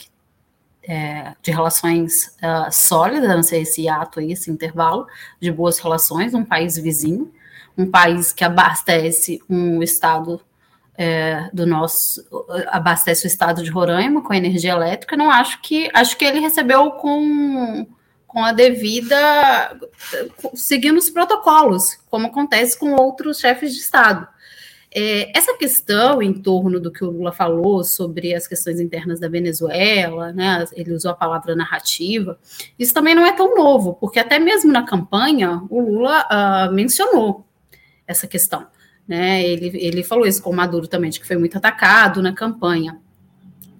é, 0.84 1.36
de 1.42 1.52
relações 1.52 2.36
uh, 2.38 2.72
sólidas, 2.72 3.30
não 3.30 3.44
sei 3.44 3.62
esse 3.62 3.88
ato 3.88 4.20
aí, 4.20 4.32
esse 4.32 4.50
intervalo 4.50 5.08
de 5.40 5.52
boas 5.52 5.78
relações, 5.78 6.34
um 6.34 6.44
país 6.44 6.76
vizinho, 6.76 7.32
um 7.78 7.90
país 7.90 8.34
que 8.34 8.44
abastece 8.44 9.40
um 9.48 9.84
estado 9.84 10.42
é, 10.98 11.50
do 11.54 11.66
nosso 11.66 12.26
abastece 12.68 13.26
o 13.26 13.28
estado 13.28 13.64
de 13.64 13.70
Roraima 13.70 14.24
com 14.24 14.34
energia 14.34 14.72
elétrica. 14.72 15.18
Não 15.18 15.30
acho 15.30 15.62
que 15.62 15.90
acho 15.94 16.18
que 16.18 16.26
ele 16.26 16.40
recebeu 16.40 16.92
com 16.92 17.86
com 18.36 18.44
a 18.44 18.52
devida. 18.52 19.80
seguindo 20.54 20.98
os 20.98 21.10
protocolos, 21.10 21.98
como 22.10 22.28
acontece 22.28 22.78
com 22.78 22.94
outros 22.94 23.40
chefes 23.40 23.74
de 23.74 23.80
Estado. 23.80 24.28
É, 24.98 25.38
essa 25.38 25.58
questão 25.58 26.22
em 26.22 26.34
torno 26.34 26.80
do 26.80 26.92
que 26.92 27.04
o 27.04 27.10
Lula 27.10 27.32
falou 27.32 27.84
sobre 27.84 28.34
as 28.34 28.48
questões 28.48 28.80
internas 28.80 29.20
da 29.20 29.28
Venezuela, 29.28 30.32
né, 30.32 30.66
ele 30.74 30.94
usou 30.94 31.12
a 31.12 31.16
palavra 31.16 31.54
narrativa, 31.54 32.40
isso 32.80 32.94
também 32.94 33.14
não 33.14 33.26
é 33.26 33.34
tão 33.34 33.56
novo, 33.56 33.96
porque 33.96 34.20
até 34.20 34.40
mesmo 34.40 34.72
na 34.72 34.84
campanha 34.84 35.62
o 35.70 35.82
Lula 35.82 36.26
uh, 36.32 36.74
mencionou 36.74 37.46
essa 38.08 38.26
questão. 38.26 38.68
Né, 39.08 39.44
ele, 39.44 39.72
ele 39.76 40.04
falou 40.04 40.26
isso 40.26 40.42
com 40.42 40.50
o 40.50 40.56
Maduro 40.56 40.88
também, 40.88 41.12
de 41.12 41.20
que 41.20 41.28
foi 41.28 41.38
muito 41.38 41.58
atacado 41.58 42.24
na 42.24 42.34
campanha. 42.34 43.00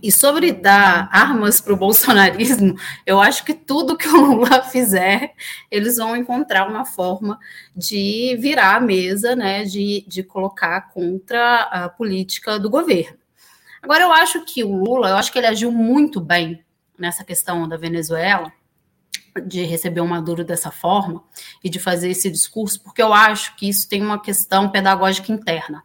E 0.06 0.12
sobre 0.12 0.52
dar 0.52 1.10
armas 1.12 1.60
para 1.60 1.74
o 1.74 1.78
bolsonarismo, 1.78 2.76
eu 3.08 3.20
acho 3.20 3.44
que 3.44 3.56
tudo 3.56 3.98
que 3.98 4.08
o 4.08 4.22
Lula 4.22 4.62
fizer, 4.70 5.34
eles 5.72 5.98
vão 5.98 6.16
encontrar 6.16 6.70
uma 6.70 6.86
forma 6.86 7.40
de 7.76 8.38
virar 8.40 8.76
a 8.76 8.80
mesa, 8.80 9.36
né, 9.36 9.64
de, 9.64 10.06
de 10.08 10.22
colocar 10.22 10.90
contra 10.94 11.62
a 11.62 11.90
política 11.90 12.60
do 12.60 12.70
governo. 12.70 13.18
Agora, 13.82 14.04
eu 14.04 14.12
acho 14.12 14.46
que 14.46 14.64
o 14.64 14.76
Lula, 14.76 15.10
eu 15.10 15.16
acho 15.16 15.32
que 15.32 15.40
ele 15.40 15.48
agiu 15.48 15.72
muito 15.72 16.22
bem 16.22 16.64
nessa 16.98 17.24
questão 17.24 17.68
da 17.68 17.76
Venezuela, 17.78 18.52
de 19.44 19.64
receber 19.64 20.02
o 20.02 20.08
Maduro 20.08 20.44
dessa 20.44 20.72
forma 20.72 21.24
e 21.64 21.70
de 21.70 21.80
fazer 21.80 22.10
esse 22.10 22.30
discurso, 22.30 22.82
porque 22.82 23.02
eu 23.02 23.14
acho 23.14 23.56
que 23.56 23.68
isso 23.68 23.88
tem 23.88 24.02
uma 24.02 24.22
questão 24.22 24.70
pedagógica 24.70 25.32
interna. 25.32 25.84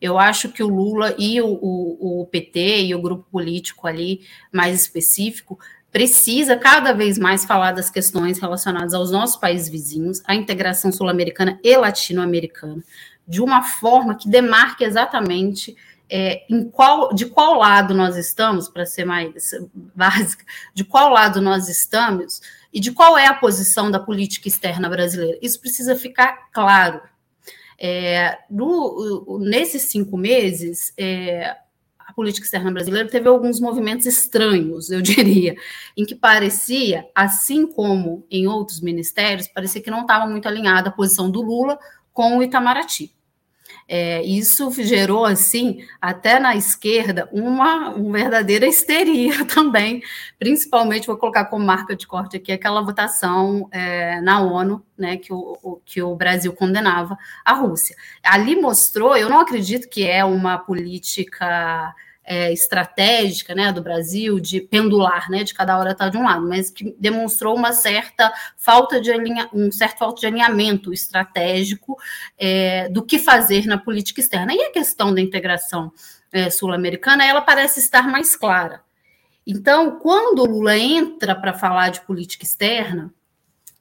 Eu 0.00 0.18
acho 0.18 0.50
que 0.50 0.62
o 0.62 0.68
Lula 0.68 1.14
e 1.18 1.40
o, 1.40 1.46
o, 1.48 2.20
o 2.22 2.26
PT 2.26 2.84
e 2.84 2.94
o 2.94 3.00
grupo 3.00 3.26
político 3.30 3.86
ali 3.86 4.20
mais 4.52 4.80
específico 4.80 5.58
precisa 5.90 6.56
cada 6.56 6.92
vez 6.92 7.16
mais 7.16 7.44
falar 7.44 7.72
das 7.72 7.88
questões 7.88 8.38
relacionadas 8.38 8.92
aos 8.92 9.10
nossos 9.10 9.36
países 9.36 9.68
vizinhos, 9.68 10.22
à 10.26 10.34
integração 10.34 10.92
sul-americana 10.92 11.58
e 11.64 11.76
latino-americana, 11.76 12.82
de 13.26 13.40
uma 13.40 13.62
forma 13.62 14.14
que 14.14 14.28
demarque 14.28 14.84
exatamente 14.84 15.74
é, 16.08 16.44
em 16.48 16.68
qual, 16.68 17.12
de 17.14 17.26
qual 17.26 17.58
lado 17.58 17.94
nós 17.94 18.16
estamos, 18.16 18.68
para 18.68 18.86
ser 18.86 19.04
mais 19.04 19.50
básica, 19.94 20.44
de 20.74 20.84
qual 20.84 21.10
lado 21.10 21.40
nós 21.40 21.68
estamos 21.68 22.40
e 22.76 22.80
de 22.80 22.92
qual 22.92 23.16
é 23.16 23.26
a 23.26 23.32
posição 23.32 23.90
da 23.90 23.98
política 23.98 24.48
externa 24.48 24.86
brasileira. 24.86 25.38
Isso 25.40 25.58
precisa 25.58 25.96
ficar 25.96 26.50
claro 26.52 27.00
é, 27.78 28.36
no, 28.50 29.38
nesses 29.40 29.84
cinco 29.84 30.18
meses, 30.18 30.92
é, 30.98 31.56
a 31.98 32.12
política 32.12 32.44
externa 32.44 32.70
brasileira 32.70 33.08
teve 33.08 33.26
alguns 33.30 33.60
movimentos 33.60 34.04
estranhos, 34.04 34.90
eu 34.90 35.00
diria, 35.02 35.56
em 35.96 36.04
que 36.04 36.14
parecia, 36.14 37.08
assim 37.14 37.66
como 37.66 38.26
em 38.30 38.46
outros 38.46 38.82
ministérios, 38.82 39.48
parecia 39.48 39.80
que 39.80 39.90
não 39.90 40.02
estava 40.02 40.26
muito 40.26 40.46
alinhada 40.46 40.90
a 40.90 40.92
posição 40.92 41.30
do 41.30 41.40
Lula 41.40 41.78
com 42.12 42.36
o 42.36 42.42
Itamaraty. 42.42 43.15
É, 43.88 44.20
isso 44.22 44.70
gerou, 44.82 45.24
assim, 45.24 45.84
até 46.00 46.40
na 46.40 46.56
esquerda, 46.56 47.28
uma, 47.32 47.90
uma 47.90 48.18
verdadeira 48.18 48.66
histeria 48.66 49.44
também, 49.46 50.02
principalmente, 50.38 51.06
vou 51.06 51.16
colocar 51.16 51.44
como 51.44 51.64
marca 51.64 51.94
de 51.94 52.06
corte 52.06 52.36
aqui, 52.36 52.50
aquela 52.50 52.80
votação 52.82 53.68
é, 53.70 54.20
na 54.20 54.40
ONU, 54.40 54.84
né, 54.98 55.16
que 55.16 55.32
o, 55.32 55.56
o, 55.62 55.80
que 55.84 56.02
o 56.02 56.16
Brasil 56.16 56.52
condenava 56.52 57.16
a 57.44 57.52
Rússia. 57.52 57.94
Ali 58.24 58.60
mostrou, 58.60 59.16
eu 59.16 59.28
não 59.28 59.38
acredito 59.38 59.88
que 59.88 60.04
é 60.04 60.24
uma 60.24 60.58
política 60.58 61.94
é, 62.26 62.52
estratégica 62.52 63.54
né, 63.54 63.72
do 63.72 63.80
Brasil, 63.80 64.40
de 64.40 64.60
pendular, 64.60 65.30
né, 65.30 65.44
de 65.44 65.54
cada 65.54 65.78
hora 65.78 65.92
estar 65.92 66.06
tá 66.06 66.10
de 66.10 66.18
um 66.18 66.24
lado, 66.24 66.46
mas 66.46 66.70
que 66.70 66.94
demonstrou 66.98 67.56
uma 67.56 67.72
certa 67.72 68.32
falta 68.56 69.00
de 69.00 69.12
alinha, 69.12 69.48
um 69.52 69.70
certo 69.70 69.98
falta 69.98 70.20
de 70.20 70.26
alinhamento 70.26 70.92
estratégico 70.92 71.96
é, 72.36 72.88
do 72.88 73.02
que 73.02 73.18
fazer 73.18 73.66
na 73.66 73.78
política 73.78 74.20
externa. 74.20 74.52
E 74.52 74.60
a 74.60 74.72
questão 74.72 75.14
da 75.14 75.20
integração 75.20 75.92
é, 76.32 76.50
sul-americana, 76.50 77.24
ela 77.24 77.40
parece 77.40 77.78
estar 77.78 78.08
mais 78.08 78.34
clara. 78.34 78.80
Então, 79.46 80.00
quando 80.00 80.40
o 80.40 80.46
Lula 80.46 80.76
entra 80.76 81.32
para 81.32 81.52
falar 81.52 81.90
de 81.90 82.00
política 82.00 82.44
externa, 82.44 83.14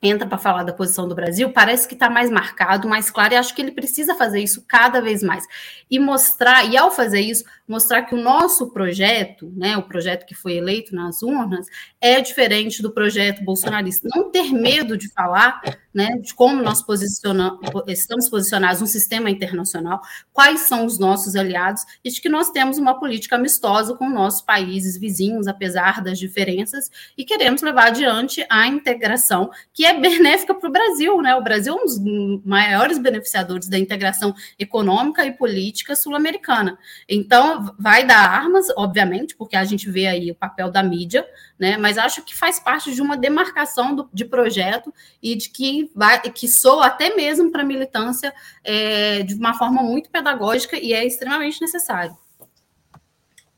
entra 0.02 0.28
para 0.28 0.38
falar 0.38 0.64
da 0.64 0.74
posição 0.74 1.08
do 1.08 1.16
Brasil, 1.16 1.52
parece 1.52 1.88
que 1.88 1.94
está 1.94 2.10
mais 2.10 2.30
marcado, 2.30 2.88
mais 2.88 3.10
claro, 3.10 3.34
e 3.34 3.38
acho 3.38 3.56
que 3.56 3.62
ele 3.62 3.72
precisa 3.72 4.16
fazer 4.16 4.40
isso 4.40 4.64
cada 4.68 5.02
vez 5.02 5.24
mais. 5.24 5.46
E 5.90 6.00
mostrar, 6.00 6.64
e 6.66 6.78
ao 6.78 6.92
fazer 6.92 7.22
isso, 7.22 7.44
mostrar 7.68 8.04
que 8.04 8.14
o 8.14 8.22
nosso 8.22 8.72
projeto, 8.72 9.52
né, 9.56 9.78
o 9.78 9.84
projeto 9.84 10.26
que 10.26 10.36
foi 10.36 10.54
eleito 10.54 10.96
nas 10.96 11.22
urnas, 11.24 11.68
é 12.00 12.22
diferente 12.22 12.82
do 12.82 12.92
projeto 12.92 13.44
bolsonarista. 13.44 14.08
Não 14.14 14.30
ter 14.30 14.52
medo 14.52 14.98
de 14.98 15.10
falar 15.10 15.62
né, 15.96 16.18
de 16.18 16.34
como 16.34 16.62
nós 16.62 16.82
posicionamos, 16.82 17.60
estamos 17.88 18.30
posicionados 18.30 18.82
no 18.82 18.88
sistema 18.88 19.30
internacional, 19.30 20.02
quais 20.34 20.62
são 20.62 20.86
os 20.86 21.00
nossos 21.00 21.38
aliados, 21.38 21.84
e 22.04 22.12
de 22.12 22.20
que 22.20 22.28
nós 22.28 22.52
temos 22.52 22.78
uma 22.78 23.00
política 23.00 23.38
amistosa 23.38 23.96
com 23.96 24.10
nossos 24.10 24.42
países 24.42 24.98
vizinhos, 24.98 25.48
apesar 25.48 26.04
das 26.04 26.20
diferenças, 26.20 26.92
e 27.18 27.24
queremos 27.24 27.62
levar 27.62 27.88
adiante 27.88 28.46
a 28.50 28.68
integração, 28.68 29.50
que 29.74 29.86
é 29.86 29.98
benéfica 29.98 30.54
para 30.54 30.68
o 30.68 30.72
Brasil. 30.72 31.22
Né? 31.22 31.34
O 31.34 31.42
Brasil 31.42 31.74
é 31.74 31.82
um 31.82 31.86
dos 31.86 32.44
maiores 32.44 32.98
beneficiadores 32.98 33.70
da 33.70 33.80
integração 33.80 34.36
econômica 34.60 35.26
e 35.26 35.32
política 35.32 35.96
sul-americana. 35.96 36.78
Então, 37.08 37.55
Vai 37.78 38.06
dar 38.06 38.30
armas, 38.30 38.68
obviamente, 38.76 39.36
porque 39.36 39.56
a 39.56 39.64
gente 39.64 39.90
vê 39.90 40.08
aí 40.08 40.32
o 40.32 40.36
papel 40.36 40.72
da 40.72 40.84
mídia, 40.84 41.26
né? 41.60 41.78
Mas 41.78 41.98
acho 41.98 42.24
que 42.24 42.36
faz 42.36 42.60
parte 42.60 42.94
de 42.94 43.02
uma 43.02 43.18
demarcação 43.18 43.96
do, 43.96 44.10
de 44.14 44.26
projeto 44.26 44.94
e 45.22 45.36
de 45.36 45.50
que 45.50 45.92
vai, 45.96 46.22
que 46.22 46.48
soa 46.48 46.88
até 46.88 47.16
mesmo 47.16 47.52
para 47.52 47.62
a 47.62 47.66
militância 47.66 48.34
é, 48.64 49.24
de 49.24 49.36
uma 49.36 49.54
forma 49.54 49.82
muito 49.82 50.10
pedagógica 50.10 50.78
e 50.78 50.94
é 50.94 51.06
extremamente 51.06 51.62
necessário. 51.62 52.16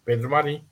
Pedro 0.05 0.29
Marim. 0.29 0.63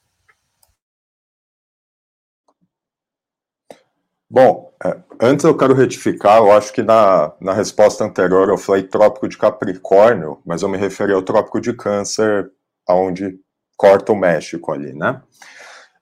Bom, 4.29 4.73
é, 4.83 4.97
antes 5.21 5.45
eu 5.45 5.55
quero 5.55 5.73
retificar, 5.73 6.39
eu 6.39 6.51
acho 6.51 6.73
que 6.73 6.81
na, 6.81 7.31
na 7.39 7.53
resposta 7.53 8.03
anterior 8.03 8.49
eu 8.49 8.57
falei 8.57 8.83
trópico 8.83 9.27
de 9.29 9.37
Capricórnio, 9.37 10.39
mas 10.45 10.61
eu 10.61 10.69
me 10.69 10.77
referi 10.77 11.13
ao 11.13 11.21
trópico 11.21 11.61
de 11.61 11.73
Câncer, 11.73 12.51
aonde 12.87 13.39
corta 13.77 14.11
o 14.11 14.15
México 14.15 14.71
ali, 14.71 14.93
né? 14.93 15.21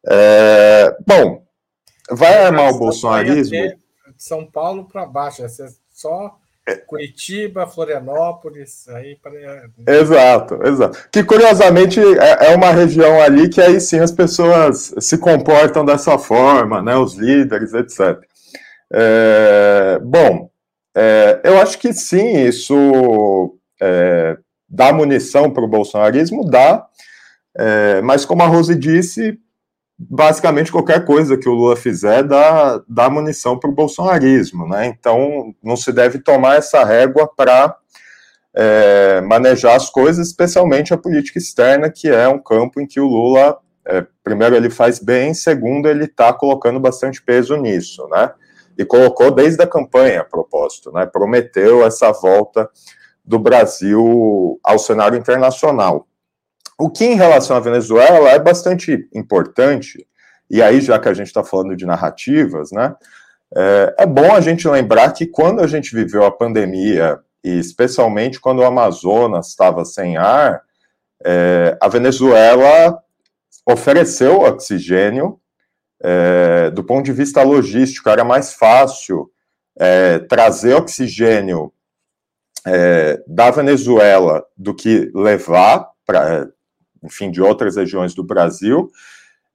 É, 0.05 0.95
bom, 1.07 1.45
vai 2.09 2.45
armar 2.45 2.71
o 2.73 2.77
bolsonarismo? 2.77 3.55
De 3.55 3.77
São 4.17 4.45
Paulo 4.45 4.87
para 4.87 5.05
baixo, 5.05 5.43
é 5.43 5.47
só 5.89 6.37
Curitiba, 6.87 7.67
Florianópolis, 7.67 8.87
aí 8.87 9.17
para. 9.21 9.33
Exato, 9.85 10.59
exato. 10.65 11.09
Que 11.11 11.21
curiosamente 11.21 11.99
é, 11.99 12.51
é 12.51 12.55
uma 12.55 12.71
região 12.71 13.21
ali 13.21 13.49
que 13.49 13.59
aí 13.59 13.81
sim 13.81 13.99
as 13.99 14.11
pessoas 14.11 14.93
se 14.99 15.17
comportam 15.17 15.83
dessa 15.83 16.17
forma, 16.17 16.81
né? 16.81 16.95
Os 16.95 17.15
líderes, 17.15 17.73
etc. 17.73 18.17
É, 18.93 19.99
bom, 20.01 20.49
é, 20.95 21.41
eu 21.43 21.59
acho 21.59 21.77
que 21.79 21.91
sim, 21.91 22.45
isso 22.45 23.57
é, 23.81 24.37
dá 24.73 24.91
munição 24.91 25.51
para 25.51 25.63
o 25.63 25.67
bolsonarismo, 25.67 26.43
dá, 26.49 26.87
é, 27.55 28.01
mas 28.01 28.25
como 28.25 28.41
a 28.41 28.47
Rose 28.47 28.73
disse, 28.75 29.37
basicamente 29.97 30.71
qualquer 30.71 31.05
coisa 31.05 31.37
que 31.37 31.47
o 31.47 31.53
Lula 31.53 31.75
fizer 31.75 32.23
dá, 32.23 32.81
dá 32.87 33.07
munição 33.07 33.59
para 33.59 33.69
o 33.69 33.73
bolsonarismo, 33.73 34.67
né? 34.67 34.87
Então 34.87 35.53
não 35.63 35.75
se 35.75 35.91
deve 35.91 36.17
tomar 36.17 36.57
essa 36.57 36.83
régua 36.83 37.29
para 37.37 37.75
é, 38.55 39.21
manejar 39.21 39.75
as 39.75 39.91
coisas, 39.91 40.27
especialmente 40.27 40.91
a 40.91 40.97
política 40.97 41.37
externa, 41.37 41.91
que 41.91 42.09
é 42.09 42.27
um 42.27 42.39
campo 42.39 42.81
em 42.81 42.87
que 42.87 42.99
o 42.99 43.05
Lula, 43.05 43.59
é, 43.85 44.03
primeiro, 44.23 44.55
ele 44.55 44.71
faz 44.71 44.97
bem, 44.97 45.35
segundo, 45.35 45.87
ele 45.87 46.05
está 46.05 46.33
colocando 46.33 46.79
bastante 46.79 47.21
peso 47.21 47.55
nisso, 47.57 48.07
né? 48.09 48.31
E 48.75 48.83
colocou 48.83 49.29
desde 49.29 49.61
a 49.61 49.67
campanha, 49.67 50.21
a 50.21 50.25
propósito, 50.25 50.91
né? 50.91 51.05
Prometeu 51.05 51.85
essa 51.85 52.11
volta 52.11 52.67
do 53.23 53.39
Brasil 53.39 54.59
ao 54.63 54.77
cenário 54.77 55.17
internacional. 55.17 56.07
O 56.77 56.89
que, 56.89 57.05
em 57.05 57.15
relação 57.15 57.55
à 57.55 57.59
Venezuela, 57.59 58.29
é 58.29 58.39
bastante 58.39 59.07
importante, 59.13 60.05
e 60.49 60.61
aí, 60.61 60.81
já 60.81 60.99
que 60.99 61.07
a 61.07 61.13
gente 61.13 61.27
está 61.27 61.43
falando 61.43 61.75
de 61.75 61.85
narrativas, 61.85 62.71
né, 62.71 62.95
é, 63.55 63.95
é, 63.99 64.05
bom 64.05 64.33
a 64.33 64.41
gente 64.41 64.67
lembrar 64.67 65.11
que 65.13 65.27
quando 65.27 65.61
a 65.61 65.67
gente 65.67 65.95
viveu 65.95 66.25
a 66.25 66.31
pandemia, 66.31 67.19
e 67.43 67.59
especialmente 67.59 68.39
quando 68.39 68.59
o 68.59 68.65
Amazonas 68.65 69.49
estava 69.49 69.85
sem 69.85 70.17
ar, 70.17 70.61
é, 71.23 71.77
a 71.79 71.87
Venezuela 71.87 72.99
ofereceu 73.65 74.41
oxigênio. 74.41 75.39
É, 76.05 76.69
do 76.71 76.83
ponto 76.83 77.05
de 77.05 77.13
vista 77.13 77.41
logístico, 77.43 78.09
era 78.09 78.25
mais 78.25 78.53
fácil 78.53 79.31
é, 79.77 80.19
trazer 80.19 80.73
oxigênio 80.73 81.71
é, 82.65 83.21
da 83.27 83.51
Venezuela 83.51 84.43
do 84.57 84.73
que 84.73 85.11
levar 85.13 85.89
para 86.05 86.47
enfim, 87.03 87.29
de 87.29 87.41
outras 87.41 87.75
regiões 87.75 88.13
do 88.15 88.23
Brasil, 88.23 88.89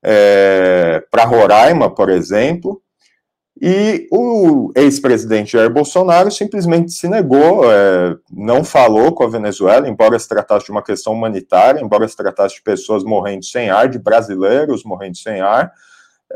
é, 0.03 1.03
para 1.11 1.25
Roraima, 1.25 1.93
por 1.93 2.11
exemplo, 2.11 2.81
e 3.61 4.07
o 4.13 4.71
ex-presidente 4.77 5.53
Jair 5.53 5.71
Bolsonaro 5.71 6.31
simplesmente 6.31 6.93
se 6.93 7.09
negou, 7.09 7.65
é, 7.73 8.17
não 8.31 8.63
falou 8.63 9.13
com 9.13 9.25
a 9.25 9.29
Venezuela, 9.29 9.89
embora 9.89 10.17
se 10.17 10.29
tratasse 10.29 10.67
de 10.67 10.71
uma 10.71 10.83
questão 10.83 11.13
humanitária, 11.13 11.81
embora 11.81 12.07
se 12.07 12.17
tratasse 12.17 12.57
de 12.57 12.63
pessoas 12.63 13.03
morrendo 13.03 13.45
sem 13.45 13.69
ar, 13.69 13.89
de 13.89 13.99
brasileiros 13.99 14.85
morrendo 14.85 15.17
sem 15.17 15.41
ar, 15.41 15.73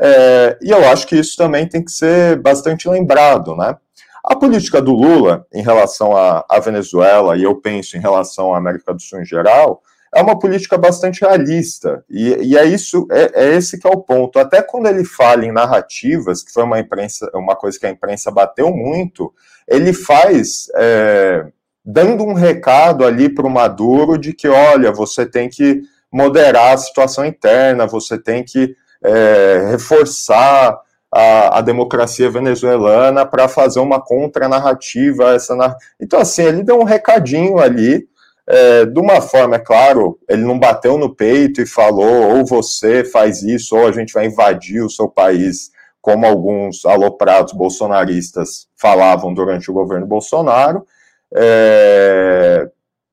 é, 0.01 0.57
e 0.61 0.71
eu 0.71 0.89
acho 0.89 1.07
que 1.07 1.15
isso 1.15 1.37
também 1.37 1.69
tem 1.69 1.83
que 1.83 1.91
ser 1.91 2.41
bastante 2.41 2.89
lembrado, 2.89 3.55
né? 3.55 3.77
A 4.23 4.35
política 4.35 4.81
do 4.81 4.93
Lula 4.93 5.45
em 5.53 5.61
relação 5.61 6.15
à, 6.15 6.59
Venezuela, 6.63 7.35
e 7.35 7.43
eu 7.43 7.55
penso 7.59 7.97
em 7.97 7.99
relação 7.99 8.53
à 8.53 8.57
América 8.57 8.93
do 8.93 9.01
Sul 9.01 9.19
em 9.19 9.25
geral, 9.25 9.81
é 10.15 10.21
uma 10.21 10.39
política 10.39 10.77
bastante 10.77 11.21
realista. 11.21 12.05
E, 12.09 12.29
e 12.35 12.57
é 12.57 12.63
isso, 12.63 13.05
é, 13.11 13.31
é, 13.33 13.55
esse 13.55 13.77
que 13.77 13.85
é 13.85 13.89
o 13.89 13.99
ponto. 13.99 14.39
Até 14.39 14.61
quando 14.61 14.87
ele 14.87 15.03
fala 15.03 15.45
em 15.45 15.51
narrativas, 15.51 16.41
que 16.41 16.53
foi 16.53 16.63
uma 16.63 16.79
imprensa, 16.79 17.29
uma 17.33 17.55
coisa 17.55 17.77
que 17.77 17.85
a 17.85 17.89
imprensa 17.89 18.31
bateu 18.31 18.71
muito, 18.71 19.33
ele 19.67 19.91
faz 19.91 20.67
é, 20.75 21.45
dando 21.83 22.23
um 22.23 22.33
recado 22.33 23.03
ali 23.03 23.27
para 23.27 23.45
o 23.45 23.49
Maduro 23.49 24.17
de 24.17 24.31
que, 24.31 24.47
olha, 24.47 24.91
você 24.91 25.25
tem 25.25 25.49
que 25.49 25.81
moderar 26.11 26.73
a 26.73 26.77
situação 26.77 27.25
interna, 27.25 27.87
você 27.87 28.17
tem 28.17 28.43
que 28.43 28.75
é, 29.03 29.67
reforçar 29.71 30.79
a, 31.13 31.59
a, 31.59 31.61
democracia 31.61 32.29
venezuelana 32.29 33.25
para 33.25 33.47
fazer 33.47 33.79
uma 33.79 34.01
contranarrativa. 34.01 35.33
Essa, 35.33 35.55
então, 35.99 36.19
assim, 36.19 36.43
ele 36.43 36.63
deu 36.63 36.79
um 36.79 36.83
recadinho 36.83 37.59
ali 37.59 38.07
é, 38.47 38.85
de 38.85 38.99
uma 38.99 39.21
forma, 39.21 39.55
é 39.55 39.59
claro, 39.59 40.19
ele 40.27 40.43
não 40.43 40.59
bateu 40.59 40.97
no 40.97 41.15
peito 41.15 41.61
e 41.61 41.65
falou, 41.65 42.35
ou 42.35 42.45
você 42.45 43.03
faz 43.05 43.41
isso, 43.41 43.75
ou 43.75 43.87
a 43.87 43.91
gente 43.91 44.13
vai 44.13 44.25
invadir 44.25 44.83
o 44.83 44.89
seu 44.89 45.07
país, 45.07 45.71
como 46.01 46.25
alguns 46.25 46.85
aloprados 46.85 47.53
bolsonaristas 47.53 48.67
falavam 48.75 49.33
durante 49.33 49.71
o 49.71 49.73
governo 49.73 50.05
Bolsonaro. 50.05 50.85
É, 51.33 52.69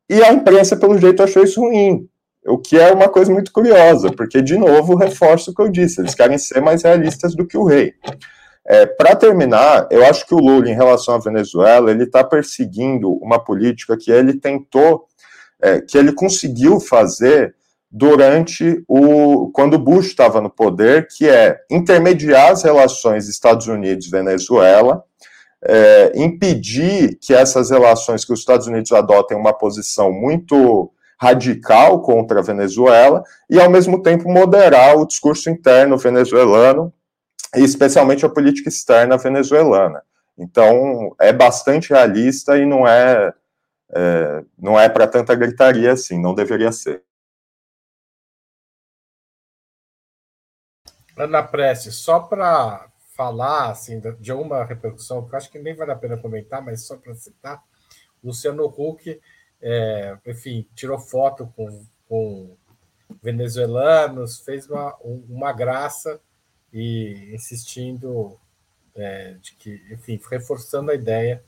e 0.09 0.21
a 0.23 0.33
imprensa, 0.33 0.77
pelo 0.77 0.99
jeito, 0.99 1.23
achou 1.23 1.45
isso 1.45 1.61
ruim, 1.61 2.09
o 2.47 2.59
que 2.59 2.79
é 2.79 2.93
uma 2.93 3.09
coisa 3.09 3.33
muito 3.33 3.53
curiosa, 3.53 4.11
porque, 4.11 4.41
de 4.41 4.57
novo, 4.57 4.95
reforço 4.95 5.51
o 5.51 5.55
que 5.55 5.63
eu 5.63 5.69
disse, 5.69 6.01
eles 6.01 6.15
querem 6.15 6.39
ser 6.39 6.61
mais 6.61 6.83
realistas 6.83 7.35
do 7.35 7.47
que 7.47 7.57
o 7.57 7.65
rei. 7.65 7.95
É, 8.67 8.87
Para 8.87 9.17
terminar, 9.17 9.89
eu 9.91 10.05
acho 10.07 10.27
que 10.27 10.35
o 10.35 10.39
Lula, 10.39 10.69
em 10.69 10.75
relação 10.75 11.15
à 11.15 11.19
Venezuela, 11.19 11.91
ele 11.91 12.05
está 12.05 12.23
perseguindo 12.23 13.13
uma 13.15 13.39
política 13.39 13.97
que 13.97 14.11
ele 14.11 14.35
tentou 14.35 15.07
é, 15.63 15.81
que 15.81 15.99
ele 15.99 16.13
conseguiu 16.13 16.81
fazer 16.81 17.55
durante 17.91 18.83
o 18.89 19.51
quando 19.53 19.79
Bush 19.79 20.07
estava 20.07 20.41
no 20.41 20.49
poder, 20.49 21.09
que 21.09 21.29
é 21.29 21.59
intermediar 21.71 22.53
as 22.53 22.63
relações 22.63 23.29
Estados 23.29 23.67
Unidos-Venezuela, 23.67 25.05
é, 25.63 26.13
impedir 26.15 27.19
que 27.21 27.35
essas 27.35 27.71
relações 27.71 28.25
que 28.25 28.33
os 28.33 28.39
Estados 28.39 28.67
Unidos 28.67 28.93
adotem 28.93 29.37
uma 29.37 29.53
posição 29.53 30.11
muito 30.13 30.91
radical 31.21 32.01
contra 32.01 32.41
a 32.41 32.43
Venezuela 32.43 33.23
e 33.49 33.61
ao 33.61 33.69
mesmo 33.69 34.03
tempo 34.03 34.29
moderar 34.29 34.97
o 34.97 35.07
discurso 35.07 35.51
interno 35.51 35.99
venezuelano 35.99 36.93
e 37.55 37.63
especialmente 37.63 38.25
a 38.25 38.29
política 38.29 38.71
externa 38.71 39.19
venezuelana. 39.19 40.03
Então 40.39 41.15
é 41.21 41.33
bastante 41.33 41.91
realista 41.91 42.57
e 42.57 42.65
não 42.65 42.89
é 42.89 43.35
é, 43.93 44.45
não 44.57 44.79
é 44.79 44.89
para 44.89 45.07
tanta 45.07 45.35
gritaria 45.35 45.93
assim, 45.93 46.19
não 46.19 46.35
deveria 46.35 46.71
ser. 46.73 47.03
Ana 51.19 51.43
Prece, 51.43 51.93
só 51.93 52.21
para 52.21 52.89
falar 53.15 53.71
assim, 53.71 54.01
de 54.19 54.33
uma 54.33 54.65
repercussão, 54.65 55.27
que 55.27 55.35
eu 55.35 55.37
acho 55.37 55.51
que 55.51 55.59
nem 55.59 55.75
vale 55.75 55.91
a 55.91 55.97
pena 55.97 56.17
comentar, 56.17 56.63
mas 56.63 56.87
só 56.87 56.97
para 56.97 57.15
citar, 57.15 57.63
Luciano 58.23 58.65
Huck, 58.65 59.21
é, 59.63 60.17
enfim, 60.27 60.67
tirou 60.75 60.99
foto 60.99 61.53
com, 61.57 61.85
com 62.09 62.57
venezuelanos, 63.23 64.41
fez 64.41 64.69
uma, 64.69 64.97
uma 65.03 65.53
graça 65.53 66.21
e 66.73 67.31
insistindo 67.35 68.39
é, 68.95 69.35
de 69.41 69.53
que, 69.55 69.83
enfim, 69.91 70.21
reforçando 70.31 70.91
a 70.91 70.95
ideia 70.95 71.43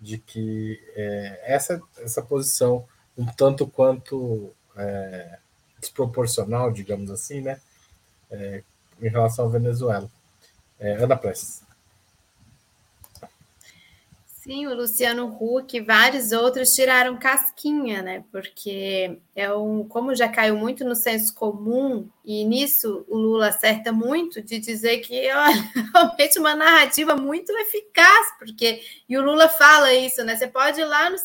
de 0.00 0.18
que 0.18 0.80
é, 0.94 1.40
essa, 1.44 1.80
essa 1.98 2.22
posição, 2.22 2.86
um 3.16 3.26
tanto 3.26 3.66
quanto 3.66 4.52
é, 4.76 5.38
desproporcional, 5.80 6.70
digamos 6.70 7.10
assim, 7.10 7.40
né, 7.40 7.60
é, 8.30 8.62
em 9.00 9.08
relação 9.08 9.46
à 9.46 9.48
Venezuela. 9.48 10.08
É, 10.78 10.92
Ana 10.92 11.16
Prestes. 11.16 11.62
Sim, 14.48 14.66
o 14.66 14.74
Luciano 14.74 15.26
Huck 15.26 15.76
e 15.76 15.80
vários 15.82 16.32
outros 16.32 16.74
tiraram 16.74 17.18
casquinha, 17.18 18.00
né? 18.00 18.24
Porque 18.32 19.18
é 19.36 19.52
um, 19.52 19.86
como 19.86 20.14
já 20.14 20.26
caiu 20.26 20.56
muito 20.56 20.86
no 20.86 20.94
senso 20.94 21.34
comum, 21.34 22.08
e 22.24 22.46
nisso 22.46 23.04
o 23.08 23.18
Lula 23.18 23.48
acerta 23.48 23.92
muito 23.92 24.40
de 24.40 24.58
dizer 24.58 25.00
que 25.00 25.14
é 25.14 25.34
realmente 25.92 26.38
uma 26.38 26.56
narrativa 26.56 27.14
muito 27.14 27.52
eficaz, 27.58 28.38
porque 28.38 28.80
e 29.06 29.18
o 29.18 29.22
Lula 29.22 29.50
fala 29.50 29.92
isso, 29.92 30.24
né? 30.24 30.34
Você 30.34 30.46
pode 30.46 30.80
ir 30.80 30.86
lá 30.86 31.10
no, 31.10 31.18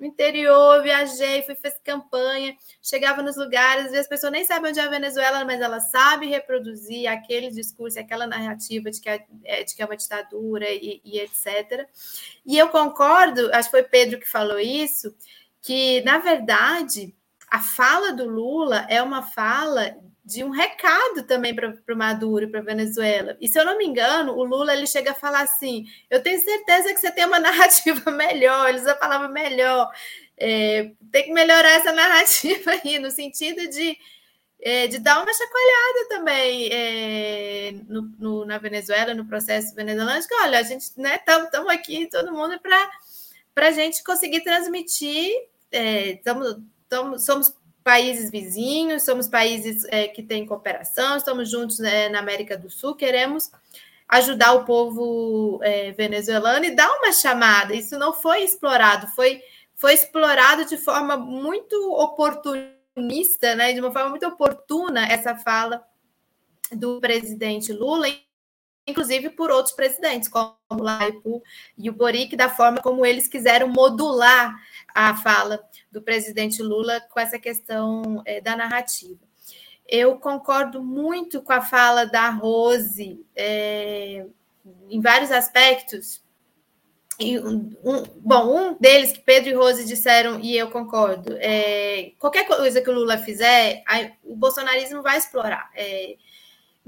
no 0.00 0.06
interior, 0.06 0.82
viajei, 0.82 1.42
fui 1.42 1.54
fazer 1.54 1.78
campanha, 1.84 2.56
chegava 2.82 3.22
nos 3.22 3.36
lugares, 3.36 3.84
às 3.84 3.90
vezes 3.90 4.06
a 4.06 4.08
pessoa 4.08 4.30
nem 4.30 4.46
sabe 4.46 4.70
onde 4.70 4.80
é 4.80 4.82
a 4.82 4.88
Venezuela, 4.88 5.44
mas 5.44 5.60
ela 5.60 5.78
sabe 5.78 6.26
reproduzir 6.26 7.06
aquele 7.06 7.50
discurso, 7.50 8.00
aquela 8.00 8.26
narrativa 8.26 8.90
de 8.90 8.98
que 8.98 9.10
é, 9.10 9.26
é 9.44 9.62
de 9.62 9.76
que 9.76 9.82
é 9.82 9.84
uma 9.84 9.96
ditadura 9.96 10.66
e, 10.70 11.02
e 11.04 11.20
etc. 11.20 11.86
E 12.46 12.56
eu 12.56 12.70
concordo, 12.70 13.50
acho 13.52 13.68
que 13.68 13.76
foi 13.76 13.82
Pedro 13.82 14.18
que 14.18 14.28
falou 14.28 14.58
isso, 14.58 15.14
que, 15.60 16.00
na 16.00 16.16
verdade, 16.16 17.14
a 17.50 17.60
fala 17.60 18.12
do 18.12 18.26
Lula 18.26 18.86
é 18.88 19.02
uma 19.02 19.22
fala 19.22 19.94
de 20.24 20.44
um 20.44 20.50
recado 20.50 21.22
também 21.26 21.54
para 21.54 21.74
o 21.88 21.96
Maduro 21.96 22.44
e 22.44 22.48
para 22.48 22.60
a 22.60 22.64
Venezuela. 22.64 23.36
E 23.40 23.48
se 23.48 23.58
eu 23.58 23.64
não 23.64 23.78
me 23.78 23.86
engano, 23.86 24.32
o 24.32 24.44
Lula 24.44 24.74
ele 24.74 24.86
chega 24.86 25.12
a 25.12 25.14
falar 25.14 25.42
assim: 25.42 25.86
eu 26.08 26.22
tenho 26.22 26.40
certeza 26.40 26.92
que 26.92 27.00
você 27.00 27.10
tem 27.10 27.24
uma 27.24 27.38
narrativa 27.40 28.10
melhor, 28.10 28.68
ele 28.68 28.78
usa 28.78 28.92
a 28.92 28.96
palavra 28.96 29.28
melhor. 29.28 29.90
É, 30.36 30.92
tem 31.12 31.24
que 31.24 31.32
melhorar 31.32 31.70
essa 31.70 31.92
narrativa 31.92 32.70
aí, 32.70 32.98
no 32.98 33.10
sentido 33.10 33.68
de, 33.68 33.96
é, 34.60 34.86
de 34.86 34.98
dar 34.98 35.22
uma 35.22 35.32
chacoalhada 35.32 36.08
também 36.08 36.68
é, 36.72 37.72
no, 37.88 38.02
no, 38.18 38.44
na 38.46 38.56
Venezuela, 38.58 39.12
no 39.12 39.26
processo 39.26 39.74
venezuelano, 39.74 40.26
que 40.26 40.34
olha, 40.34 40.58
a 40.58 40.62
gente 40.62 40.82
estamos 40.82 41.68
né, 41.68 41.74
aqui, 41.74 42.08
todo 42.08 42.32
mundo, 42.32 42.58
para 42.60 43.66
a 43.66 43.70
gente 43.70 44.02
conseguir 44.02 44.40
transmitir. 44.40 45.30
É, 45.72 46.18
tamo, 46.24 47.18
somos 47.18 47.54
países 47.82 48.30
vizinhos, 48.30 49.04
somos 49.04 49.28
países 49.28 49.84
é, 49.88 50.08
que 50.08 50.22
têm 50.22 50.46
cooperação, 50.46 51.16
estamos 51.16 51.50
juntos 51.50 51.78
né, 51.78 52.08
na 52.08 52.18
América 52.18 52.56
do 52.56 52.70
Sul, 52.70 52.94
queremos 52.94 53.50
ajudar 54.08 54.52
o 54.54 54.64
povo 54.64 55.60
é, 55.62 55.92
venezuelano 55.92 56.64
e 56.64 56.74
dar 56.74 56.90
uma 56.98 57.12
chamada. 57.12 57.74
Isso 57.74 57.98
não 57.98 58.12
foi 58.12 58.42
explorado, 58.42 59.06
foi, 59.08 59.40
foi 59.76 59.94
explorado 59.94 60.64
de 60.64 60.76
forma 60.76 61.16
muito 61.16 61.76
oportunista, 61.94 63.54
né, 63.54 63.72
de 63.72 63.80
uma 63.80 63.92
forma 63.92 64.10
muito 64.10 64.26
oportuna 64.26 65.06
essa 65.06 65.36
fala 65.36 65.84
do 66.72 67.00
presidente 67.00 67.72
Lula, 67.72 68.08
inclusive 68.90 69.30
por 69.30 69.50
outros 69.50 69.74
presidentes, 69.74 70.28
como 70.28 70.54
o 70.68 70.82
Laipu 70.82 71.42
e 71.78 71.88
o 71.88 71.92
Boric, 71.92 72.36
da 72.36 72.48
forma 72.48 72.80
como 72.82 73.06
eles 73.06 73.26
quiseram 73.26 73.68
modular 73.68 74.54
a 74.94 75.16
fala 75.16 75.62
do 75.90 76.02
presidente 76.02 76.62
Lula 76.62 77.00
com 77.10 77.18
essa 77.18 77.38
questão 77.38 78.22
é, 78.24 78.40
da 78.40 78.56
narrativa. 78.56 79.18
Eu 79.86 80.16
concordo 80.18 80.82
muito 80.82 81.42
com 81.42 81.52
a 81.52 81.60
fala 81.60 82.04
da 82.04 82.30
Rose 82.30 83.24
é, 83.34 84.24
em 84.88 85.00
vários 85.00 85.32
aspectos. 85.32 86.22
E 87.18 87.38
um, 87.38 87.74
bom, 88.16 88.56
um 88.56 88.76
deles 88.78 89.12
que 89.12 89.20
Pedro 89.20 89.50
e 89.50 89.54
Rose 89.54 89.84
disseram, 89.84 90.40
e 90.40 90.56
eu 90.56 90.70
concordo, 90.70 91.36
é, 91.38 92.12
qualquer 92.18 92.46
coisa 92.46 92.80
que 92.80 92.88
o 92.88 92.94
Lula 92.94 93.18
fizer, 93.18 93.82
o 94.24 94.34
bolsonarismo 94.34 95.02
vai 95.02 95.18
explorar. 95.18 95.70
É, 95.74 96.16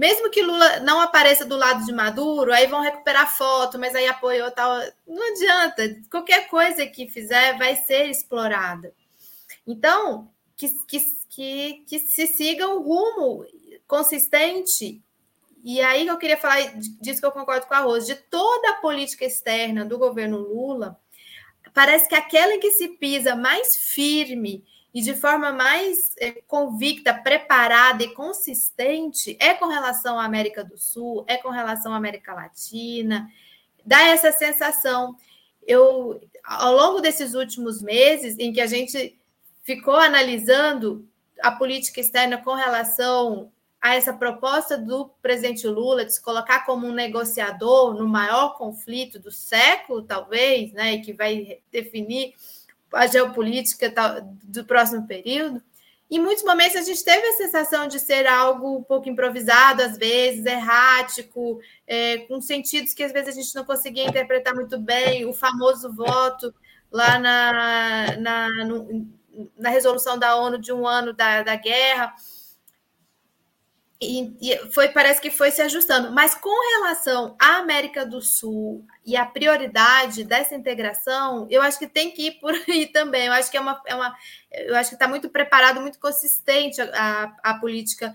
mesmo 0.02 0.30
que 0.30 0.42
Lula 0.42 0.80
não 0.80 1.00
apareça 1.00 1.44
do 1.44 1.56
lado 1.56 1.84
de 1.86 1.92
Maduro, 1.92 2.52
aí 2.52 2.66
vão 2.66 2.80
recuperar 2.80 3.32
foto, 3.32 3.78
mas 3.78 3.94
aí 3.94 4.08
apoiou 4.08 4.50
tal. 4.50 4.80
Não 5.06 5.30
adianta. 5.30 5.96
Qualquer 6.10 6.48
coisa 6.48 6.84
que 6.88 7.06
fizer 7.06 7.56
vai 7.56 7.76
ser 7.76 8.10
explorada. 8.10 8.92
Então, 9.64 10.28
que, 10.56 10.68
que, 10.88 10.98
que, 11.28 11.84
que 11.88 11.98
se 12.00 12.26
siga 12.26 12.66
um 12.66 12.82
rumo 12.82 13.46
consistente. 13.86 15.00
E 15.62 15.80
aí 15.80 16.08
eu 16.08 16.18
queria 16.18 16.36
falar 16.36 16.60
disso 17.00 17.20
que 17.20 17.26
eu 17.26 17.30
concordo 17.30 17.66
com 17.66 17.74
a 17.74 17.78
Rose, 17.78 18.12
de 18.12 18.16
toda 18.16 18.70
a 18.70 18.80
política 18.80 19.24
externa 19.24 19.84
do 19.84 19.98
governo 19.98 20.38
Lula, 20.38 20.98
parece 21.72 22.08
que 22.08 22.16
aquela 22.16 22.58
que 22.58 22.72
se 22.72 22.88
pisa 22.88 23.36
mais 23.36 23.76
firme 23.76 24.64
e 24.94 25.00
de 25.00 25.14
forma 25.14 25.52
mais 25.52 26.14
é, 26.18 26.32
convicta, 26.46 27.14
preparada 27.14 28.02
e 28.02 28.12
consistente 28.14 29.36
é 29.40 29.54
com 29.54 29.66
relação 29.66 30.18
à 30.18 30.24
América 30.24 30.62
do 30.62 30.76
Sul, 30.76 31.24
é 31.26 31.36
com 31.36 31.48
relação 31.48 31.94
à 31.94 31.96
América 31.96 32.34
Latina, 32.34 33.28
dá 33.84 34.02
essa 34.02 34.30
sensação. 34.30 35.16
Eu, 35.66 36.20
ao 36.44 36.74
longo 36.74 37.00
desses 37.00 37.34
últimos 37.34 37.80
meses, 37.80 38.38
em 38.38 38.52
que 38.52 38.60
a 38.60 38.66
gente 38.66 39.18
ficou 39.62 39.96
analisando 39.96 41.08
a 41.40 41.52
política 41.52 42.00
externa 42.00 42.38
com 42.38 42.54
relação 42.54 43.50
a 43.80 43.96
essa 43.96 44.12
proposta 44.12 44.78
do 44.78 45.08
presidente 45.20 45.66
Lula 45.66 46.04
de 46.04 46.14
se 46.14 46.22
colocar 46.22 46.64
como 46.64 46.86
um 46.86 46.92
negociador 46.92 47.94
no 47.94 48.06
maior 48.06 48.56
conflito 48.56 49.18
do 49.18 49.30
século, 49.30 50.02
talvez, 50.02 50.72
né, 50.72 50.94
e 50.94 51.00
que 51.00 51.12
vai 51.12 51.58
definir 51.72 52.34
a 52.92 53.06
geopolítica 53.06 53.92
do 54.44 54.64
próximo 54.64 55.06
período. 55.06 55.62
Em 56.10 56.18
muitos 56.18 56.44
momentos 56.44 56.76
a 56.76 56.82
gente 56.82 57.02
teve 57.02 57.26
a 57.26 57.32
sensação 57.32 57.88
de 57.88 57.98
ser 57.98 58.26
algo 58.26 58.76
um 58.78 58.82
pouco 58.82 59.08
improvisado, 59.08 59.82
às 59.82 59.96
vezes, 59.96 60.44
errático, 60.44 61.58
é, 61.86 62.18
com 62.18 62.38
sentidos 62.38 62.92
que 62.92 63.02
às 63.02 63.12
vezes 63.12 63.30
a 63.30 63.40
gente 63.40 63.54
não 63.54 63.64
conseguia 63.64 64.06
interpretar 64.06 64.54
muito 64.54 64.78
bem, 64.78 65.24
o 65.24 65.32
famoso 65.32 65.90
voto 65.90 66.54
lá 66.90 67.18
na, 67.18 68.16
na, 68.18 68.64
no, 68.66 69.08
na 69.56 69.70
resolução 69.70 70.18
da 70.18 70.36
ONU 70.36 70.58
de 70.58 70.70
um 70.70 70.86
ano 70.86 71.14
da, 71.14 71.42
da 71.42 71.56
guerra. 71.56 72.12
E, 74.04 74.34
e, 74.40 74.58
foi, 74.72 74.88
parece 74.88 75.20
que 75.20 75.30
foi 75.30 75.52
se 75.52 75.62
ajustando. 75.62 76.10
Mas 76.10 76.34
com 76.34 76.50
relação 76.76 77.36
à 77.40 77.58
América 77.58 78.04
do 78.04 78.20
Sul 78.20 78.84
e 79.06 79.16
a 79.16 79.24
prioridade 79.24 80.24
dessa 80.24 80.56
integração, 80.56 81.46
eu 81.48 81.62
acho 81.62 81.78
que 81.78 81.86
tem 81.86 82.10
que 82.10 82.26
ir 82.26 82.32
por 82.40 82.52
aí 82.68 82.86
também. 82.86 83.26
Eu 83.26 83.32
acho 83.32 83.48
que 83.48 83.56
é 83.56 83.60
uma, 83.60 83.80
é 83.86 83.94
uma 83.94 84.16
eu 84.50 84.74
acho 84.74 84.90
que 84.90 84.96
está 84.96 85.06
muito 85.06 85.30
preparado, 85.30 85.80
muito 85.80 86.00
consistente 86.00 86.80
a, 86.80 87.32
a 87.44 87.54
política 87.54 88.12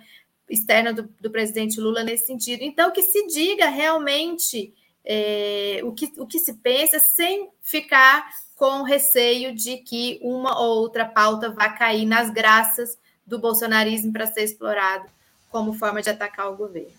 externa 0.49 0.91
do, 0.91 1.03
do, 1.21 1.31
presidente 1.31 1.79
Lula 1.79 2.03
nesse 2.03 2.27
sentido. 2.27 2.63
Então, 2.63 2.91
que 2.91 3.01
se 3.01 3.25
diga 3.27 3.69
realmente 3.69 4.73
é, 5.05 5.79
o, 5.83 5.93
que, 5.93 6.11
o 6.17 6.27
que 6.27 6.39
se 6.39 6.53
pensa, 6.55 6.99
sem 6.99 7.49
ficar 7.61 8.27
com 8.55 8.83
receio 8.83 9.55
de 9.55 9.77
que 9.77 10.19
uma 10.21 10.59
ou 10.59 10.79
outra 10.79 11.05
pauta 11.05 11.49
vá 11.49 11.69
cair 11.69 12.05
nas 12.05 12.29
graças 12.29 12.97
do 13.25 13.39
bolsonarismo 13.39 14.11
para 14.11 14.27
ser 14.27 14.43
explorado 14.43 15.16
como 15.49 15.73
forma 15.73 16.01
de 16.01 16.09
atacar 16.09 16.51
o 16.51 16.57
governo. 16.57 16.91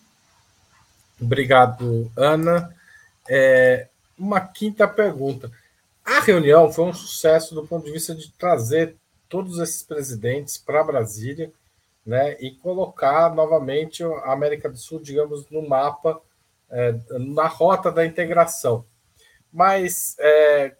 Obrigado, 1.20 2.11
Ana. 2.16 2.74
É, 3.28 3.88
uma 4.16 4.40
quinta 4.40 4.86
pergunta. 4.86 5.51
A 6.05 6.20
reunião 6.20 6.72
foi 6.72 6.84
um 6.86 6.94
sucesso 6.94 7.55
do 7.55 7.66
ponto 7.66 7.84
de 7.84 7.92
vista 7.92 8.14
de 8.14 8.30
trazer 8.32 8.96
todos 9.28 9.59
esses 9.59 9.82
presidentes 9.82 10.57
para 10.57 10.82
Brasília 10.82 11.53
né, 12.05 12.36
e 12.40 12.53
colocar 12.53 13.34
novamente 13.34 14.03
a 14.03 14.32
América 14.32 14.70
do 14.70 14.78
Sul, 14.78 15.01
digamos, 15.01 15.49
no 15.51 15.68
mapa, 15.68 16.20
é, 16.70 16.94
na 17.18 17.46
rota 17.46 17.92
da 17.92 18.07
integração. 18.07 18.84
Mas 19.53 20.16
é, 20.18 20.74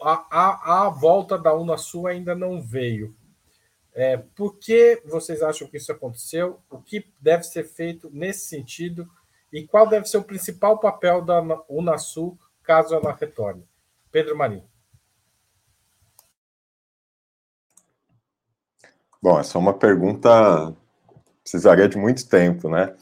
a, 0.00 0.24
a, 0.30 0.84
a 0.84 0.88
volta 0.88 1.36
da 1.36 1.52
Unasul 1.54 2.06
ainda 2.06 2.34
não 2.34 2.62
veio. 2.62 3.14
É, 3.94 4.16
por 4.16 4.58
que 4.58 5.02
vocês 5.04 5.42
acham 5.42 5.68
que 5.68 5.76
isso 5.76 5.92
aconteceu? 5.92 6.60
O 6.70 6.78
que 6.78 7.06
deve 7.20 7.44
ser 7.44 7.64
feito 7.64 8.10
nesse 8.12 8.46
sentido? 8.46 9.08
E 9.52 9.66
qual 9.66 9.86
deve 9.86 10.06
ser 10.06 10.16
o 10.16 10.24
principal 10.24 10.78
papel 10.78 11.22
da 11.22 11.42
Unasul 11.68 12.38
caso 12.62 12.94
ela 12.94 13.12
retorne? 13.12 13.64
Pedro 14.10 14.36
Marinho. 14.36 14.64
Bom, 19.20 19.38
essa 19.38 19.56
é 19.56 19.60
uma 19.60 19.74
pergunta 19.74 20.74
precisaria 21.42 21.88
de 21.88 21.98
muito 21.98 22.26
tempo, 22.28 22.68
né? 22.68 22.94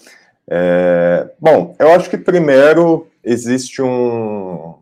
É, 0.48 1.30
bom, 1.38 1.76
eu 1.78 1.92
acho 1.92 2.10
que 2.10 2.18
primeiro 2.18 3.06
existe 3.22 3.80
um, 3.80 4.74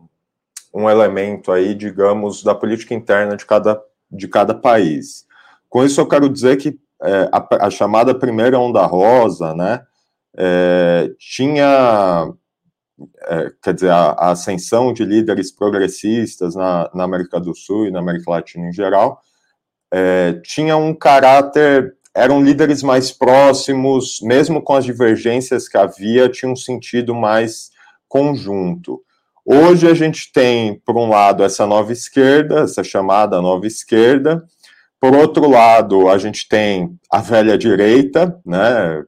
um 0.73 0.89
elemento 0.89 1.51
aí, 1.51 1.75
digamos, 1.75 2.43
da 2.43 2.55
política 2.55 2.93
interna 2.93 3.37
de 3.37 3.45
cada, 3.45 3.81
de 4.09 4.27
cada 4.27 4.53
país. 4.55 5.27
Com 5.69 5.85
isso, 5.85 6.01
eu 6.01 6.07
quero 6.07 6.27
dizer 6.27 6.57
que 6.57 6.77
é, 7.01 7.29
a, 7.31 7.67
a, 7.67 7.69
chamada 7.69 8.13
primeira 8.13 8.59
onda 8.59 8.85
rosa, 8.85 9.53
né, 9.53 9.81
é, 10.35 11.11
tinha, 11.17 12.33
é, 13.27 13.51
quer 13.63 13.73
dizer, 13.73 13.89
a, 13.89 14.09
a, 14.11 14.31
ascensão 14.31 14.91
de 14.91 15.05
líderes 15.05 15.51
progressistas 15.51 16.55
na, 16.55 16.89
na, 16.93 17.03
América 17.03 17.39
do 17.39 17.55
Sul 17.55 17.87
e 17.87 17.91
na 17.91 17.99
América 17.99 18.31
Latina 18.31 18.67
em 18.67 18.73
geral, 18.73 19.21
é, 19.91 20.33
tinha 20.43 20.75
um 20.75 20.93
caráter, 20.93 21.95
eram 22.13 22.43
líderes 22.43 22.83
mais 22.83 23.11
próximos, 23.11 24.19
mesmo 24.21 24.61
com 24.61 24.73
as 24.73 24.83
divergências 24.83 25.69
que 25.69 25.77
havia, 25.77 26.29
tinha 26.29 26.51
um 26.51 26.55
sentido 26.55 27.15
mais 27.15 27.69
conjunto. 28.07 29.01
Hoje 29.45 29.87
a 29.87 29.93
gente 29.93 30.31
tem, 30.31 30.79
por 30.85 30.97
um 30.97 31.09
lado, 31.09 31.43
essa 31.43 31.65
nova 31.65 31.91
esquerda, 31.93 32.61
essa 32.61 32.83
chamada 32.83 33.41
nova 33.41 33.65
esquerda, 33.65 34.45
por 34.99 35.15
outro 35.15 35.49
lado, 35.49 36.09
a 36.09 36.17
gente 36.17 36.47
tem 36.47 36.97
a 37.11 37.19
velha 37.19 37.57
direita, 37.57 38.39
né? 38.45 39.03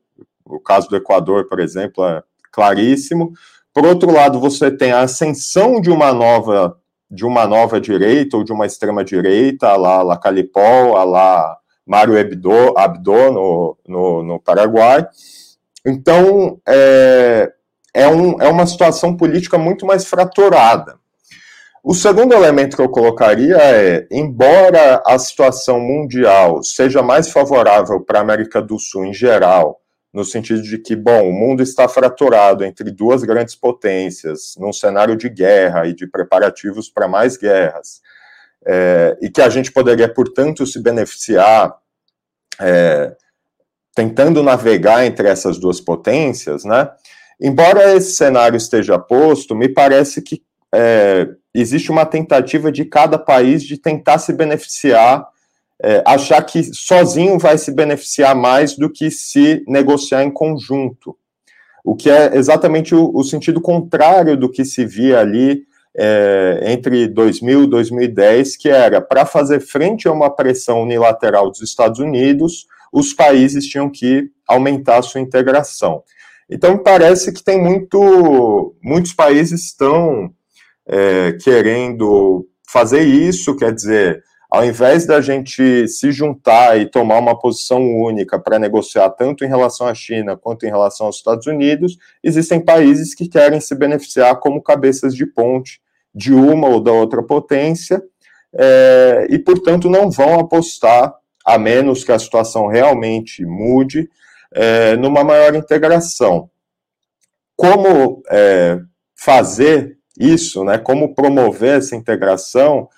O 0.45 0.59
caso 0.59 0.89
do 0.89 0.95
Equador, 0.95 1.47
por 1.47 1.59
exemplo, 1.59 2.03
é 2.05 2.23
claríssimo. 2.51 3.33
Por 3.73 3.85
outro 3.85 4.11
lado, 4.11 4.39
você 4.39 4.69
tem 4.71 4.91
a 4.91 5.01
ascensão 5.01 5.81
de 5.81 5.89
uma 5.89 6.13
nova 6.13 6.77
de 7.09 7.25
uma 7.25 7.45
nova 7.45 7.81
direita 7.81 8.37
ou 8.37 8.43
de 8.43 8.53
uma 8.53 8.65
extrema 8.65 9.03
direita, 9.03 9.75
lá 9.75 10.01
La 10.01 10.17
Calipol, 10.17 10.95
a 10.95 11.03
lá 11.03 11.57
Mário 11.85 12.17
Abdo, 12.17 12.77
Abdo 12.77 13.31
no, 13.33 13.77
no, 13.85 14.23
no 14.23 14.39
Paraguai. 14.39 15.05
Então, 15.85 16.57
é, 16.65 17.51
é, 17.93 18.07
um, 18.07 18.41
é 18.41 18.47
uma 18.47 18.65
situação 18.65 19.17
política 19.17 19.57
muito 19.57 19.85
mais 19.85 20.05
fraturada. 20.05 21.00
O 21.83 21.95
segundo 21.95 22.33
elemento 22.33 22.77
que 22.77 22.81
eu 22.81 22.89
colocaria 22.89 23.57
é, 23.57 24.07
embora 24.11 25.01
a 25.05 25.17
situação 25.17 25.79
mundial 25.79 26.61
seja 26.61 27.01
mais 27.01 27.31
favorável 27.31 27.99
para 27.99 28.19
a 28.19 28.21
América 28.21 28.61
do 28.61 28.77
Sul 28.77 29.05
em 29.05 29.13
geral, 29.13 29.81
no 30.13 30.23
sentido 30.23 30.61
de 30.61 30.77
que, 30.77 30.95
bom, 30.95 31.27
o 31.27 31.33
mundo 31.33 31.63
está 31.63 31.87
fraturado 31.87 32.63
entre 32.63 32.91
duas 32.91 33.23
grandes 33.23 33.55
potências, 33.55 34.55
num 34.59 34.71
cenário 34.71 35.15
de 35.15 35.27
guerra 35.27 35.87
e 35.87 35.93
de 35.93 36.05
preparativos 36.05 36.87
para 36.87 37.07
mais 37.07 37.35
guerras, 37.35 38.01
é, 38.63 39.17
e 39.19 39.29
que 39.29 39.41
a 39.41 39.49
gente 39.49 39.71
poderia, 39.71 40.07
portanto, 40.13 40.67
se 40.67 40.79
beneficiar 40.79 41.75
é, 42.59 43.15
tentando 43.95 44.43
navegar 44.43 45.03
entre 45.03 45.27
essas 45.27 45.57
duas 45.57 45.81
potências, 45.81 46.63
né? 46.63 46.91
Embora 47.39 47.95
esse 47.95 48.13
cenário 48.13 48.55
esteja 48.55 48.99
posto, 48.99 49.55
me 49.55 49.67
parece 49.67 50.21
que 50.21 50.43
é, 50.73 51.27
existe 51.53 51.91
uma 51.91 52.05
tentativa 52.05 52.71
de 52.71 52.85
cada 52.85 53.17
país 53.17 53.63
de 53.63 53.77
tentar 53.77 54.17
se 54.19 54.31
beneficiar 54.33 55.27
é, 55.83 56.03
achar 56.05 56.41
que 56.43 56.63
sozinho 56.75 57.39
vai 57.39 57.57
se 57.57 57.71
beneficiar 57.71 58.35
mais 58.35 58.77
do 58.77 58.89
que 58.89 59.09
se 59.09 59.63
negociar 59.67 60.23
em 60.23 60.31
conjunto, 60.31 61.17
o 61.83 61.95
que 61.95 62.09
é 62.09 62.37
exatamente 62.37 62.93
o, 62.93 63.11
o 63.13 63.23
sentido 63.23 63.59
contrário 63.59 64.37
do 64.37 64.49
que 64.49 64.63
se 64.63 64.85
via 64.85 65.19
ali 65.19 65.63
é, 65.97 66.61
entre 66.67 67.07
2000 67.07 67.63
e 67.63 67.67
2010, 67.67 68.57
que 68.57 68.69
era 68.69 69.01
para 69.01 69.25
fazer 69.25 69.59
frente 69.59 70.07
a 70.07 70.11
uma 70.11 70.29
pressão 70.29 70.83
unilateral 70.83 71.49
dos 71.49 71.61
Estados 71.61 71.99
Unidos, 71.99 72.67
os 72.93 73.13
países 73.13 73.65
tinham 73.65 73.89
que 73.89 74.29
aumentar 74.47 74.97
a 74.97 75.01
sua 75.01 75.19
integração. 75.19 76.03
Então, 76.49 76.77
parece 76.77 77.33
que 77.33 77.43
tem 77.43 77.59
muito, 77.59 78.75
muitos 78.83 79.13
países 79.13 79.65
estão 79.65 80.31
é, 80.91 81.31
querendo 81.41 82.45
fazer 82.67 83.03
isso, 83.03 83.55
quer 83.55 83.73
dizer, 83.73 84.21
ao 84.49 84.65
invés 84.65 85.05
da 85.05 85.21
gente 85.21 85.87
se 85.87 86.11
juntar 86.11 86.77
e 86.77 86.85
tomar 86.85 87.19
uma 87.19 87.39
posição 87.39 87.81
única 87.81 88.37
para 88.37 88.59
negociar 88.59 89.09
tanto 89.11 89.45
em 89.45 89.47
relação 89.47 89.87
à 89.87 89.93
China 89.93 90.35
quanto 90.35 90.65
em 90.65 90.69
relação 90.69 91.05
aos 91.05 91.15
Estados 91.15 91.47
Unidos, 91.47 91.97
existem 92.21 92.59
países 92.59 93.15
que 93.15 93.29
querem 93.29 93.61
se 93.61 93.73
beneficiar 93.73 94.37
como 94.41 94.61
cabeças 94.61 95.15
de 95.15 95.25
ponte 95.25 95.79
de 96.13 96.33
uma 96.33 96.67
ou 96.67 96.81
da 96.81 96.91
outra 96.91 97.23
potência 97.23 98.03
é, 98.53 99.27
e, 99.29 99.39
portanto, 99.39 99.89
não 99.89 100.11
vão 100.11 100.37
apostar, 100.37 101.13
a 101.45 101.57
menos 101.57 102.03
que 102.03 102.11
a 102.11 102.19
situação 102.19 102.67
realmente 102.67 103.45
mude, 103.45 104.09
é, 104.53 104.97
numa 104.97 105.23
maior 105.23 105.55
integração. 105.55 106.49
Como 107.55 108.21
é, 108.29 108.77
fazer 109.15 110.00
isso, 110.19 110.63
né, 110.63 110.77
como 110.77 111.15
promover 111.15 111.77
essa 111.77 111.95
integração? 111.95 112.89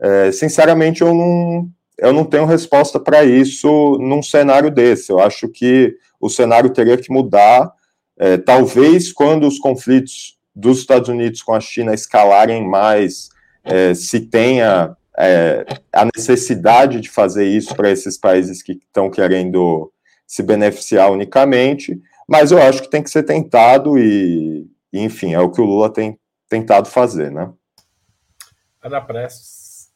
É, 0.00 0.30
sinceramente, 0.32 1.02
eu 1.02 1.12
não, 1.12 1.68
eu 1.98 2.12
não 2.12 2.24
tenho 2.24 2.44
resposta 2.44 3.00
para 3.00 3.24
isso 3.24 3.98
num 4.00 4.22
cenário 4.22 4.70
desse. 4.70 5.10
Eu 5.10 5.18
acho 5.18 5.48
que 5.48 5.96
o 6.20 6.28
cenário 6.28 6.70
teria 6.70 6.96
que 6.96 7.12
mudar. 7.12 7.72
É, 8.18 8.36
talvez 8.36 9.12
quando 9.12 9.46
os 9.46 9.58
conflitos 9.58 10.36
dos 10.54 10.78
Estados 10.78 11.08
Unidos 11.08 11.42
com 11.42 11.54
a 11.54 11.60
China 11.60 11.94
escalarem 11.94 12.66
mais, 12.66 13.28
é, 13.64 13.94
se 13.94 14.20
tenha 14.20 14.96
é, 15.16 15.64
a 15.92 16.04
necessidade 16.16 17.00
de 17.00 17.08
fazer 17.08 17.46
isso 17.46 17.74
para 17.74 17.90
esses 17.90 18.16
países 18.16 18.62
que 18.62 18.72
estão 18.72 19.10
querendo 19.10 19.92
se 20.26 20.42
beneficiar 20.42 21.10
unicamente, 21.10 22.00
mas 22.28 22.52
eu 22.52 22.60
acho 22.60 22.82
que 22.82 22.90
tem 22.90 23.02
que 23.02 23.10
ser 23.10 23.22
tentado 23.22 23.98
e, 23.98 24.66
enfim, 24.92 25.34
é 25.34 25.40
o 25.40 25.50
que 25.50 25.60
o 25.60 25.64
Lula 25.64 25.90
tem 25.92 26.18
tentado 26.48 26.88
fazer, 26.88 27.30
né? 27.30 27.52
Ana 28.82 29.00
Prestes. 29.00 29.92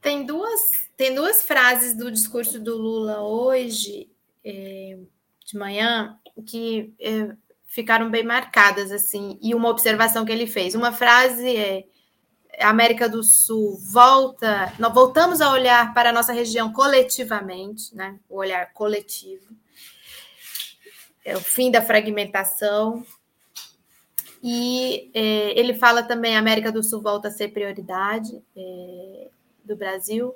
Tem 0.00 0.24
duas, 0.24 0.60
tem 0.96 1.14
duas 1.14 1.42
frases 1.42 1.96
do 1.96 2.10
discurso 2.10 2.58
do 2.58 2.76
Lula 2.76 3.20
hoje, 3.20 4.10
é, 4.44 4.98
de 5.44 5.56
manhã, 5.56 6.18
que 6.46 6.92
é, 7.00 7.34
ficaram 7.66 8.10
bem 8.10 8.24
marcadas, 8.24 8.90
assim, 8.90 9.38
e 9.40 9.54
uma 9.54 9.68
observação 9.68 10.24
que 10.24 10.32
ele 10.32 10.46
fez. 10.46 10.74
Uma 10.74 10.92
frase 10.92 11.56
é 11.56 11.84
a 12.58 12.68
América 12.68 13.08
do 13.08 13.22
Sul 13.22 13.78
volta, 13.78 14.72
nós 14.78 14.92
voltamos 14.92 15.40
a 15.40 15.50
olhar 15.50 15.94
para 15.94 16.10
a 16.10 16.12
nossa 16.12 16.32
região 16.32 16.72
coletivamente, 16.72 17.94
né? 17.94 18.18
O 18.28 18.36
olhar 18.36 18.72
coletivo. 18.72 19.54
É 21.24 21.36
o 21.36 21.40
fim 21.40 21.70
da 21.70 21.80
fragmentação. 21.80 23.06
E 24.42 25.10
é, 25.14 25.58
ele 25.58 25.74
fala 25.74 26.02
também 26.02 26.36
a 26.36 26.38
América 26.38 26.72
do 26.72 26.82
Sul 26.82 27.00
volta 27.00 27.28
a 27.28 27.30
ser 27.30 27.48
prioridade. 27.48 28.42
É, 28.56 29.28
do 29.64 29.76
Brasil, 29.76 30.34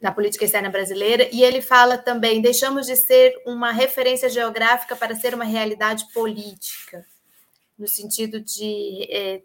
na 0.00 0.12
política 0.12 0.44
externa 0.44 0.70
brasileira, 0.70 1.28
e 1.32 1.42
ele 1.42 1.60
fala 1.60 1.98
também: 1.98 2.40
deixamos 2.40 2.86
de 2.86 2.96
ser 2.96 3.34
uma 3.46 3.72
referência 3.72 4.28
geográfica 4.28 4.96
para 4.96 5.14
ser 5.14 5.34
uma 5.34 5.44
realidade 5.44 6.06
política, 6.12 7.06
no 7.78 7.88
sentido 7.88 8.40
de. 8.40 9.06
É, 9.10 9.42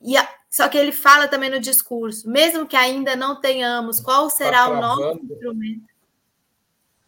e 0.00 0.16
a, 0.16 0.28
só 0.50 0.68
que 0.68 0.76
ele 0.76 0.92
fala 0.92 1.28
também 1.28 1.50
no 1.50 1.60
discurso, 1.60 2.28
mesmo 2.28 2.66
que 2.66 2.76
ainda 2.76 3.16
não 3.16 3.40
tenhamos, 3.40 4.00
qual 4.00 4.28
será 4.28 4.66
tá 4.66 4.68
o 4.68 4.80
nosso 4.80 5.18
instrumento? 5.24 5.86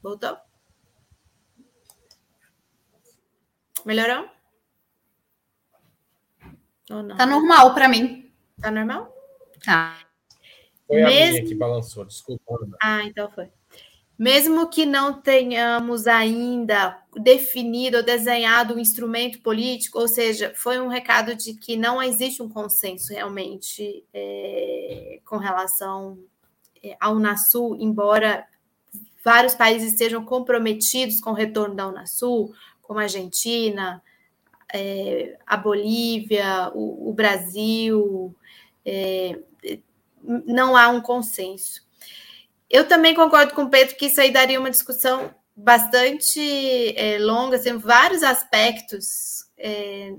Voltou? 0.02 0.36
Melhorou? 3.84 4.28
Ou 6.90 7.02
não? 7.02 7.16
Tá 7.16 7.26
normal 7.26 7.74
para 7.74 7.88
mim. 7.88 8.30
Tá 8.60 8.70
normal? 8.70 9.12
Tá. 9.64 9.98
Foi 10.86 10.96
Mesmo... 11.02 11.08
a 11.08 11.30
minha 11.32 11.44
que 11.44 11.54
balançou, 11.54 12.04
desculpa. 12.04 12.42
Ana. 12.62 12.76
Ah, 12.80 13.02
então 13.04 13.30
foi. 13.30 13.48
Mesmo 14.18 14.70
que 14.70 14.86
não 14.86 15.20
tenhamos 15.20 16.06
ainda 16.06 17.02
definido 17.14 17.98
ou 17.98 18.02
desenhado 18.02 18.74
um 18.74 18.78
instrumento 18.78 19.42
político, 19.42 19.98
ou 19.98 20.08
seja, 20.08 20.54
foi 20.56 20.80
um 20.80 20.88
recado 20.88 21.34
de 21.34 21.52
que 21.52 21.76
não 21.76 22.02
existe 22.02 22.42
um 22.42 22.48
consenso 22.48 23.12
realmente 23.12 24.06
é, 24.14 25.20
com 25.22 25.36
relação 25.36 26.18
é, 26.82 26.96
ao 26.98 27.16
Unasul, 27.16 27.76
embora 27.78 28.46
vários 29.22 29.54
países 29.54 29.92
estejam 29.92 30.24
comprometidos 30.24 31.20
com 31.20 31.30
o 31.30 31.34
retorno 31.34 31.74
da 31.74 31.86
Unasul, 31.86 32.54
como 32.80 33.00
a 33.00 33.02
Argentina, 33.02 34.02
é, 34.72 35.38
a 35.46 35.56
Bolívia, 35.56 36.70
o, 36.74 37.10
o 37.10 37.12
Brasil, 37.12 38.34
é, 38.84 39.38
não 40.22 40.76
há 40.76 40.88
um 40.88 41.00
consenso. 41.00 41.86
Eu 42.68 42.86
também 42.88 43.14
concordo 43.14 43.54
com 43.54 43.64
o 43.64 43.70
Pedro 43.70 43.96
que 43.96 44.06
isso 44.06 44.20
aí 44.20 44.30
daria 44.30 44.58
uma 44.58 44.70
discussão 44.70 45.32
bastante 45.54 46.40
é, 46.96 47.18
longa, 47.18 47.58
tem 47.58 47.72
assim, 47.72 47.80
vários 47.80 48.22
aspectos, 48.22 49.48
é, 49.56 50.12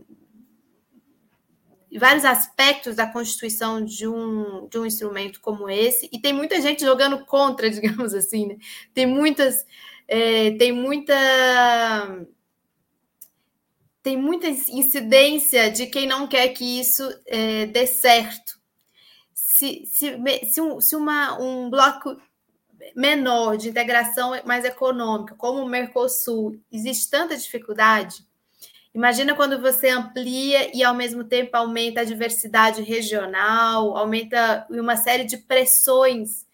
vários 1.99 2.25
aspectos 2.25 2.95
da 2.95 3.05
constituição 3.05 3.83
de 3.83 4.07
um, 4.07 4.67
de 4.67 4.79
um 4.79 4.85
instrumento 4.85 5.39
como 5.41 5.69
esse, 5.69 6.09
e 6.11 6.19
tem 6.19 6.33
muita 6.33 6.59
gente 6.61 6.83
jogando 6.83 7.23
contra, 7.25 7.69
digamos 7.71 8.13
assim, 8.13 8.47
né? 8.47 8.57
Tem 8.93 9.05
muitas, 9.05 9.65
é, 10.07 10.51
tem 10.51 10.71
muita 10.71 11.15
tem 14.08 14.16
muita 14.16 14.47
incidência 14.47 15.70
de 15.70 15.86
quem 15.86 16.08
não 16.08 16.28
quer 16.28 16.47
que 16.53 16.80
isso 16.80 17.03
é, 17.26 17.66
dê 17.66 17.86
certo. 17.86 18.58
Se, 19.34 19.84
se, 19.86 20.18
se, 20.49 20.62
um, 20.62 20.80
se 20.80 20.95
uma, 20.95 21.38
um 21.38 21.70
bloco 21.70 22.16
menor 22.95 23.58
de 23.58 23.68
integração 23.68 24.32
mais 24.45 24.64
econômica, 24.64 25.36
como 25.36 25.62
o 25.62 25.68
Mercosul, 25.68 26.58
existe 26.72 27.10
tanta 27.10 27.36
dificuldade, 27.36 28.26
imagina 28.95 29.36
quando 29.36 29.60
você 29.60 29.89
amplia 29.89 30.74
e 30.74 30.86
ao 30.86 30.95
mesmo 30.95 31.26
tempo 31.26 31.58
aumenta 31.58 31.99
a 31.99 32.05
diversidade 32.05 32.82
regional, 32.84 33.97
aumenta 33.97 34.66
uma 34.70 34.95
série 34.95 35.26
de 35.26 35.36
pressões 35.36 36.45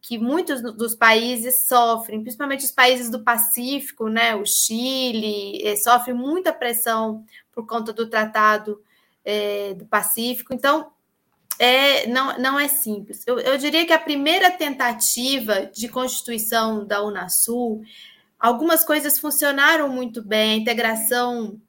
que 0.00 0.18
muitos 0.18 0.62
dos 0.62 0.94
países 0.94 1.66
sofrem, 1.66 2.22
principalmente 2.22 2.64
os 2.64 2.70
países 2.70 3.10
do 3.10 3.22
Pacífico, 3.22 4.08
né? 4.08 4.34
O 4.34 4.44
Chile 4.46 5.60
eh, 5.62 5.76
sofre 5.76 6.12
muita 6.12 6.52
pressão 6.52 7.24
por 7.52 7.66
conta 7.66 7.92
do 7.92 8.08
Tratado 8.08 8.82
eh, 9.24 9.74
do 9.74 9.86
Pacífico. 9.86 10.54
Então, 10.54 10.92
é, 11.58 12.06
não, 12.06 12.38
não 12.38 12.58
é 12.58 12.68
simples. 12.68 13.24
Eu, 13.26 13.38
eu 13.40 13.58
diria 13.58 13.84
que 13.84 13.92
a 13.92 13.98
primeira 13.98 14.50
tentativa 14.50 15.66
de 15.66 15.88
constituição 15.88 16.86
da 16.86 17.02
Unasul, 17.02 17.82
algumas 18.38 18.84
coisas 18.84 19.18
funcionaram 19.18 19.88
muito 19.88 20.22
bem, 20.22 20.52
a 20.52 20.56
integração 20.56 21.60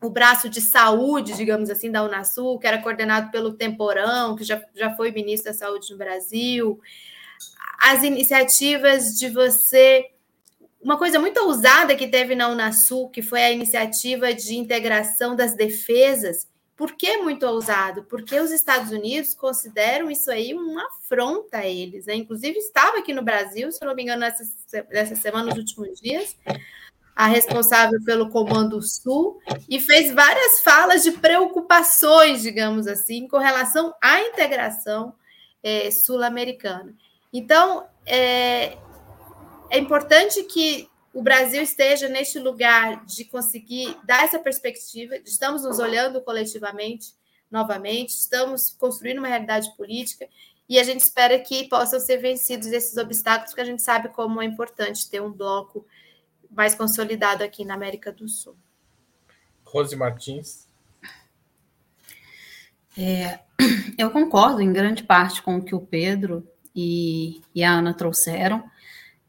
o 0.00 0.10
braço 0.10 0.48
de 0.48 0.60
saúde, 0.60 1.34
digamos 1.34 1.70
assim, 1.70 1.90
da 1.90 2.04
Unasul, 2.04 2.58
que 2.58 2.66
era 2.66 2.82
coordenado 2.82 3.30
pelo 3.30 3.54
Temporão, 3.54 4.36
que 4.36 4.44
já, 4.44 4.62
já 4.74 4.94
foi 4.94 5.10
ministro 5.10 5.50
da 5.50 5.58
Saúde 5.58 5.90
no 5.90 5.96
Brasil, 5.96 6.78
as 7.78 8.02
iniciativas 8.02 9.14
de 9.18 9.28
você. 9.28 10.06
Uma 10.80 10.98
coisa 10.98 11.18
muito 11.18 11.38
ousada 11.40 11.96
que 11.96 12.08
teve 12.08 12.34
na 12.34 12.48
Unasul, 12.48 13.10
que 13.10 13.22
foi 13.22 13.42
a 13.42 13.50
iniciativa 13.50 14.32
de 14.32 14.56
integração 14.56 15.34
das 15.34 15.54
defesas. 15.54 16.46
Por 16.76 16.92
que 16.92 17.16
muito 17.18 17.46
ousado? 17.46 18.04
Porque 18.04 18.38
os 18.38 18.50
Estados 18.50 18.92
Unidos 18.92 19.34
consideram 19.34 20.10
isso 20.10 20.30
aí 20.30 20.52
uma 20.52 20.86
afronta 20.86 21.58
a 21.58 21.66
eles. 21.66 22.04
Né? 22.06 22.16
Inclusive, 22.16 22.58
estava 22.58 22.98
aqui 22.98 23.14
no 23.14 23.22
Brasil, 23.22 23.72
se 23.72 23.84
não 23.84 23.94
me 23.94 24.02
engano, 24.02 24.20
nessa, 24.20 24.44
nessa 24.90 25.16
semana, 25.16 25.46
nos 25.46 25.58
últimos 25.58 25.98
dias, 25.98 26.36
a 27.16 27.26
responsável 27.26 27.98
pelo 28.04 28.28
Comando 28.28 28.80
Sul, 28.82 29.40
e 29.70 29.80
fez 29.80 30.12
várias 30.12 30.60
falas 30.60 31.02
de 31.02 31.12
preocupações, 31.12 32.42
digamos 32.42 32.86
assim, 32.86 33.26
com 33.26 33.38
relação 33.38 33.94
à 34.02 34.20
integração 34.20 35.14
é, 35.62 35.90
sul-americana. 35.90 36.94
Então, 37.36 37.86
é, 38.06 38.78
é 39.68 39.78
importante 39.78 40.42
que 40.44 40.88
o 41.12 41.22
Brasil 41.22 41.60
esteja 41.60 42.08
neste 42.08 42.38
lugar 42.38 43.04
de 43.04 43.26
conseguir 43.26 43.94
dar 44.04 44.24
essa 44.24 44.38
perspectiva, 44.38 45.16
estamos 45.16 45.62
nos 45.62 45.78
olhando 45.78 46.22
coletivamente 46.22 47.12
novamente, 47.50 48.08
estamos 48.08 48.70
construindo 48.70 49.18
uma 49.18 49.28
realidade 49.28 49.70
política 49.76 50.26
e 50.66 50.78
a 50.78 50.82
gente 50.82 51.02
espera 51.02 51.38
que 51.38 51.68
possam 51.68 52.00
ser 52.00 52.16
vencidos 52.16 52.68
esses 52.68 52.96
obstáculos, 52.96 53.50
porque 53.50 53.60
a 53.60 53.66
gente 53.66 53.82
sabe 53.82 54.08
como 54.08 54.40
é 54.40 54.46
importante 54.46 55.10
ter 55.10 55.20
um 55.20 55.30
bloco 55.30 55.86
mais 56.50 56.74
consolidado 56.74 57.44
aqui 57.44 57.66
na 57.66 57.74
América 57.74 58.10
do 58.10 58.26
Sul. 58.30 58.56
Rose 59.62 59.94
Martins. 59.94 60.66
É, 62.96 63.40
eu 63.98 64.10
concordo 64.10 64.62
em 64.62 64.72
grande 64.72 65.02
parte 65.02 65.42
com 65.42 65.58
o 65.58 65.62
que 65.62 65.74
o 65.74 65.80
Pedro 65.80 66.48
e, 66.76 67.40
e 67.54 67.64
a 67.64 67.72
Ana 67.72 67.94
trouxeram. 67.94 68.62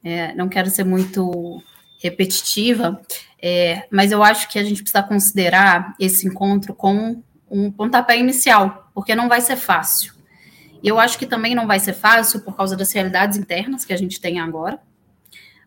É, 0.03 0.35
não 0.35 0.49
quero 0.49 0.69
ser 0.69 0.83
muito 0.83 1.63
repetitiva, 1.99 3.01
é, 3.41 3.87
mas 3.89 4.11
eu 4.11 4.21
acho 4.21 4.49
que 4.49 4.59
a 4.59 4.63
gente 4.63 4.83
precisa 4.83 5.01
considerar 5.01 5.95
esse 5.99 6.27
encontro 6.27 6.75
como 6.75 7.23
um 7.49 7.71
pontapé 7.71 8.19
inicial, 8.19 8.91
porque 8.93 9.15
não 9.15 9.29
vai 9.29 9.41
ser 9.41 9.55
fácil. 9.55 10.13
E 10.83 10.87
eu 10.87 10.99
acho 10.99 11.17
que 11.17 11.25
também 11.25 11.55
não 11.55 11.65
vai 11.65 11.79
ser 11.79 11.93
fácil 11.93 12.41
por 12.41 12.55
causa 12.55 12.75
das 12.75 12.91
realidades 12.91 13.37
internas 13.37 13.83
que 13.83 13.93
a 13.93 13.97
gente 13.97 14.21
tem 14.21 14.39
agora, 14.39 14.79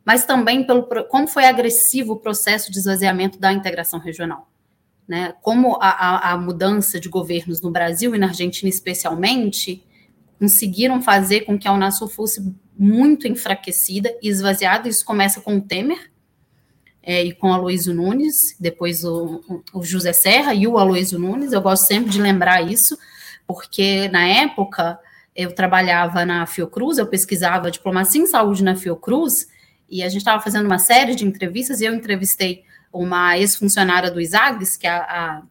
mas 0.04 0.24
também 0.24 0.64
pelo 0.64 0.86
como 1.08 1.26
foi 1.26 1.46
agressivo 1.46 2.12
o 2.12 2.16
processo 2.16 2.70
de 2.70 2.78
esvaziamento 2.78 3.38
da 3.38 3.52
integração 3.52 3.98
regional. 3.98 4.48
Né? 5.08 5.34
Como 5.42 5.76
a, 5.80 5.88
a, 5.88 6.32
a 6.32 6.38
mudança 6.38 7.00
de 7.00 7.08
governos 7.08 7.60
no 7.60 7.70
Brasil 7.70 8.14
e 8.14 8.18
na 8.18 8.28
Argentina, 8.28 8.68
especialmente, 8.68 9.84
conseguiram 10.40 11.02
fazer 11.02 11.42
com 11.42 11.58
que 11.58 11.68
a 11.68 11.72
Unasul 11.72 12.08
fosse 12.08 12.42
muito 12.76 13.28
enfraquecida 13.28 14.10
e 14.22 14.28
esvaziada. 14.30 14.88
Isso 14.88 15.04
começa 15.04 15.38
com 15.42 15.58
o 15.58 15.60
Temer 15.60 16.10
é, 17.02 17.22
e 17.22 17.34
com 17.34 17.50
o 17.50 17.52
Aloysio 17.52 17.92
Nunes, 17.92 18.56
depois 18.58 19.04
o, 19.04 19.62
o 19.74 19.82
José 19.84 20.14
Serra 20.14 20.54
e 20.54 20.66
o 20.66 20.78
Aloysio 20.78 21.18
Nunes. 21.18 21.52
Eu 21.52 21.60
gosto 21.60 21.86
sempre 21.86 22.10
de 22.10 22.22
lembrar 22.22 22.62
isso, 22.62 22.98
porque 23.46 24.08
na 24.08 24.26
época 24.26 24.98
eu 25.36 25.54
trabalhava 25.54 26.24
na 26.24 26.46
Fiocruz, 26.46 26.96
eu 26.96 27.06
pesquisava 27.06 27.70
diplomacia 27.70 28.22
em 28.22 28.26
saúde 28.26 28.64
na 28.64 28.74
Fiocruz, 28.74 29.46
e 29.90 30.02
a 30.02 30.08
gente 30.08 30.22
estava 30.22 30.42
fazendo 30.42 30.64
uma 30.64 30.78
série 30.78 31.14
de 31.14 31.26
entrevistas, 31.26 31.82
e 31.82 31.84
eu 31.84 31.94
entrevistei 31.94 32.64
uma 32.90 33.36
ex-funcionária 33.36 34.10
do 34.10 34.20
ISAGS, 34.20 34.78
que 34.78 34.86
a, 34.86 35.02
a, 35.02 35.42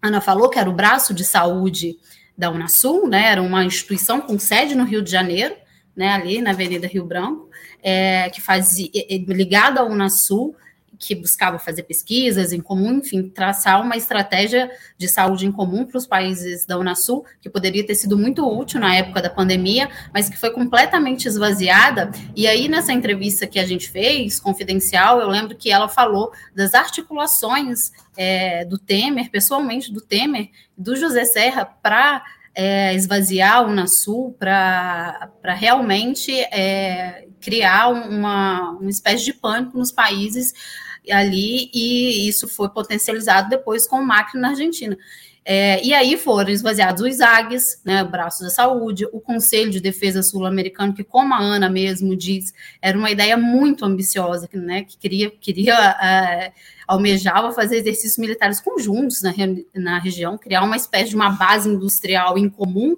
Ana 0.00 0.20
falou, 0.20 0.48
que 0.48 0.58
era 0.58 0.70
o 0.70 0.74
braço 0.74 1.12
de 1.12 1.24
saúde 1.24 1.98
da 2.40 2.50
Unasul, 2.50 3.06
né, 3.06 3.26
era 3.26 3.42
uma 3.42 3.62
instituição 3.62 4.18
com 4.18 4.38
sede 4.38 4.74
no 4.74 4.84
Rio 4.84 5.02
de 5.02 5.10
Janeiro, 5.10 5.54
né, 5.94 6.08
ali 6.08 6.40
na 6.40 6.52
Avenida 6.52 6.86
Rio 6.86 7.04
Branco, 7.04 7.50
é, 7.82 8.30
que 8.30 8.40
fazia, 8.40 8.88
ligada 9.28 9.80
à 9.80 9.84
Unasul, 9.84 10.56
que 11.00 11.14
buscava 11.14 11.58
fazer 11.58 11.84
pesquisas 11.84 12.52
em 12.52 12.60
comum, 12.60 12.98
enfim, 12.98 13.26
traçar 13.30 13.80
uma 13.80 13.96
estratégia 13.96 14.70
de 14.98 15.08
saúde 15.08 15.46
em 15.46 15.50
comum 15.50 15.86
para 15.86 15.96
os 15.96 16.06
países 16.06 16.66
da 16.66 16.78
Unasul, 16.78 17.24
que 17.40 17.48
poderia 17.48 17.84
ter 17.84 17.94
sido 17.94 18.18
muito 18.18 18.46
útil 18.46 18.78
na 18.78 18.94
época 18.94 19.22
da 19.22 19.30
pandemia, 19.30 19.88
mas 20.12 20.28
que 20.28 20.36
foi 20.36 20.50
completamente 20.50 21.26
esvaziada. 21.26 22.10
E 22.36 22.46
aí, 22.46 22.68
nessa 22.68 22.92
entrevista 22.92 23.46
que 23.46 23.58
a 23.58 23.64
gente 23.64 23.88
fez, 23.88 24.38
confidencial, 24.38 25.20
eu 25.20 25.28
lembro 25.28 25.56
que 25.56 25.70
ela 25.70 25.88
falou 25.88 26.32
das 26.54 26.74
articulações 26.74 27.92
é, 28.14 28.66
do 28.66 28.76
Temer, 28.76 29.30
pessoalmente 29.30 29.90
do 29.90 30.02
Temer, 30.02 30.50
do 30.76 30.94
José 30.94 31.24
Serra, 31.24 31.64
para 31.64 32.22
é, 32.54 32.94
esvaziar 32.94 33.64
o 33.64 33.70
Unasul, 33.70 34.36
para 34.38 35.30
realmente 35.42 36.30
é, 36.30 37.26
criar 37.40 37.88
uma, 37.88 38.72
uma 38.72 38.90
espécie 38.90 39.24
de 39.24 39.32
pânico 39.32 39.78
nos 39.78 39.90
países 39.90 40.52
ali, 41.10 41.70
e 41.72 42.28
isso 42.28 42.48
foi 42.48 42.68
potencializado 42.68 43.48
depois 43.48 43.86
com 43.86 44.00
o 44.00 44.06
Macri 44.06 44.40
na 44.40 44.50
Argentina. 44.50 44.96
É, 45.44 45.82
e 45.82 45.94
aí 45.94 46.16
foram 46.18 46.50
esvaziados 46.50 47.02
os 47.02 47.20
AGs, 47.20 47.80
né, 47.84 48.02
o 48.02 48.08
Braço 48.08 48.42
da 48.42 48.50
Saúde, 48.50 49.06
o 49.10 49.20
Conselho 49.20 49.70
de 49.70 49.80
Defesa 49.80 50.22
Sul-Americano, 50.22 50.92
que, 50.92 51.02
como 51.02 51.34
a 51.34 51.38
Ana 51.38 51.68
mesmo 51.68 52.14
diz, 52.14 52.52
era 52.80 52.96
uma 52.96 53.10
ideia 53.10 53.36
muito 53.36 53.84
ambiciosa, 53.84 54.48
né, 54.52 54.84
que 54.84 54.98
queria, 54.98 55.30
queria 55.30 55.74
é, 55.74 56.52
almejava 56.86 57.52
fazer 57.52 57.78
exercícios 57.78 58.18
militares 58.18 58.60
conjuntos 58.60 59.22
na, 59.22 59.32
na 59.74 59.98
região, 59.98 60.36
criar 60.36 60.62
uma 60.62 60.76
espécie 60.76 61.10
de 61.10 61.16
uma 61.16 61.30
base 61.30 61.68
industrial 61.68 62.36
em 62.36 62.48
comum 62.48 62.96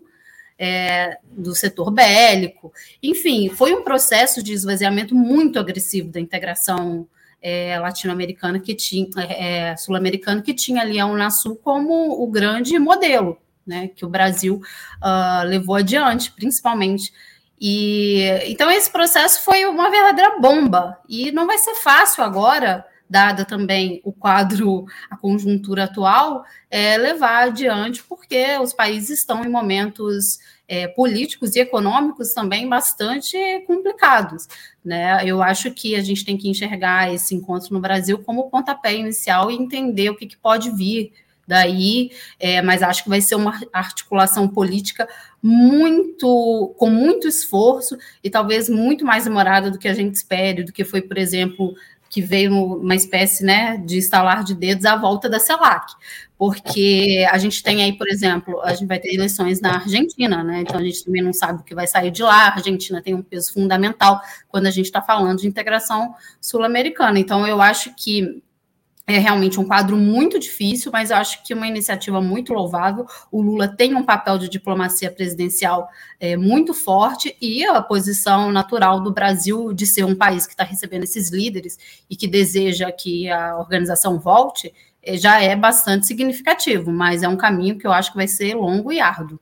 é, 0.58 1.18
do 1.30 1.54
setor 1.54 1.90
bélico. 1.90 2.72
Enfim, 3.02 3.48
foi 3.50 3.72
um 3.74 3.82
processo 3.82 4.42
de 4.42 4.52
esvaziamento 4.52 5.14
muito 5.14 5.58
agressivo 5.58 6.10
da 6.10 6.20
integração 6.20 7.06
é, 7.42 7.78
latino-americana 7.78 8.60
que 8.60 8.74
tinha, 8.74 9.08
é, 9.16 9.70
é, 9.70 9.76
sul-americana 9.76 10.40
que 10.40 10.54
tinha 10.54 10.80
ali 10.80 10.98
a 11.00 11.06
Unasul 11.06 11.56
como 11.56 12.22
o 12.22 12.26
grande 12.30 12.78
modelo, 12.78 13.36
né, 13.66 13.88
que 13.88 14.04
o 14.04 14.08
Brasil 14.08 14.60
uh, 15.02 15.44
levou 15.46 15.74
adiante, 15.74 16.30
principalmente. 16.32 17.12
E 17.60 18.22
então 18.46 18.70
esse 18.70 18.90
processo 18.90 19.42
foi 19.42 19.64
uma 19.66 19.90
verdadeira 19.90 20.38
bomba 20.40 20.98
e 21.08 21.30
não 21.30 21.46
vai 21.46 21.58
ser 21.58 21.74
fácil 21.76 22.24
agora 22.24 22.84
dada 23.12 23.44
também 23.44 24.00
o 24.04 24.10
quadro, 24.10 24.86
a 25.10 25.18
conjuntura 25.18 25.84
atual, 25.84 26.46
é, 26.70 26.96
levar 26.96 27.48
adiante, 27.48 28.02
porque 28.02 28.56
os 28.58 28.72
países 28.72 29.18
estão 29.18 29.44
em 29.44 29.50
momentos 29.50 30.38
é, 30.72 30.88
políticos 30.88 31.54
e 31.54 31.60
econômicos 31.60 32.32
também 32.32 32.66
bastante 32.66 33.36
complicados. 33.66 34.48
Né? 34.82 35.20
Eu 35.22 35.42
acho 35.42 35.70
que 35.70 35.94
a 35.94 36.00
gente 36.00 36.24
tem 36.24 36.38
que 36.38 36.48
enxergar 36.48 37.12
esse 37.12 37.34
encontro 37.34 37.74
no 37.74 37.78
Brasil 37.78 38.18
como 38.20 38.48
pontapé 38.48 38.94
inicial 38.96 39.50
e 39.50 39.54
entender 39.54 40.08
o 40.08 40.16
que, 40.16 40.26
que 40.26 40.38
pode 40.38 40.74
vir 40.74 41.12
daí, 41.46 42.10
é, 42.40 42.62
mas 42.62 42.82
acho 42.82 43.02
que 43.02 43.10
vai 43.10 43.20
ser 43.20 43.34
uma 43.34 43.60
articulação 43.70 44.48
política 44.48 45.06
muito 45.42 46.74
com 46.78 46.88
muito 46.88 47.28
esforço 47.28 47.98
e 48.24 48.30
talvez 48.30 48.70
muito 48.70 49.04
mais 49.04 49.24
demorada 49.24 49.70
do 49.70 49.78
que 49.78 49.88
a 49.88 49.92
gente 49.92 50.14
espere, 50.14 50.64
do 50.64 50.72
que 50.72 50.84
foi, 50.84 51.02
por 51.02 51.18
exemplo, 51.18 51.74
que 52.12 52.20
veio 52.20 52.76
uma 52.76 52.94
espécie 52.94 53.42
né, 53.42 53.78
de 53.78 53.96
estalar 53.96 54.44
de 54.44 54.54
dedos 54.54 54.84
à 54.84 54.94
volta 54.94 55.30
da 55.30 55.38
CELAC, 55.38 55.94
porque 56.36 57.26
a 57.30 57.38
gente 57.38 57.62
tem 57.62 57.82
aí, 57.82 57.96
por 57.96 58.06
exemplo, 58.06 58.60
a 58.60 58.74
gente 58.74 58.86
vai 58.86 58.98
ter 58.98 59.14
eleições 59.14 59.62
na 59.62 59.76
Argentina, 59.76 60.44
né? 60.44 60.60
Então 60.60 60.78
a 60.78 60.82
gente 60.82 61.02
também 61.06 61.22
não 61.22 61.32
sabe 61.32 61.62
o 61.62 61.64
que 61.64 61.74
vai 61.74 61.86
sair 61.86 62.10
de 62.10 62.22
lá. 62.22 62.48
A 62.48 62.54
Argentina 62.56 63.00
tem 63.00 63.14
um 63.14 63.22
peso 63.22 63.54
fundamental 63.54 64.20
quando 64.46 64.66
a 64.66 64.70
gente 64.70 64.84
está 64.86 65.00
falando 65.00 65.38
de 65.38 65.48
integração 65.48 66.14
sul-americana. 66.38 67.18
Então 67.18 67.46
eu 67.46 67.62
acho 67.62 67.94
que 67.96 68.42
é 69.06 69.18
realmente 69.18 69.58
um 69.58 69.64
quadro 69.64 69.96
muito 69.96 70.38
difícil, 70.38 70.92
mas 70.92 71.10
eu 71.10 71.16
acho 71.16 71.42
que 71.42 71.52
uma 71.52 71.66
iniciativa 71.66 72.20
muito 72.20 72.52
louvável. 72.52 73.06
O 73.30 73.42
Lula 73.42 73.68
tem 73.68 73.94
um 73.94 74.04
papel 74.04 74.38
de 74.38 74.48
diplomacia 74.48 75.10
presidencial 75.10 75.88
é, 76.20 76.36
muito 76.36 76.72
forte 76.72 77.36
e 77.40 77.64
a 77.64 77.82
posição 77.82 78.52
natural 78.52 79.00
do 79.00 79.12
Brasil 79.12 79.72
de 79.72 79.86
ser 79.86 80.04
um 80.04 80.14
país 80.14 80.46
que 80.46 80.52
está 80.52 80.64
recebendo 80.64 81.02
esses 81.02 81.30
líderes 81.30 81.78
e 82.08 82.16
que 82.16 82.28
deseja 82.28 82.92
que 82.92 83.28
a 83.28 83.58
organização 83.58 84.20
volte 84.20 84.72
é, 85.02 85.16
já 85.16 85.42
é 85.42 85.56
bastante 85.56 86.06
significativo, 86.06 86.92
mas 86.92 87.24
é 87.24 87.28
um 87.28 87.36
caminho 87.36 87.76
que 87.76 87.86
eu 87.86 87.92
acho 87.92 88.12
que 88.12 88.16
vai 88.16 88.28
ser 88.28 88.54
longo 88.54 88.92
e 88.92 89.00
árduo. 89.00 89.38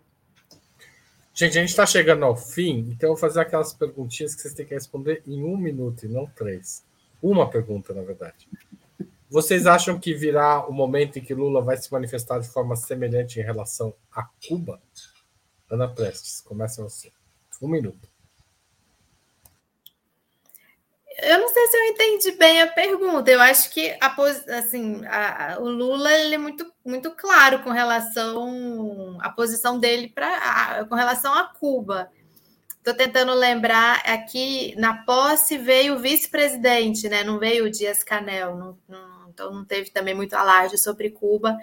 Gente, 1.35 1.59
a 1.59 1.61
gente 1.61 1.71
está 1.71 1.87
chegando 1.87 2.25
ao 2.25 2.37
fim, 2.37 2.89
então 2.91 3.11
eu 3.11 3.15
vou 3.15 3.17
fazer 3.17 3.41
aquelas 3.41 3.73
perguntinhas 3.73 4.35
que 4.35 4.43
vocês 4.43 4.55
têm 4.55 4.67
que 4.67 4.75
responder 4.75 5.23
em 5.27 5.43
um 5.43 5.57
minuto 5.57 6.05
e 6.05 6.09
não 6.09 6.27
três. 6.27 6.83
Uma 7.23 7.49
pergunta, 7.49 7.93
na 7.93 8.03
verdade. 8.03 8.49
Vocês 9.31 9.67
acham 9.67 9.99
que 9.99 10.13
virá 10.13 10.67
o 10.67 10.73
momento 10.73 11.19
em 11.19 11.23
que 11.23 11.33
Lula 11.33 11.63
vai 11.63 11.77
se 11.77 11.91
manifestar 11.93 12.41
de 12.41 12.49
forma 12.49 12.75
semelhante 12.75 13.39
em 13.39 13.43
relação 13.45 13.95
a 14.11 14.29
Cuba? 14.49 14.83
Ana 15.71 15.87
Prestes, 15.87 16.41
começa 16.41 16.83
você. 16.83 17.13
Um 17.63 17.69
minuto. 17.69 18.09
eu 21.23 21.39
não 21.39 21.49
sei 21.49 21.67
se 21.67 21.77
eu 21.77 21.85
entendi 21.87 22.31
bem 22.33 22.63
a 22.63 22.67
pergunta. 22.67 23.31
Eu 23.31 23.41
acho 23.41 23.71
que 23.71 23.97
a, 24.01 24.17
assim, 24.59 25.05
a, 25.07 25.59
o 25.61 25.69
Lula 25.69 26.13
ele 26.13 26.35
é 26.35 26.39
muito, 26.39 26.73
muito 26.85 27.11
claro 27.13 27.63
com 27.63 27.71
relação 27.71 29.19
à 29.21 29.29
posição 29.31 29.79
dele 29.79 30.09
para 30.09 30.85
com 30.87 30.95
relação 30.95 31.35
a 31.35 31.45
Cuba. 31.45 32.11
Estou 32.79 32.95
tentando 32.95 33.35
lembrar 33.35 34.01
aqui 34.07 34.75
na 34.79 35.05
posse 35.05 35.59
veio 35.59 35.97
o 35.97 35.99
vice-presidente, 35.99 37.09
né? 37.09 37.23
Não 37.23 37.39
veio 37.39 37.67
o 37.67 37.71
Dias 37.71 38.03
Canel, 38.03 38.57
não, 38.57 38.79
não, 38.89 39.10
então 39.31 39.53
não 39.53 39.65
teve 39.65 39.91
também 39.91 40.15
muito 40.15 40.35
alarde 40.35 40.77
sobre 40.77 41.11
Cuba 41.11 41.57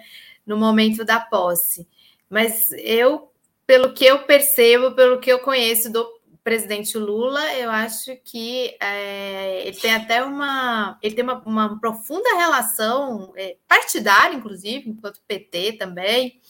no 0.46 0.56
momento 0.56 1.04
da 1.04 1.20
posse. 1.20 1.86
Mas 2.28 2.72
eu, 2.72 3.30
pelo 3.66 3.92
que 3.92 4.04
eu 4.04 4.20
percebo, 4.24 4.94
pelo 4.94 5.20
que 5.20 5.30
eu 5.30 5.38
conheço 5.38 5.92
do 5.92 6.18
presidente 6.42 6.96
Lula, 6.96 7.54
eu 7.56 7.70
acho 7.70 8.16
que 8.24 8.74
é, 8.80 9.66
ele 9.66 9.76
tem 9.76 9.92
até 9.92 10.24
uma, 10.24 10.98
ele 11.02 11.14
tem 11.14 11.22
uma, 11.22 11.42
uma 11.44 11.78
profunda 11.78 12.36
relação 12.36 13.32
é, 13.36 13.56
partidária, 13.68 14.34
inclusive, 14.34 14.88
enquanto 14.88 15.20
PT 15.28 15.74
também, 15.74 16.40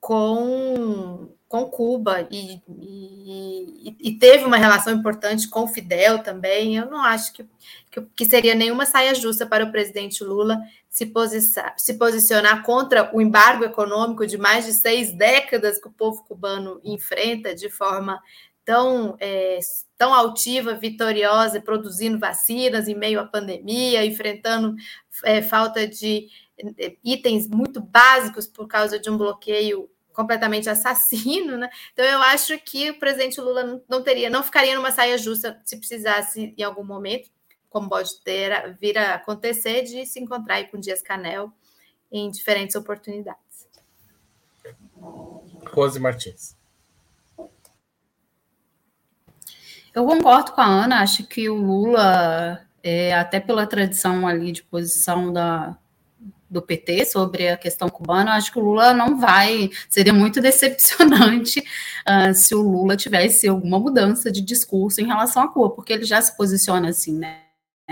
com, 0.00 1.30
com 1.48 1.64
Cuba 1.64 2.28
e, 2.30 2.60
e, 2.68 3.96
e, 3.98 4.12
teve 4.18 4.44
uma 4.44 4.58
relação 4.58 4.92
importante 4.92 5.48
com 5.48 5.66
Fidel 5.66 6.18
também. 6.18 6.76
Eu 6.76 6.90
não 6.90 7.02
acho 7.02 7.32
que, 7.32 7.48
que, 7.90 8.02
que 8.14 8.24
seria 8.26 8.54
nenhuma 8.54 8.84
saia 8.84 9.14
justa 9.14 9.46
para 9.46 9.64
o 9.64 9.72
presidente 9.72 10.22
Lula 10.22 10.58
se, 10.90 11.06
posicionar, 11.06 11.74
se 11.78 11.94
posicionar 11.94 12.62
contra 12.62 13.10
o 13.16 13.22
embargo 13.22 13.64
econômico 13.64 14.26
de 14.26 14.36
mais 14.36 14.66
de 14.66 14.74
seis 14.74 15.10
décadas 15.12 15.80
que 15.80 15.88
o 15.88 15.92
povo 15.92 16.22
cubano 16.24 16.80
enfrenta 16.84 17.54
de 17.54 17.70
forma 17.70 18.22
tão, 18.62 19.16
é, 19.18 19.58
tão 19.96 20.12
altiva, 20.12 20.74
vitoriosa, 20.74 21.62
produzindo 21.62 22.18
vacinas 22.18 22.88
em 22.88 22.94
meio 22.94 23.20
à 23.20 23.24
pandemia, 23.24 24.04
enfrentando 24.04 24.76
é, 25.24 25.40
falta 25.40 25.88
de 25.88 26.28
é, 26.78 26.94
itens 27.02 27.48
muito 27.48 27.80
básicos 27.80 28.46
por 28.46 28.68
causa 28.68 28.98
de 28.98 29.08
um 29.08 29.16
bloqueio 29.16 29.88
completamente 30.18 30.68
assassino, 30.68 31.56
né? 31.56 31.70
Então 31.92 32.04
eu 32.04 32.20
acho 32.20 32.58
que 32.58 32.90
o 32.90 32.98
presidente 32.98 33.40
Lula 33.40 33.80
não 33.88 34.02
teria, 34.02 34.28
não 34.28 34.42
ficaria 34.42 34.74
numa 34.74 34.90
saia 34.90 35.16
justa 35.16 35.60
se 35.64 35.76
precisasse 35.76 36.52
em 36.58 36.62
algum 36.64 36.82
momento, 36.82 37.30
como 37.70 37.88
pode 37.88 38.20
ter 38.24 38.76
vir 38.80 38.98
a 38.98 39.14
acontecer, 39.14 39.84
de 39.84 40.04
se 40.04 40.18
encontrar 40.18 40.68
com 40.72 40.80
Dias 40.80 41.00
Canel 41.00 41.52
em 42.10 42.28
diferentes 42.32 42.74
oportunidades. 42.74 43.68
Rose 45.72 46.00
Martins. 46.00 46.56
Eu 49.94 50.04
concordo 50.04 50.50
com 50.50 50.60
a 50.60 50.66
Ana, 50.66 51.00
acho 51.00 51.28
que 51.28 51.48
o 51.48 51.54
Lula, 51.54 52.66
é, 52.82 53.14
até 53.14 53.38
pela 53.38 53.68
tradição 53.68 54.26
ali 54.26 54.50
de 54.50 54.64
posição 54.64 55.32
da, 55.32 55.78
do 56.50 56.62
PT 56.62 57.04
sobre 57.06 57.48
a 57.48 57.56
questão 57.56 57.88
cubana, 57.88 58.32
acho 58.32 58.52
que 58.52 58.58
o 58.58 58.62
Lula 58.62 58.94
não 58.94 59.18
vai. 59.18 59.70
Seria 59.88 60.12
muito 60.12 60.40
decepcionante 60.42 61.60
uh, 61.60 62.34
se 62.34 62.54
o 62.54 62.62
Lula 62.62 62.96
tivesse 62.96 63.48
alguma 63.48 63.78
mudança 63.78 64.30
de 64.30 64.40
discurso 64.40 65.00
em 65.00 65.06
relação 65.06 65.42
a 65.42 65.48
Cuba, 65.48 65.70
porque 65.70 65.92
ele 65.92 66.04
já 66.04 66.20
se 66.20 66.36
posiciona 66.36 66.88
assim, 66.88 67.18
né? 67.18 67.42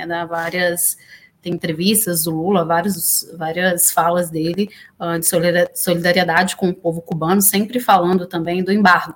Dá 0.06 0.26
várias 0.26 0.96
tem 1.46 1.54
entrevistas 1.54 2.24
do 2.24 2.32
Lula, 2.32 2.64
várias 2.64 3.92
falas 3.92 4.28
dele 4.28 4.68
uh, 4.98 5.16
de 5.16 5.26
solidariedade 5.78 6.56
com 6.56 6.68
o 6.68 6.74
povo 6.74 7.00
cubano, 7.00 7.40
sempre 7.40 7.78
falando 7.78 8.26
também 8.26 8.64
do 8.64 8.72
embargo. 8.72 9.14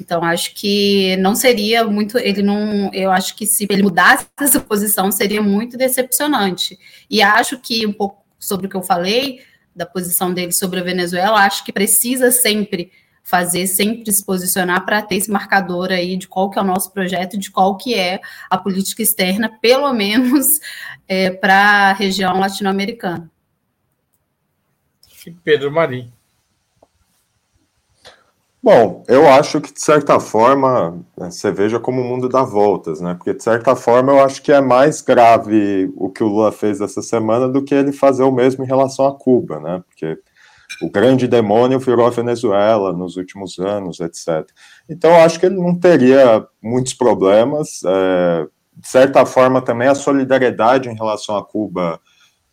Então, 0.00 0.22
acho 0.22 0.54
que 0.54 1.16
não 1.16 1.34
seria 1.34 1.84
muito. 1.84 2.18
Ele 2.18 2.40
não. 2.40 2.88
Eu 2.92 3.10
acho 3.10 3.34
que 3.34 3.46
se 3.46 3.66
ele 3.68 3.82
mudasse 3.82 4.26
essa 4.40 4.60
posição, 4.60 5.10
seria 5.10 5.42
muito 5.42 5.76
decepcionante. 5.76 6.78
E 7.10 7.20
acho 7.20 7.58
que, 7.58 7.84
um 7.84 7.92
pouco 7.92 8.21
sobre 8.44 8.66
o 8.66 8.68
que 8.68 8.76
eu 8.76 8.82
falei, 8.82 9.40
da 9.74 9.86
posição 9.86 10.32
dele 10.32 10.52
sobre 10.52 10.80
a 10.80 10.82
Venezuela, 10.82 11.44
acho 11.44 11.64
que 11.64 11.72
precisa 11.72 12.30
sempre 12.30 12.90
fazer, 13.22 13.66
sempre 13.66 14.10
se 14.12 14.24
posicionar 14.24 14.84
para 14.84 15.00
ter 15.00 15.16
esse 15.16 15.30
marcador 15.30 15.90
aí 15.90 16.16
de 16.16 16.26
qual 16.26 16.50
que 16.50 16.58
é 16.58 16.62
o 16.62 16.64
nosso 16.64 16.92
projeto, 16.92 17.38
de 17.38 17.50
qual 17.50 17.76
que 17.76 17.94
é 17.94 18.20
a 18.50 18.58
política 18.58 19.02
externa, 19.02 19.48
pelo 19.60 19.92
menos 19.94 20.58
é, 21.06 21.30
para 21.30 21.90
a 21.90 21.92
região 21.92 22.38
latino-americana. 22.38 23.30
Pedro 25.44 25.70
Marim. 25.70 26.12
Bom, 28.62 29.02
eu 29.08 29.28
acho 29.28 29.60
que 29.60 29.72
de 29.72 29.80
certa 29.80 30.20
forma 30.20 30.92
né, 31.18 31.30
você 31.30 31.50
veja 31.50 31.80
como 31.80 32.00
o 32.00 32.04
mundo 32.04 32.28
dá 32.28 32.42
voltas, 32.44 33.00
né? 33.00 33.14
Porque 33.14 33.34
de 33.34 33.42
certa 33.42 33.74
forma 33.74 34.12
eu 34.12 34.20
acho 34.20 34.40
que 34.40 34.52
é 34.52 34.60
mais 34.60 35.00
grave 35.00 35.92
o 35.96 36.08
que 36.08 36.22
o 36.22 36.28
Lula 36.28 36.52
fez 36.52 36.80
essa 36.80 37.02
semana 37.02 37.48
do 37.48 37.64
que 37.64 37.74
ele 37.74 37.92
fazer 37.92 38.22
o 38.22 38.30
mesmo 38.30 38.62
em 38.62 38.66
relação 38.66 39.04
a 39.06 39.18
Cuba, 39.18 39.58
né? 39.58 39.82
Porque 39.88 40.16
o 40.80 40.90
grande 40.90 41.26
demônio 41.26 41.78
virou 41.78 42.06
a 42.06 42.10
Venezuela 42.10 42.92
nos 42.92 43.16
últimos 43.16 43.58
anos, 43.58 44.00
etc. 44.00 44.48
Então, 44.88 45.10
eu 45.10 45.16
acho 45.18 45.38
que 45.40 45.46
ele 45.46 45.56
não 45.56 45.78
teria 45.78 46.46
muitos 46.62 46.94
problemas. 46.94 47.80
É, 47.84 48.46
de 48.76 48.88
certa 48.88 49.26
forma, 49.26 49.60
também 49.60 49.88
a 49.88 49.94
solidariedade 49.94 50.88
em 50.88 50.94
relação 50.94 51.36
a 51.36 51.44
Cuba, 51.44 52.00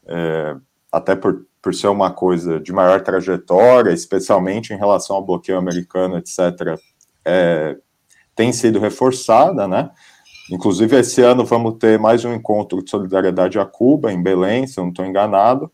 é, 0.08 0.56
até 0.92 1.16
por, 1.16 1.46
por 1.62 1.74
ser 1.74 1.88
uma 1.88 2.12
coisa 2.12 2.60
de 2.60 2.72
maior 2.72 3.02
trajetória, 3.02 3.92
especialmente 3.92 4.74
em 4.74 4.78
relação 4.78 5.16
ao 5.16 5.26
bloqueio 5.26 5.58
americano, 5.58 6.18
etc., 6.18 6.80
é, 7.26 7.76
tem 8.36 8.54
sido 8.54 8.80
reforçada, 8.80 9.68
né? 9.68 9.90
Inclusive, 10.50 10.98
esse 10.98 11.22
ano 11.22 11.46
vamos 11.46 11.76
ter 11.78 12.00
mais 12.00 12.26
um 12.26 12.34
encontro 12.34 12.84
de 12.84 12.90
solidariedade 12.90 13.60
a 13.60 13.66
Cuba, 13.66 14.12
em 14.12 14.22
Belém, 14.22 14.66
se 14.66 14.80
eu 14.80 14.84
não 14.84 14.90
estou 14.90 15.06
enganado. 15.06 15.72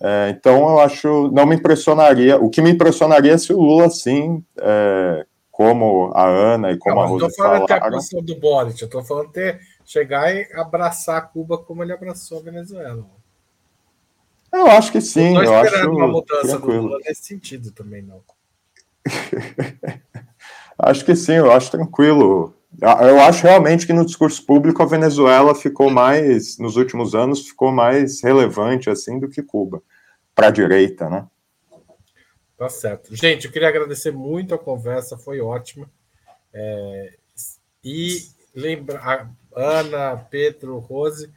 É, 0.00 0.30
então, 0.30 0.58
eu 0.68 0.80
acho, 0.80 1.30
não 1.32 1.46
me 1.46 1.56
impressionaria. 1.56 2.36
O 2.38 2.50
que 2.50 2.60
me 2.60 2.70
impressionaria 2.70 3.32
é 3.32 3.38
se 3.38 3.52
o 3.52 3.60
Lula, 3.60 3.90
sim, 3.90 4.44
é, 4.60 5.26
como 5.50 6.12
a 6.14 6.26
Ana 6.26 6.70
e 6.72 6.78
como 6.78 6.96
não, 6.96 7.02
a 7.02 7.06
Rosa 7.06 7.28
falaram... 7.36 7.60
Não 7.60 7.66
estou 7.66 7.66
falando 7.66 7.66
que 7.66 7.72
é 7.72 7.76
a 7.76 7.90
posição 7.90 8.22
do 8.22 8.40
Boric, 8.40 8.82
eu 8.82 8.86
estou 8.86 9.04
falando 9.04 9.32
de 9.32 9.58
chegar 9.84 10.34
e 10.34 10.46
abraçar 10.54 11.32
Cuba 11.32 11.58
como 11.58 11.82
ele 11.82 11.92
abraçou 11.92 12.38
a 12.38 12.42
Venezuela. 12.42 13.04
Eu 14.52 14.66
acho 14.66 14.92
que 14.92 15.00
sim, 15.00 15.34
eu, 15.36 15.54
acho 15.54 15.90
uma 15.90 16.06
mudança 16.06 16.48
tranquilo. 16.48 16.82
do 16.82 16.88
Lula 16.88 16.98
nesse 17.04 17.24
sentido 17.24 17.70
também, 17.70 18.02
não. 18.02 18.22
acho 20.78 21.04
que 21.04 21.16
sim, 21.16 21.34
eu 21.34 21.50
acho 21.50 21.70
tranquilo. 21.70 22.54
Eu 22.80 23.20
acho 23.20 23.42
realmente 23.44 23.86
que 23.86 23.92
no 23.92 24.04
discurso 24.04 24.44
público 24.44 24.82
a 24.82 24.86
Venezuela 24.86 25.54
ficou 25.54 25.90
mais, 25.90 26.58
nos 26.58 26.76
últimos 26.76 27.14
anos, 27.14 27.46
ficou 27.46 27.72
mais 27.72 28.22
relevante 28.22 28.90
assim 28.90 29.18
do 29.18 29.28
que 29.28 29.42
Cuba 29.42 29.82
para 30.34 30.48
a 30.48 30.50
direita, 30.50 31.08
né? 31.08 31.26
Tá 32.56 32.68
certo. 32.68 33.14
Gente, 33.14 33.46
eu 33.46 33.52
queria 33.52 33.68
agradecer 33.68 34.12
muito 34.12 34.54
a 34.54 34.58
conversa, 34.58 35.18
foi 35.18 35.40
ótima. 35.40 35.90
É, 36.52 37.14
e 37.82 38.18
lembrar, 38.54 39.30
Ana, 39.54 40.16
Pedro, 40.30 40.78
Rose, 40.78 41.30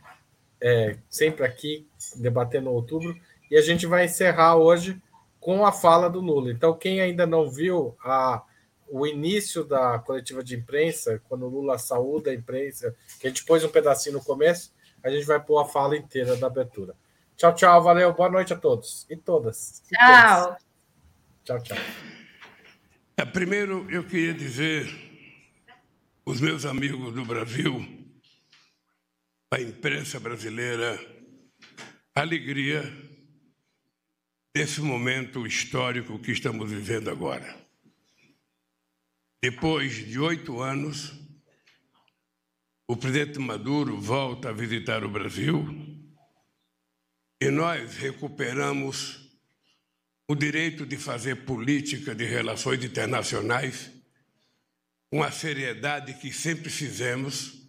é, 0.62 0.98
sempre 1.10 1.46
aqui 1.46 1.88
debatendo 2.16 2.72
outubro. 2.72 3.16
E 3.50 3.58
a 3.58 3.62
gente 3.62 3.86
vai 3.86 4.06
encerrar 4.06 4.56
hoje 4.56 5.02
com 5.40 5.66
a 5.66 5.72
fala 5.72 6.10
do 6.10 6.20
Lula. 6.20 6.52
Então, 6.52 6.78
quem 6.78 7.00
ainda 7.00 7.26
não 7.28 7.50
viu 7.50 7.96
a, 8.04 8.44
o 8.90 9.06
início 9.06 9.64
da 9.64 10.00
coletiva 10.00 10.44
de 10.44 10.56
imprensa, 10.56 11.22
quando 11.30 11.46
o 11.46 11.50
Lula 11.50 11.78
saúda 11.78 12.32
a 12.32 12.34
imprensa, 12.34 12.96
que 13.20 13.28
a 13.28 13.30
gente 13.30 13.46
pôs 13.46 13.64
um 13.64 13.70
pedacinho 13.70 14.16
no 14.16 14.24
começo, 14.24 14.74
a 15.04 15.10
gente 15.10 15.26
vai 15.26 15.40
pôr 15.40 15.60
a 15.60 15.66
fala 15.66 15.96
inteira 15.96 16.36
da 16.36 16.48
abertura. 16.48 16.96
Tchau, 17.38 17.54
tchau, 17.54 17.84
valeu, 17.84 18.14
boa 18.14 18.30
noite 18.30 18.54
a 18.54 18.58
todos 18.58 19.06
e 19.10 19.16
todas. 19.16 19.84
Tchau. 19.88 20.58
Tchau, 21.44 21.60
tchau. 21.62 21.78
É, 23.18 23.24
primeiro, 23.24 23.88
eu 23.92 24.04
queria 24.04 24.34
dizer, 24.34 24.88
os 26.26 26.42
meus 26.42 26.66
amigos 26.66 27.14
do 27.14 27.24
Brasil, 27.24 27.86
a 29.54 29.62
imprensa 29.62 30.20
brasileira, 30.20 31.00
alegria 32.18 32.82
desse 34.56 34.80
momento 34.80 35.46
histórico 35.46 36.18
que 36.18 36.32
estamos 36.32 36.72
vivendo 36.72 37.10
agora. 37.10 37.62
Depois 39.44 39.94
de 40.08 40.18
oito 40.18 40.62
anos, 40.62 41.12
o 42.88 42.96
presidente 42.96 43.38
Maduro 43.38 44.00
volta 44.00 44.50
a 44.50 44.54
visitar 44.54 45.04
o 45.04 45.10
Brasil 45.10 45.68
e 47.42 47.50
nós 47.50 47.98
recuperamos 47.98 49.30
o 50.26 50.36
direito 50.36 50.86
de 50.86 50.96
fazer 50.96 51.44
política 51.44 52.16
de 52.16 52.24
relações 52.24 52.82
internacionais 52.82 53.92
com 55.12 55.22
a 55.22 55.32
seriedade 55.32 56.14
que 56.14 56.32
sempre 56.32 56.70
fizemos, 56.70 57.65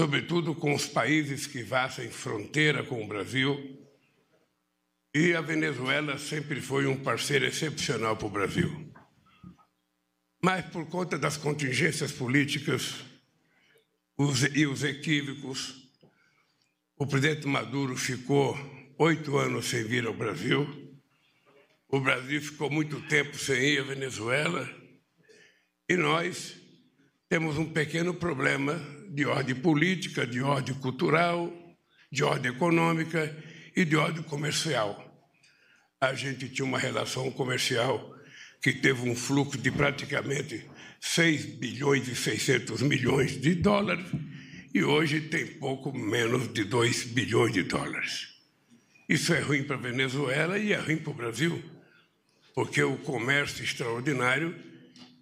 sobretudo 0.00 0.54
com 0.54 0.74
os 0.74 0.86
países 0.86 1.46
que 1.46 1.62
fazem 1.62 2.10
fronteira 2.10 2.82
com 2.82 3.04
o 3.04 3.06
Brasil. 3.06 3.86
E 5.14 5.34
a 5.34 5.42
Venezuela 5.42 6.16
sempre 6.16 6.58
foi 6.58 6.86
um 6.86 6.96
parceiro 6.96 7.44
excepcional 7.44 8.16
para 8.16 8.26
o 8.26 8.30
Brasil. 8.30 8.90
Mas, 10.42 10.64
por 10.64 10.86
conta 10.86 11.18
das 11.18 11.36
contingências 11.36 12.12
políticas 12.12 12.94
e 14.54 14.66
os 14.66 14.84
equívocos, 14.84 15.86
o 16.96 17.06
presidente 17.06 17.46
Maduro 17.46 17.94
ficou 17.94 18.58
oito 18.98 19.36
anos 19.36 19.66
sem 19.66 19.84
vir 19.84 20.06
ao 20.06 20.14
Brasil. 20.14 20.66
O 21.88 22.00
Brasil 22.00 22.40
ficou 22.40 22.70
muito 22.70 23.02
tempo 23.02 23.36
sem 23.36 23.74
ir 23.74 23.80
à 23.80 23.84
Venezuela. 23.84 24.66
E 25.86 25.94
nós 25.94 26.56
temos 27.28 27.58
um 27.58 27.70
pequeno 27.70 28.14
problema 28.14 28.80
de 29.10 29.26
ordem 29.26 29.56
política, 29.56 30.24
de 30.24 30.40
ordem 30.40 30.74
cultural, 30.76 31.52
de 32.10 32.22
ordem 32.22 32.52
econômica 32.52 33.36
e 33.74 33.84
de 33.84 33.96
ordem 33.96 34.22
comercial. 34.22 35.06
A 36.00 36.14
gente 36.14 36.48
tinha 36.48 36.64
uma 36.64 36.78
relação 36.78 37.30
comercial 37.32 38.16
que 38.62 38.72
teve 38.72 39.08
um 39.08 39.16
fluxo 39.16 39.58
de 39.58 39.70
praticamente 39.70 40.64
6 41.00 41.56
bilhões 41.56 42.06
e 42.06 42.14
600 42.14 42.82
milhões 42.82 43.40
de 43.40 43.54
dólares 43.54 44.06
e 44.72 44.84
hoje 44.84 45.22
tem 45.22 45.46
pouco 45.46 45.92
menos 45.92 46.52
de 46.52 46.62
2 46.64 47.04
bilhões 47.06 47.52
de 47.52 47.64
dólares. 47.64 48.28
Isso 49.08 49.34
é 49.34 49.40
ruim 49.40 49.64
para 49.64 49.74
a 49.74 49.80
Venezuela 49.80 50.56
e 50.56 50.72
é 50.72 50.78
ruim 50.78 50.98
para 50.98 51.10
o 51.10 51.14
Brasil, 51.14 51.60
porque 52.54 52.80
o 52.80 52.96
comércio 52.98 53.64
extraordinário 53.64 54.54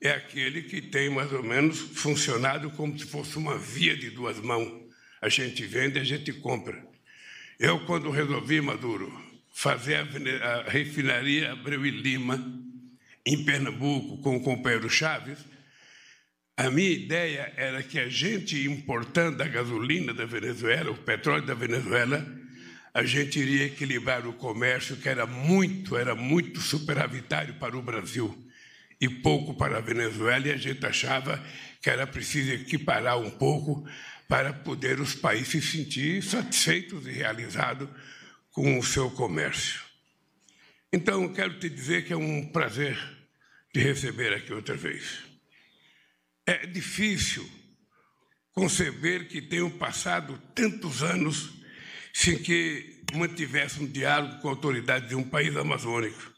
é 0.01 0.11
aquele 0.11 0.63
que 0.63 0.81
tem 0.81 1.11
mais 1.11 1.33
ou 1.33 1.43
menos 1.43 1.79
funcionado 1.79 2.71
como 2.71 2.97
se 2.99 3.05
fosse 3.07 3.37
uma 3.37 3.59
via 3.59 3.97
de 3.97 4.11
duas 4.11 4.39
mãos. 4.39 4.71
A 5.21 5.29
gente 5.29 5.65
vende, 5.65 5.99
a 5.99 6.05
gente 6.05 6.33
compra. 6.33 6.87
Eu, 7.59 7.85
quando 7.87 8.11
resolvi, 8.11 8.61
Maduro, 8.61 9.13
fazer 9.53 9.97
a, 9.97 10.49
a 10.49 10.63
refinaria 10.71 11.53
Abreu 11.53 11.85
e 11.85 11.91
Lima, 11.91 12.41
em 13.27 13.45
Pernambuco, 13.45 14.19
com 14.23 14.37
o 14.37 14.41
companheiro 14.41 14.89
Chaves, 14.89 15.39
a 16.57 16.71
minha 16.71 16.91
ideia 16.91 17.53
era 17.57 17.83
que 17.83 17.99
a 17.99 18.09
gente 18.09 18.65
importando 18.67 19.43
a 19.43 19.49
gasolina 19.49 20.15
da 20.15 20.25
Venezuela, 20.25 20.91
o 20.91 20.97
petróleo 20.97 21.45
da 21.45 21.55
Venezuela, 21.55 22.25
a 22.95 23.05
gente 23.05 23.39
iria 23.39 23.67
equilibrar 23.67 24.27
o 24.27 24.33
comércio 24.33 24.97
que 24.97 25.09
era 25.09 25.27
muito, 25.27 25.97
era 25.97 26.15
muito 26.15 26.61
superavitário 26.61 27.55
para 27.55 27.77
o 27.77 27.83
Brasil 27.83 28.48
e 29.01 29.09
pouco 29.09 29.55
para 29.55 29.79
a 29.79 29.81
Venezuela, 29.81 30.49
e 30.49 30.53
a 30.53 30.57
gente 30.57 30.85
achava 30.85 31.43
que 31.81 31.89
era 31.89 32.07
preciso 32.07 32.53
equiparar 32.53 33.19
um 33.19 33.31
pouco 33.31 33.89
para 34.27 34.53
poder 34.53 35.01
os 35.01 35.15
países 35.15 35.49
se 35.49 35.63
sentir 35.63 36.23
satisfeitos 36.23 37.07
e 37.07 37.13
realizados 37.13 37.89
com 38.51 38.79
o 38.79 38.83
seu 38.83 39.11
comércio. 39.11 39.81
Então, 40.93 41.33
quero 41.33 41.59
te 41.59 41.69
dizer 41.69 42.05
que 42.05 42.13
é 42.13 42.17
um 42.17 42.47
prazer 42.47 42.99
te 43.73 43.81
receber 43.81 44.33
aqui 44.33 44.53
outra 44.53 44.77
vez. 44.77 45.21
É 46.47 46.67
difícil 46.67 47.49
conceber 48.53 49.29
que 49.29 49.41
tenham 49.41 49.71
passado 49.71 50.41
tantos 50.55 51.03
anos 51.03 51.51
sem 52.13 52.39
que 52.39 53.05
mantivesse 53.15 53.81
um 53.81 53.87
diálogo 53.87 54.41
com 54.41 54.49
a 54.49 54.53
autoridade 54.53 55.09
de 55.09 55.15
um 55.15 55.23
país 55.23 55.57
amazônico 55.57 56.38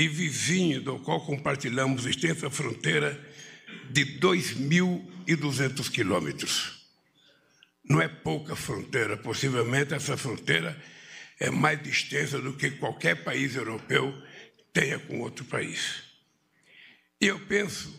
e 0.00 0.08
vizinho 0.08 0.80
do 0.80 0.98
qual 0.98 1.20
compartilhamos 1.20 2.06
extensa 2.06 2.48
fronteira 2.48 3.20
de 3.90 4.18
2.200 4.18 5.90
quilômetros. 5.90 6.88
Não 7.84 8.00
é 8.00 8.08
pouca 8.08 8.56
fronteira, 8.56 9.18
possivelmente 9.18 9.92
essa 9.92 10.16
fronteira 10.16 10.82
é 11.38 11.50
mais 11.50 11.86
extensa 11.86 12.40
do 12.40 12.54
que 12.54 12.70
qualquer 12.70 13.22
país 13.22 13.54
europeu 13.54 14.10
tenha 14.72 14.98
com 15.00 15.20
outro 15.20 15.44
país. 15.44 16.02
E 17.20 17.26
eu 17.26 17.38
penso 17.40 17.94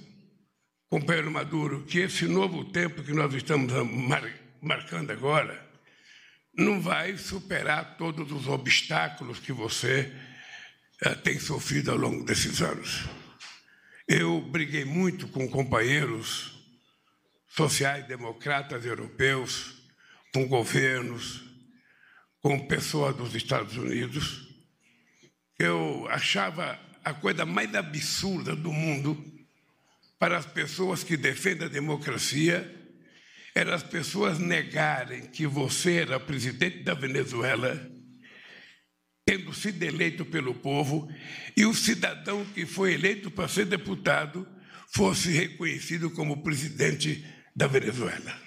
companheiro 0.90 1.30
Maduro, 1.30 1.84
que 1.84 2.00
esse 2.00 2.26
novo 2.26 2.66
tempo 2.66 3.04
que 3.04 3.14
nós 3.14 3.32
estamos 3.36 3.72
mar 3.86 4.28
marcando 4.60 5.12
agora 5.12 5.70
não 6.58 6.82
vai 6.82 7.16
superar 7.16 7.96
todos 7.96 8.32
os 8.32 8.48
obstáculos 8.48 9.40
que 9.40 9.54
você 9.54 10.12
tem 11.24 11.40
sofrido 11.40 11.92
ao 11.92 11.98
longo 11.98 12.24
desses 12.24 12.62
anos. 12.62 13.06
Eu 14.08 14.42
briguei 14.42 14.86
muito 14.86 15.28
com 15.28 15.48
companheiros 15.50 16.52
sociais-democratas 17.48 18.86
europeus, 18.86 19.74
com 20.34 20.48
governos, 20.48 21.44
com 22.42 22.68
pessoas 22.68 23.16
dos 23.16 23.36
Estados 23.36 23.76
Unidos. 23.78 24.48
Eu 25.58 26.08
achava 26.10 26.80
a 27.04 27.14
coisa 27.14 27.46
mais 27.46 27.74
absurda 27.76 28.56
do 28.56 28.72
mundo 28.72 29.24
para 30.20 30.38
as 30.38 30.46
pessoas 30.46 31.04
que 31.04 31.18
defendem 31.18 31.66
a 31.66 31.70
democracia 31.70 32.80
era 33.54 33.76
as 33.76 33.84
pessoas 33.84 34.40
negarem 34.40 35.28
que 35.28 35.46
você 35.46 35.98
era 35.98 36.20
presidente 36.20 36.84
da 36.84 36.94
Venezuela, 36.94 37.80
tendo 39.26 39.54
sido 39.54 39.84
eleito 39.84 40.26
pelo 40.26 40.54
povo, 40.56 41.10
e 41.56 41.66
o 41.66 41.74
cidadão 41.74 42.46
que 42.46 42.66
foi 42.66 42.94
eleito 42.94 43.30
para 43.30 43.48
ser 43.48 43.66
deputado 43.66 44.48
fosse 44.88 45.30
reconhecido 45.32 46.10
como 46.12 46.44
presidente 46.44 47.26
da 47.56 47.68
Venezuela. 47.68 48.40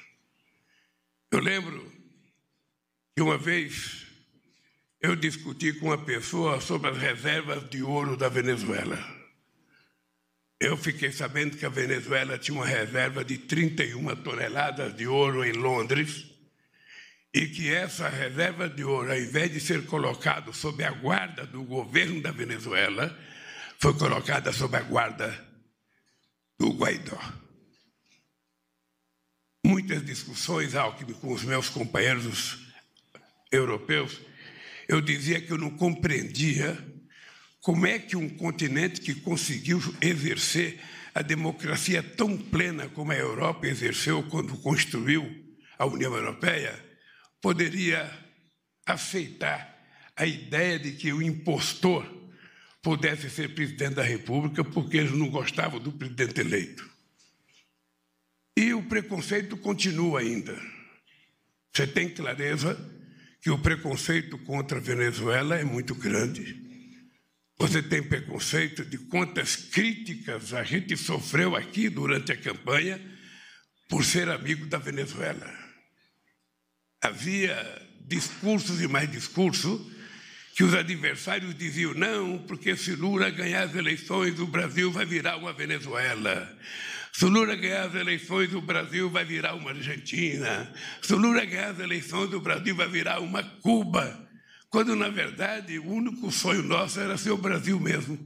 Eu 1.31 1.41
lembro 1.41 1.93
que 3.15 3.23
uma 3.23 3.39
vez 3.39 4.07
eu 5.01 5.15
discuti 5.15 5.73
com 5.75 5.87
uma 5.87 5.99
pessoa 5.99 6.61
sobre 6.61 6.91
as 6.91 6.99
reservas 6.99 7.69
de 7.69 7.83
ouro 7.83 8.17
da 8.17 8.29
Venezuela. 8.29 8.99
Eu 10.59 10.77
fiquei 10.77 11.13
sabendo 11.13 11.57
que 11.57 11.67
a 11.67 11.71
Venezuela 11.71 12.39
tinha 12.39 12.57
uma 12.57 12.67
reserva 12.67 13.25
de 13.25 13.37
31 13.37 14.17
toneladas 14.17 14.97
de 14.97 15.07
ouro 15.07 15.45
em 15.45 15.53
Londres 15.53 16.34
e 17.35 17.49
que 17.49 17.75
essa 17.75 18.09
reserva 18.09 18.69
de 18.69 18.85
ouro, 18.85 19.11
ao 19.11 19.19
invés 19.19 19.53
de 19.53 19.59
ser 19.59 19.85
colocado 19.87 20.55
sob 20.55 20.85
a 20.85 20.93
guarda 20.93 21.45
do 21.45 21.65
governo 21.65 22.23
da 22.23 22.31
Venezuela, 22.31 23.19
foi 23.81 23.93
colocada 23.95 24.53
sob 24.53 24.77
a 24.77 24.83
guarda 24.83 25.37
do 26.57 26.71
Guaidó. 26.71 27.19
Muitas 29.67 30.05
discussões, 30.05 30.77
Alckmin, 30.77 31.15
com 31.15 31.33
os 31.33 31.43
meus 31.43 31.69
companheiros 31.69 32.59
europeus, 33.51 34.21
eu 34.87 35.01
dizia 35.01 35.41
que 35.41 35.51
eu 35.51 35.59
não 35.59 35.71
compreendia 35.71 36.79
como 37.61 37.85
é 37.85 37.99
que 37.99 38.15
um 38.15 38.29
continente 38.29 39.01
que 39.01 39.15
conseguiu 39.15 39.81
exercer 40.01 40.79
a 41.13 41.23
democracia 41.23 42.01
tão 42.01 42.37
plena 42.37 42.89
como 42.91 43.11
a 43.11 43.17
Europa 43.17 43.67
exerceu 43.67 44.23
quando 44.25 44.57
construiu 44.59 45.25
a 45.77 45.87
União 45.87 46.15
Europeia 46.15 46.84
poderia 47.45 48.11
aceitar 48.87 49.71
a 50.17 50.25
ideia 50.25 50.79
de 50.79 50.93
que 50.93 51.13
o 51.13 51.21
impostor 51.21 52.11
pudesse 52.81 53.29
ser 53.29 53.55
presidente 53.55 53.97
da 53.97 54.03
República 54.03 54.65
porque 54.65 54.97
eles 54.97 55.13
não 55.13 55.29
gostavam 55.29 55.79
do 55.79 55.93
presidente 55.93 56.41
eleito. 56.41 56.91
E 58.57 58.73
o 58.73 58.83
preconceito 58.85 59.59
continua 59.59 60.21
ainda. 60.21 60.59
Você 61.71 61.87
tem 61.87 62.09
clareza 62.09 62.75
que 63.43 63.51
o 63.51 63.59
preconceito 63.59 64.39
contra 64.39 64.79
a 64.79 64.81
Venezuela 64.81 65.55
é 65.55 65.65
muito 65.65 65.95
grande 65.95 66.65
você 67.57 67.81
tem 67.81 68.03
preconceito 68.03 68.85
de 68.85 68.99
quantas 68.99 69.55
críticas 69.55 70.53
a 70.53 70.65
gente 70.65 70.97
sofreu 70.97 71.55
aqui 71.55 71.89
durante 71.89 72.33
a 72.33 72.37
campanha 72.37 73.01
por 73.89 74.05
ser 74.05 74.29
amigo 74.29 74.67
da 74.67 74.79
Venezuela. 74.79 75.64
Havia 77.05 77.83
discursos 78.07 78.81
e 78.81 78.89
mais 78.89 79.11
discursos 79.11 79.81
que 80.57 80.65
os 80.65 80.75
adversários 80.75 81.55
diziam: 81.55 81.95
não, 81.95 82.39
porque 82.39 82.77
se 82.77 82.95
Lula 82.95 83.31
ganhar 83.31 83.63
as 83.65 83.75
eleições, 83.75 84.41
o 84.41 84.47
Brasil 84.47 84.91
vai 84.91 85.05
virar 85.05 85.37
uma 85.37 85.53
Venezuela. 85.53 86.51
Se 87.13 87.27
Lula 87.27 87.55
ganhar 87.55 87.85
as 87.85 87.95
eleições, 87.95 88.53
o 88.53 88.61
Brasil 88.61 89.09
vai 89.09 89.25
virar 89.25 89.55
uma 89.55 89.71
Argentina. 89.71 90.73
Se 91.01 91.15
Lula 91.15 91.45
ganhar 91.45 91.71
as 91.71 91.79
eleições, 91.79 92.33
o 92.33 92.41
Brasil 92.41 92.75
vai 92.75 92.89
virar 92.89 93.21
uma 93.21 93.43
Cuba 93.43 94.25
quando 94.75 94.97
na 94.97 95.09
verdade 95.09 95.79
o 95.79 95.89
único 95.89 96.33
sonho 96.33 96.61
nosso 96.65 96.99
era 96.99 97.17
ser 97.17 97.31
o 97.31 97.37
Brasil 97.37 97.79
mesmo. 97.79 98.19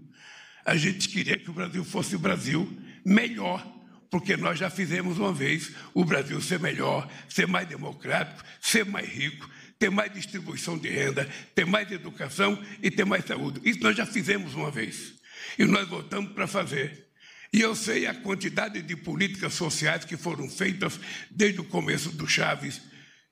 A 0.64 0.78
gente 0.78 1.06
queria 1.06 1.36
que 1.36 1.50
o 1.50 1.52
Brasil 1.52 1.84
fosse 1.84 2.16
o 2.16 2.18
Brasil 2.18 2.66
melhor, 3.04 3.62
porque 4.10 4.36
nós 4.36 4.58
já 4.58 4.70
fizemos 4.70 5.18
uma 5.18 5.32
vez 5.32 5.72
o 5.92 6.04
Brasil 6.04 6.40
ser 6.40 6.58
melhor, 6.58 7.10
ser 7.28 7.46
mais 7.46 7.68
democrático, 7.68 8.42
ser 8.60 8.84
mais 8.84 9.08
rico, 9.08 9.48
ter 9.78 9.90
mais 9.90 10.12
distribuição 10.12 10.76
de 10.78 10.88
renda, 10.88 11.28
ter 11.54 11.64
mais 11.64 11.90
educação 11.90 12.62
e 12.82 12.90
ter 12.90 13.04
mais 13.04 13.24
saúde. 13.24 13.60
Isso 13.62 13.80
nós 13.80 13.96
já 13.96 14.06
fizemos 14.06 14.54
uma 14.54 14.70
vez. 14.70 15.14
E 15.58 15.64
nós 15.64 15.88
voltamos 15.88 16.32
para 16.32 16.46
fazer. 16.46 17.08
E 17.52 17.60
eu 17.60 17.74
sei 17.74 18.06
a 18.06 18.14
quantidade 18.14 18.82
de 18.82 18.96
políticas 18.96 19.54
sociais 19.54 20.04
que 20.04 20.16
foram 20.16 20.48
feitas 20.48 20.98
desde 21.30 21.60
o 21.60 21.64
começo 21.64 22.10
do 22.10 22.26
Chaves 22.26 22.82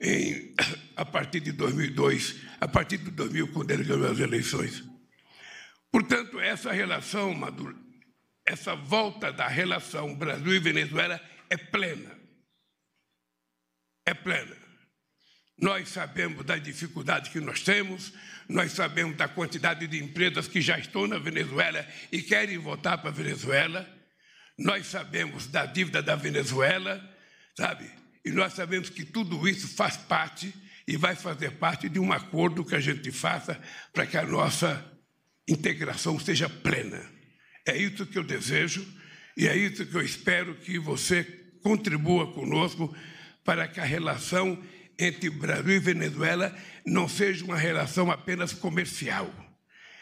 em, 0.01 0.55
a 0.97 1.05
partir 1.05 1.41
de 1.41 1.53
2002, 1.53 2.37
a 2.61 2.69
partir 2.69 2.99
de 2.99 3.11
2000, 3.11 3.49
quando 3.49 3.71
ele 3.71 3.85
ganhou 3.85 4.11
as 4.11 4.19
eleições. 4.19 4.85
Portanto, 5.91 6.41
essa 6.41 6.73
relação, 6.73 7.35
Maduro, 7.35 7.86
essa 8.47 8.77
volta 8.77 9.33
da 9.33 9.49
relação 9.49 10.15
Brasil 10.15 10.55
e 10.55 10.61
Venezuela 10.61 11.21
é 11.51 11.57
plena. 11.57 12.17
É 14.07 14.15
plena. 14.15 14.57
Nós 15.59 15.89
sabemos 15.89 16.45
da 16.45 16.57
dificuldade 16.57 17.31
que 17.31 17.41
nós 17.41 17.63
temos, 17.63 18.13
nós 18.49 18.73
sabemos 18.73 19.17
da 19.17 19.27
quantidade 19.27 19.87
de 19.87 19.99
empresas 19.99 20.47
que 20.47 20.61
já 20.61 20.79
estão 20.79 21.07
na 21.07 21.19
Venezuela 21.19 21.87
e 22.13 22.23
querem 22.23 22.59
voltar 22.59 22.99
para 22.99 23.11
a 23.11 23.13
Venezuela. 23.13 23.89
Nós 24.59 24.87
sabemos 24.87 25.47
da 25.47 25.67
dívida 25.67 26.03
da 26.03 26.15
Venezuela, 26.15 27.03
sabe? 27.57 27.91
E 28.25 28.31
nós 28.31 28.53
sabemos 28.53 28.91
que 28.91 29.05
tudo 29.05 29.49
isso 29.49 29.67
faz 29.75 29.97
parte 29.97 30.55
e 30.87 30.97
vai 30.97 31.17
fazer 31.17 31.53
parte 31.53 31.89
de 31.89 31.99
um 31.99 32.13
acordo 32.13 32.65
que 32.65 32.75
a 32.75 32.81
gente 32.81 33.11
faça 33.11 33.61
para 33.93 34.07
que 34.07 34.17
a 34.17 34.27
nossa 34.27 34.85
integração 35.49 36.19
seja 36.21 36.49
plena. 36.49 37.16
É 37.67 37.77
isso 37.77 38.07
que 38.07 38.17
eu 38.17 38.23
desejo 38.23 38.87
e 39.37 39.49
é 39.49 39.57
isso 39.57 39.85
que 39.85 39.95
eu 39.95 40.01
espero 40.01 40.55
que 40.55 40.79
você 40.79 41.25
contribua 41.63 42.33
conosco 42.33 42.97
para 43.45 43.67
que 43.67 43.81
a 43.81 43.85
relação 43.85 44.63
entre 44.99 45.29
Brasil 45.29 45.75
e 45.75 45.79
Venezuela 45.81 46.57
não 46.87 47.09
seja 47.09 47.45
uma 47.45 47.57
relação 47.57 48.11
apenas 48.11 48.53
comercial. 48.53 49.29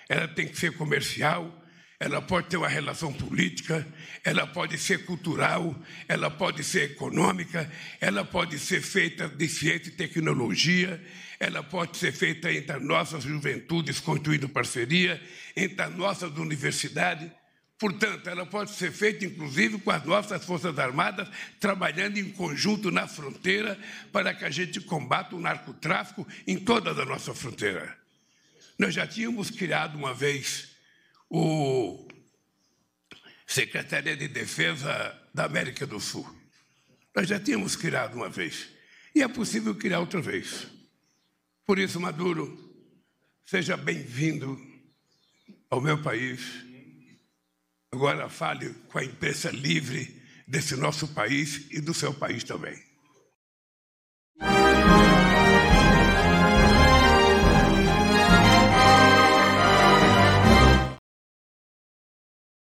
Ela 0.08 0.28
tem 0.28 0.46
que 0.46 0.58
ser 0.58 0.72
comercial, 0.76 1.64
ela 1.98 2.20
pode 2.20 2.48
ter 2.48 2.58
uma 2.58 2.68
relação 2.68 3.12
política, 3.12 3.86
ela 4.22 4.46
pode 4.46 4.76
ser 4.76 5.06
cultural, 5.06 5.74
ela 6.06 6.30
pode 6.30 6.62
ser 6.62 6.90
econômica, 6.92 7.70
ela 8.00 8.24
pode 8.24 8.58
ser 8.58 8.82
feita 8.82 9.26
de 9.26 9.48
ciência 9.48 9.88
e 9.88 9.92
tecnologia, 9.92 11.02
ela 11.40 11.62
pode 11.62 11.96
ser 11.96 12.12
feita 12.12 12.52
entre 12.52 12.76
as 12.76 12.82
nossas 12.82 13.24
juventudes, 13.24 14.00
construindo 14.00 14.48
parceria, 14.48 15.20
entre 15.56 15.80
as 15.82 15.96
nossas 15.96 16.30
universidades. 16.36 17.30
Portanto, 17.78 18.28
ela 18.28 18.46
pode 18.46 18.70
ser 18.70 18.92
feita, 18.92 19.24
inclusive, 19.24 19.78
com 19.78 19.90
as 19.90 20.05
nossas 20.05 20.44
Forças 20.44 20.78
Armadas, 20.78 21.28
trabalhando 21.59 22.18
em 22.18 22.30
conjunto 22.30 22.90
na 22.90 23.09
fronteira, 23.09 23.78
para 24.12 24.32
que 24.32 24.44
a 24.44 24.51
gente 24.51 24.80
combata 24.80 25.34
o 25.34 25.40
narcotráfico 25.40 26.26
em 26.46 26.56
toda 26.56 26.90
a 26.90 27.05
nossa 27.05 27.34
fronteira. 27.34 27.96
Nós 28.78 28.94
já 28.94 29.06
tínhamos 29.06 29.51
criado 29.51 29.96
uma 29.96 30.14
vez 30.14 30.70
o 31.28 32.06
Secretaria 33.46 34.16
de 34.16 34.28
Defesa 34.28 35.20
da 35.32 35.44
América 35.44 35.86
do 35.86 36.01
Sul. 36.01 36.28
Nós 37.14 37.28
já 37.28 37.38
tínhamos 37.38 37.76
criado 37.76 38.14
uma 38.14 38.28
vez. 38.28 38.68
E 39.14 39.22
é 39.22 39.28
possível 39.28 39.74
criar 39.74 40.01
outra 40.01 40.20
vez. 40.20 40.66
Por 41.66 41.78
isso, 41.78 42.01
Maduro, 42.01 42.74
seja 43.44 43.76
bem-vindo 43.76 44.60
ao 45.70 45.80
meu 45.80 46.02
país. 46.02 46.40
Agora 47.94 48.28
fale 48.28 48.74
com 48.88 48.98
a 48.98 49.04
imprensa 49.04 49.52
livre 49.52 50.20
desse 50.48 50.74
nosso 50.74 51.06
país 51.14 51.68
e 51.70 51.80
do 51.80 51.94
seu 51.94 52.12
país 52.12 52.42
também. 52.42 52.76